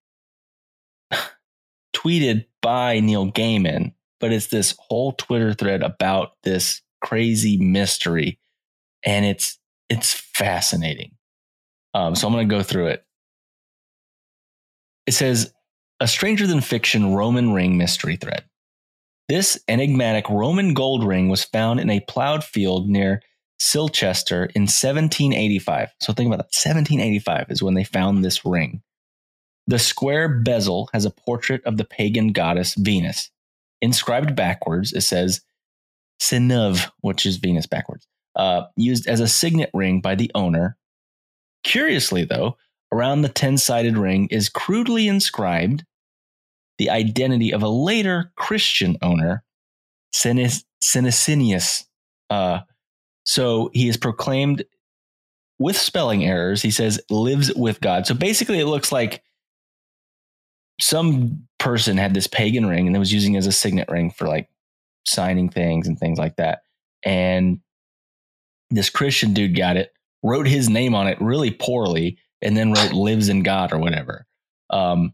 tweeted 1.95 2.45
by 2.61 2.99
Neil 2.99 3.31
Gaiman, 3.31 3.93
but 4.19 4.31
it's 4.31 4.47
this 4.47 4.75
whole 4.79 5.13
Twitter 5.13 5.53
thread 5.53 5.81
about 5.81 6.33
this 6.43 6.81
crazy 7.01 7.57
mystery, 7.57 8.39
and 9.03 9.25
it's 9.25 9.57
it's 9.89 10.13
fascinating. 10.13 11.11
Um, 11.93 12.15
so 12.15 12.27
I'm 12.27 12.33
going 12.33 12.47
to 12.47 12.55
go 12.55 12.61
through 12.61 12.87
it. 12.87 13.05
It 15.07 15.13
says 15.13 15.53
a 15.99 16.07
stranger 16.07 16.45
than 16.45 16.61
fiction 16.61 17.13
Roman 17.13 17.53
ring 17.53 17.77
mystery 17.77 18.17
thread. 18.17 18.43
This 19.29 19.59
enigmatic 19.67 20.29
Roman 20.29 20.73
gold 20.73 21.03
ring 21.03 21.29
was 21.29 21.43
found 21.43 21.79
in 21.79 21.89
a 21.89 22.01
plowed 22.01 22.43
field 22.43 22.87
near 22.87 23.21
Silchester 23.59 24.51
in 24.55 24.63
1785. 24.63 25.89
So 25.99 26.13
think 26.13 26.27
about 26.27 26.37
that. 26.37 26.55
1785 26.55 27.47
is 27.49 27.63
when 27.63 27.73
they 27.73 27.83
found 27.83 28.23
this 28.23 28.45
ring. 28.45 28.81
The 29.67 29.79
square 29.79 30.29
bezel 30.29 30.89
has 30.93 31.05
a 31.05 31.11
portrait 31.11 31.63
of 31.65 31.77
the 31.77 31.83
pagan 31.83 32.31
goddess 32.31 32.75
Venus. 32.75 33.29
Inscribed 33.81 34.35
backwards, 34.35 34.93
it 34.93 35.01
says 35.01 35.41
Sinuv, 36.21 36.89
which 37.01 37.25
is 37.25 37.37
Venus 37.37 37.65
backwards, 37.65 38.07
uh, 38.35 38.63
used 38.75 39.07
as 39.07 39.19
a 39.19 39.27
signet 39.27 39.69
ring 39.73 40.01
by 40.01 40.15
the 40.15 40.31
owner. 40.33 40.77
Curiously, 41.63 42.23
though, 42.23 42.57
around 42.91 43.21
the 43.21 43.29
10 43.29 43.57
sided 43.57 43.97
ring 43.97 44.27
is 44.31 44.49
crudely 44.49 45.07
inscribed 45.07 45.83
the 46.77 46.89
identity 46.89 47.51
of 47.51 47.63
a 47.63 47.69
later 47.69 48.31
Christian 48.35 48.97
owner, 49.01 49.43
Senesinius. 50.13 51.85
Uh, 52.29 52.59
so 53.27 53.69
he 53.73 53.89
is 53.89 53.97
proclaimed 53.97 54.63
with 55.59 55.77
spelling 55.77 56.23
errors. 56.23 56.61
He 56.61 56.71
says 56.71 56.99
lives 57.09 57.53
with 57.53 57.81
God. 57.81 58.07
So 58.07 58.15
basically, 58.15 58.59
it 58.59 58.67
looks 58.67 58.89
like 58.89 59.21
some 60.79 61.45
person 61.59 61.97
had 61.97 62.13
this 62.13 62.25
pagan 62.25 62.65
ring 62.65 62.87
and 62.87 62.97
was 62.97 63.11
using 63.11 63.33
it 63.33 63.39
as 63.39 63.47
a 63.47 63.51
signet 63.51 63.89
ring 63.89 64.11
for 64.11 64.29
like 64.29 64.49
signing 65.05 65.49
things 65.49 65.89
and 65.89 65.99
things 65.99 66.17
like 66.17 66.37
that. 66.37 66.61
And 67.03 67.59
this 68.69 68.89
Christian 68.89 69.33
dude 69.33 69.57
got 69.57 69.75
it, 69.75 69.91
wrote 70.23 70.47
his 70.47 70.69
name 70.69 70.95
on 70.95 71.07
it 71.07 71.19
really 71.19 71.51
poorly, 71.51 72.19
and 72.41 72.55
then 72.55 72.71
wrote 72.71 72.93
lives 72.93 73.27
in 73.27 73.43
God 73.43 73.73
or 73.73 73.77
whatever. 73.77 74.25
Um, 74.69 75.13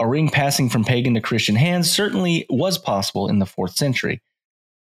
a 0.00 0.08
ring 0.08 0.30
passing 0.30 0.68
from 0.68 0.82
pagan 0.82 1.14
to 1.14 1.20
Christian 1.20 1.54
hands 1.54 1.88
certainly 1.88 2.44
was 2.50 2.76
possible 2.76 3.28
in 3.28 3.38
the 3.38 3.46
fourth 3.46 3.76
century. 3.76 4.20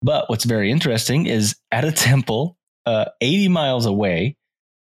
But 0.01 0.29
what's 0.29 0.45
very 0.45 0.71
interesting 0.71 1.25
is 1.25 1.55
at 1.71 1.83
a 1.83 1.91
temple 1.91 2.57
uh, 2.85 3.05
80 3.21 3.49
miles 3.49 3.85
away 3.85 4.37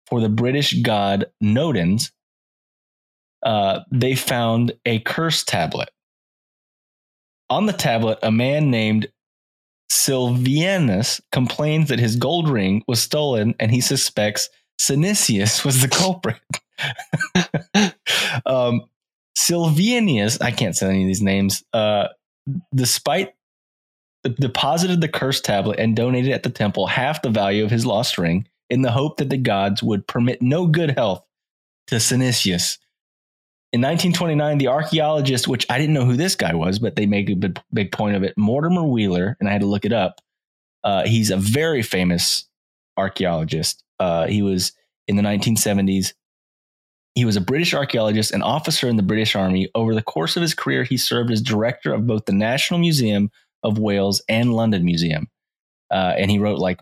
for 0.07 0.21
the 0.21 0.29
British 0.29 0.81
god 0.83 1.27
Nodens, 1.43 2.11
uh, 3.43 3.81
they 3.91 4.15
found 4.15 4.73
a 4.85 5.01
curse 5.01 5.45
tablet. 5.45 5.91
On 7.51 7.67
the 7.67 7.73
tablet, 7.73 8.19
a 8.23 8.31
man 8.31 8.71
named 8.71 9.09
Silvianus 9.91 11.21
complains 11.33 11.89
that 11.89 11.99
his 11.99 12.17
gold 12.17 12.49
ring 12.49 12.83
was 12.87 13.01
stolen 13.01 13.55
and 13.59 13.71
he 13.71 13.81
suspects 13.81 14.51
Synesius 14.81 15.65
was 15.65 15.81
the 15.81 15.89
culprit. 15.89 16.41
um, 18.47 18.83
Sylvianius, 19.37 20.43
I 20.43 20.51
can't 20.51 20.77
say 20.77 20.89
any 20.89 21.03
of 21.03 21.07
these 21.07 21.23
names, 21.23 21.65
uh, 21.73 22.09
despite 22.75 23.35
deposited 24.37 25.01
the 25.01 25.09
cursed 25.09 25.45
tablet 25.45 25.79
and 25.79 25.97
donated 25.97 26.33
at 26.33 26.43
the 26.43 26.51
temple 26.51 26.87
half 26.87 27.23
the 27.23 27.31
value 27.31 27.65
of 27.65 27.71
his 27.71 27.87
lost 27.87 28.19
ring 28.19 28.47
in 28.71 28.83
the 28.83 28.91
hope 28.91 29.17
that 29.17 29.31
the 29.31 29.39
gods 29.39 29.83
would 29.83 30.07
permit 30.07 30.43
no 30.43 30.67
good 30.67 30.91
health 30.91 31.25
to 31.89 31.97
Synesius. 31.97 32.79
In 33.71 33.83
1929, 33.83 34.59
the 34.59 34.69
archaeologist, 34.69 35.47
which 35.47 35.67
I 35.69 35.79
didn't 35.79 35.95
know 35.95 36.05
who 36.05 36.17
this 36.17 36.37
guy 36.37 36.55
was, 36.55 36.79
but 36.79 36.97
they 36.97 37.07
make 37.07 37.29
a 37.29 37.35
big, 37.35 37.61
big 37.73 37.93
point 37.93 38.17
of 38.17 38.23
it, 38.23 38.33
Mortimer 38.37 38.85
Wheeler, 38.85 39.37
and 39.41 39.49
I 39.49 39.53
had 39.53 39.61
to 39.61 39.67
look 39.67 39.85
it 39.85 39.93
up. 39.93 40.21
Uh, 40.85 41.05
he's 41.05 41.31
a 41.31 41.37
very 41.37 41.83
famous 41.83 42.47
archaeologist. 42.97 43.83
Uh, 44.01 44.27
he 44.27 44.41
was 44.41 44.73
in 45.07 45.17
the 45.17 45.23
1970s. 45.23 46.15
He 47.15 47.25
was 47.25 47.37
a 47.37 47.43
British 47.43 47.75
archaeologist 47.75 48.33
and 48.33 48.43
officer 48.43 48.89
in 48.89 48.97
the 48.97 49.03
British 49.03 49.35
Army. 49.35 49.69
Over 49.75 49.95
the 49.95 50.03
course 50.03 50.37
of 50.37 50.43
his 50.43 50.55
career, 50.55 50.85
he 50.85 50.97
served 50.97 51.31
as 51.31 51.43
director 51.43 51.93
of 51.93 52.07
both 52.07 52.25
the 52.25 52.33
National 52.33 52.81
Museum 52.81 53.31
of 53.63 53.79
Wales 53.79 54.23
and 54.29 54.55
London 54.55 54.85
Museum. 54.85 55.29
Uh, 55.91 56.15
and 56.17 56.31
he 56.31 56.39
wrote 56.39 56.59
like 56.59 56.81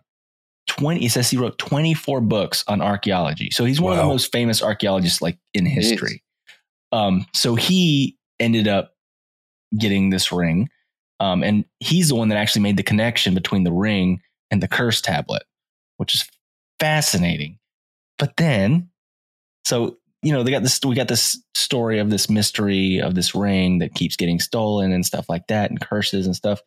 20, 0.69 1.01
he 1.01 1.09
says 1.09 1.31
he 1.31 1.37
wrote 1.37 1.59
24 1.59 2.21
books 2.23 2.65
on 2.67 2.81
archaeology. 2.81 3.51
So 3.51 3.65
he's 3.65 3.81
one 3.81 3.93
of 3.93 3.99
the 3.99 4.05
most 4.05 4.33
famous 4.33 4.63
archaeologists 4.63 5.23
like 5.23 5.39
in 5.55 5.65
history. 5.65 6.23
Um, 6.93 7.27
so 7.35 7.55
he 7.55 8.17
ended 8.41 8.69
up 8.69 8.93
getting 9.79 10.11
this 10.11 10.33
ring. 10.33 10.69
Um, 11.21 11.43
and 11.43 11.65
he's 11.81 12.09
the 12.09 12.15
one 12.15 12.29
that 12.29 12.37
actually 12.37 12.63
made 12.63 12.77
the 12.77 12.83
connection 12.83 13.35
between 13.35 13.65
the 13.65 13.73
ring 13.73 14.21
and 14.51 14.63
the 14.63 14.69
curse 14.69 15.01
tablet, 15.01 15.45
which 15.97 16.15
is 16.15 16.29
fascinating. 16.79 17.59
But 18.19 18.37
then, 18.37 18.91
so 19.65 19.99
you 20.27 20.33
know, 20.33 20.43
they 20.43 20.51
got 20.51 20.65
this. 20.65 20.81
We 20.85 20.97
got 20.97 21.07
this 21.07 21.41
story 21.55 22.01
of 22.01 22.11
this 22.11 22.29
mystery 22.29 23.01
of 23.01 23.15
this 23.15 23.33
ring 23.33 23.79
that 23.79 23.95
keeps 23.95 24.17
getting 24.17 24.41
stolen 24.41 24.91
and 24.91 25.07
stuff 25.07 25.29
like 25.29 25.47
that, 25.47 25.71
and 25.71 25.81
curses 25.81 26.27
and 26.27 26.35
stuff. 26.35 26.61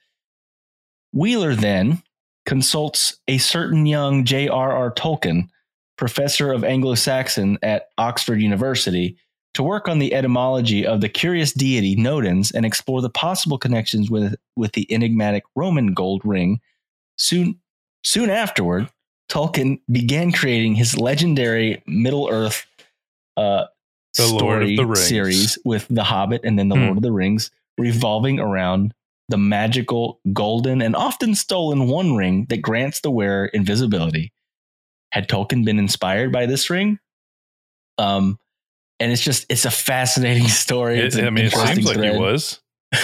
Wheeler 1.11 1.55
then 1.55 2.01
consults 2.45 3.17
a 3.27 3.37
certain 3.37 3.85
young 3.85 4.23
J.R.R. 4.23 4.93
Tolkien, 4.93 5.49
professor 5.97 6.53
of 6.53 6.63
Anglo-Saxon 6.63 7.57
at 7.61 7.89
Oxford 7.97 8.39
University, 8.39 9.17
to 9.55 9.61
work 9.61 9.89
on 9.89 9.99
the 9.99 10.13
etymology 10.13 10.87
of 10.87 11.01
the 11.01 11.09
curious 11.09 11.51
deity 11.51 11.97
Nodens 11.97 12.53
and 12.53 12.65
explore 12.65 13.01
the 13.01 13.09
possible 13.09 13.57
connections 13.57 14.09
with, 14.09 14.35
with 14.55 14.71
the 14.71 14.89
enigmatic 14.89 15.43
Roman 15.53 15.93
gold 15.93 16.21
ring. 16.23 16.61
Soon, 17.17 17.59
soon 18.05 18.29
afterward, 18.29 18.87
Tolkien 19.29 19.81
began 19.91 20.31
creating 20.31 20.75
his 20.75 20.97
legendary 20.97 21.83
Middle 21.87 22.29
Earth 22.31 22.65
uh, 23.39 23.65
The 24.17 24.27
Lord 24.27 24.63
of 24.63 24.67
story 24.69 24.75
the 24.75 24.85
Rings. 24.85 25.07
series 25.07 25.57
with 25.65 25.87
The 25.89 26.03
Hobbit 26.03 26.41
and 26.43 26.57
then 26.59 26.67
The 26.69 26.75
Hmm. 26.75 26.81
Lord 26.85 26.97
of 26.97 27.03
the 27.03 27.11
Rings, 27.11 27.51
revolving 27.77 28.39
around 28.39 28.93
the 29.29 29.37
magical, 29.37 30.19
golden, 30.33 30.81
and 30.81 30.95
often 30.95 31.35
stolen 31.35 31.87
One 31.87 32.15
Ring 32.15 32.45
that 32.49 32.61
grants 32.61 33.01
the 33.01 33.11
wearer 33.11 33.45
invisibility. 33.47 34.31
Had 35.11 35.27
Tolkien 35.29 35.63
been 35.65 35.79
inspired 35.79 36.31
by 36.31 36.45
this 36.45 36.69
ring? 36.69 36.99
Um, 37.97 38.37
and 38.99 39.11
it's 39.11 39.21
just 39.23 39.45
it's 39.49 39.65
a 39.65 39.71
fascinating 39.71 40.47
story. 40.63 40.99
It, 40.99 41.15
I 41.17 41.29
mean, 41.29 41.45
it 41.45 41.51
seems 41.53 41.85
like 41.85 41.97
thread. 41.97 42.13
he 42.15 42.19
was. 42.19 42.59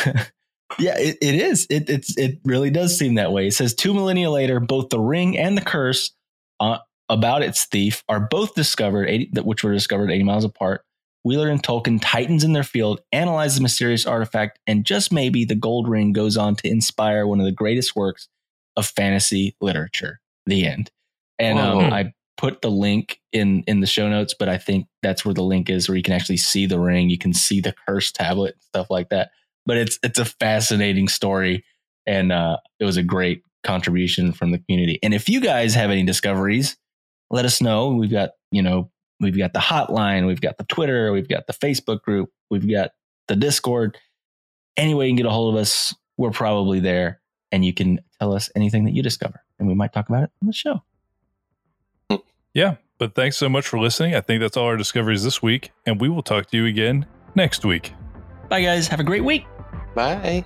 Yeah, 0.80 0.98
it, 0.98 1.20
it 1.22 1.36
is. 1.36 1.68
It 1.70 1.90
it's 1.90 2.18
it 2.18 2.40
really 2.44 2.70
does 2.70 2.98
seem 2.98 3.16
that 3.16 3.32
way. 3.32 3.48
It 3.48 3.54
says 3.54 3.74
two 3.76 3.94
millennia 3.94 4.30
later, 4.30 4.60
both 4.60 4.90
the 4.90 5.00
ring 5.00 5.38
and 5.38 5.56
the 5.58 5.62
curse 5.62 6.12
uh, 6.60 6.80
about 7.10 7.44
its 7.44 7.66
thief 7.66 8.04
are 8.10 8.20
both 8.20 8.56
discovered, 8.56 9.10
80, 9.10 9.42
which 9.42 9.64
were 9.64 9.74
discovered 9.74 10.12
80 10.12 10.24
miles 10.24 10.44
apart. 10.44 10.84
Wheeler 11.24 11.50
and 11.50 11.62
Tolkien, 11.62 12.00
titans 12.02 12.44
in 12.44 12.54
their 12.54 12.64
field, 12.64 13.02
analyze 13.12 13.56
the 13.56 13.62
mysterious 13.62 14.06
artifact, 14.06 14.60
and 14.68 14.86
just 14.86 15.12
maybe 15.12 15.44
the 15.44 15.56
gold 15.56 15.88
ring 15.88 16.14
goes 16.14 16.38
on 16.38 16.56
to 16.58 16.68
inspire 16.68 17.26
one 17.26 17.40
of 17.40 17.46
the 17.46 17.52
greatest 17.52 17.96
works 17.96 18.28
of 18.76 18.86
fantasy 18.86 19.56
literature. 19.60 20.20
The 20.46 20.68
end. 20.68 20.92
And 21.40 21.58
um, 21.58 21.92
I 21.92 22.14
put 22.38 22.62
the 22.62 22.70
link 22.70 23.20
in 23.34 23.64
in 23.68 23.80
the 23.80 23.88
show 23.88 24.08
notes, 24.08 24.36
but 24.38 24.50
I 24.50 24.60
think 24.60 24.88
that's 25.02 25.26
where 25.26 25.34
the 25.34 25.44
link 25.44 25.70
is, 25.70 25.90
where 25.90 25.98
you 25.98 26.04
can 26.04 26.14
actually 26.14 26.38
see 26.38 26.68
the 26.68 26.80
ring, 26.80 27.10
you 27.10 27.18
can 27.18 27.34
see 27.34 27.60
the 27.60 27.74
curse 27.88 28.12
tablet, 28.12 28.56
stuff 28.62 28.92
like 28.92 29.10
that 29.10 29.32
but 29.66 29.78
it's 29.78 30.00
it's 30.04 30.20
a 30.20 30.26
fascinating 30.26 31.08
story 31.08 31.64
and 32.06 32.32
uh, 32.32 32.58
it 32.80 32.86
was 32.86 32.98
a 32.98 33.04
great 33.04 33.44
contribution 33.64 34.32
from 34.32 34.52
the 34.52 34.60
community 34.60 35.00
and 35.02 35.14
if 35.14 35.28
you 35.28 35.42
guys 35.42 35.74
have 35.74 35.90
any 35.90 36.04
discoveries 36.04 36.78
let 37.30 37.46
us 37.46 37.62
know 37.62 37.90
we've 37.90 38.12
got 38.12 38.32
you 38.52 38.62
know 38.62 38.90
we've 39.20 39.38
got 39.38 39.54
the 39.54 39.60
hotline 39.60 40.26
we've 40.28 40.42
got 40.42 40.58
the 40.58 40.64
twitter 40.66 41.12
we've 41.12 41.30
got 41.30 41.48
the 41.48 41.54
facebook 41.54 42.02
group 42.02 42.30
we've 42.50 42.70
got 42.70 42.92
the 43.28 43.36
discord 43.36 43.98
any 44.78 44.94
way 44.94 45.06
you 45.06 45.10
can 45.12 45.18
get 45.18 45.26
a 45.26 45.30
hold 45.30 45.54
of 45.56 45.62
us 45.62 45.96
we're 46.18 46.32
probably 46.32 46.80
there 46.80 47.20
and 47.52 47.64
you 47.66 47.74
can 47.74 48.00
tell 48.20 48.34
us 48.34 48.50
anything 48.56 48.86
that 48.86 48.94
you 48.94 49.02
discover 49.02 49.42
and 49.60 49.68
we 49.68 49.74
might 49.74 49.94
talk 49.94 50.10
about 50.10 50.24
it 50.24 50.30
on 50.42 50.48
the 50.48 50.54
show 50.54 50.82
Yeah. 52.54 52.76
But 52.98 53.14
thanks 53.14 53.36
so 53.36 53.50
much 53.50 53.68
for 53.68 53.78
listening. 53.78 54.16
I 54.16 54.22
think 54.22 54.40
that's 54.40 54.56
all 54.56 54.68
our 54.68 54.78
discoveries 54.78 55.24
this 55.26 55.42
week. 55.42 55.72
And 55.86 56.00
we 56.00 56.08
will 56.08 56.24
talk 56.24 56.50
to 56.52 56.58
you 56.58 56.66
again 56.66 57.06
next 57.36 57.66
week. 57.66 57.94
bye 58.48 58.62
guys 58.62 58.88
have 58.88 59.02
a 59.02 59.04
great 59.04 59.24
week 59.26 59.46
Bye. 59.94 60.46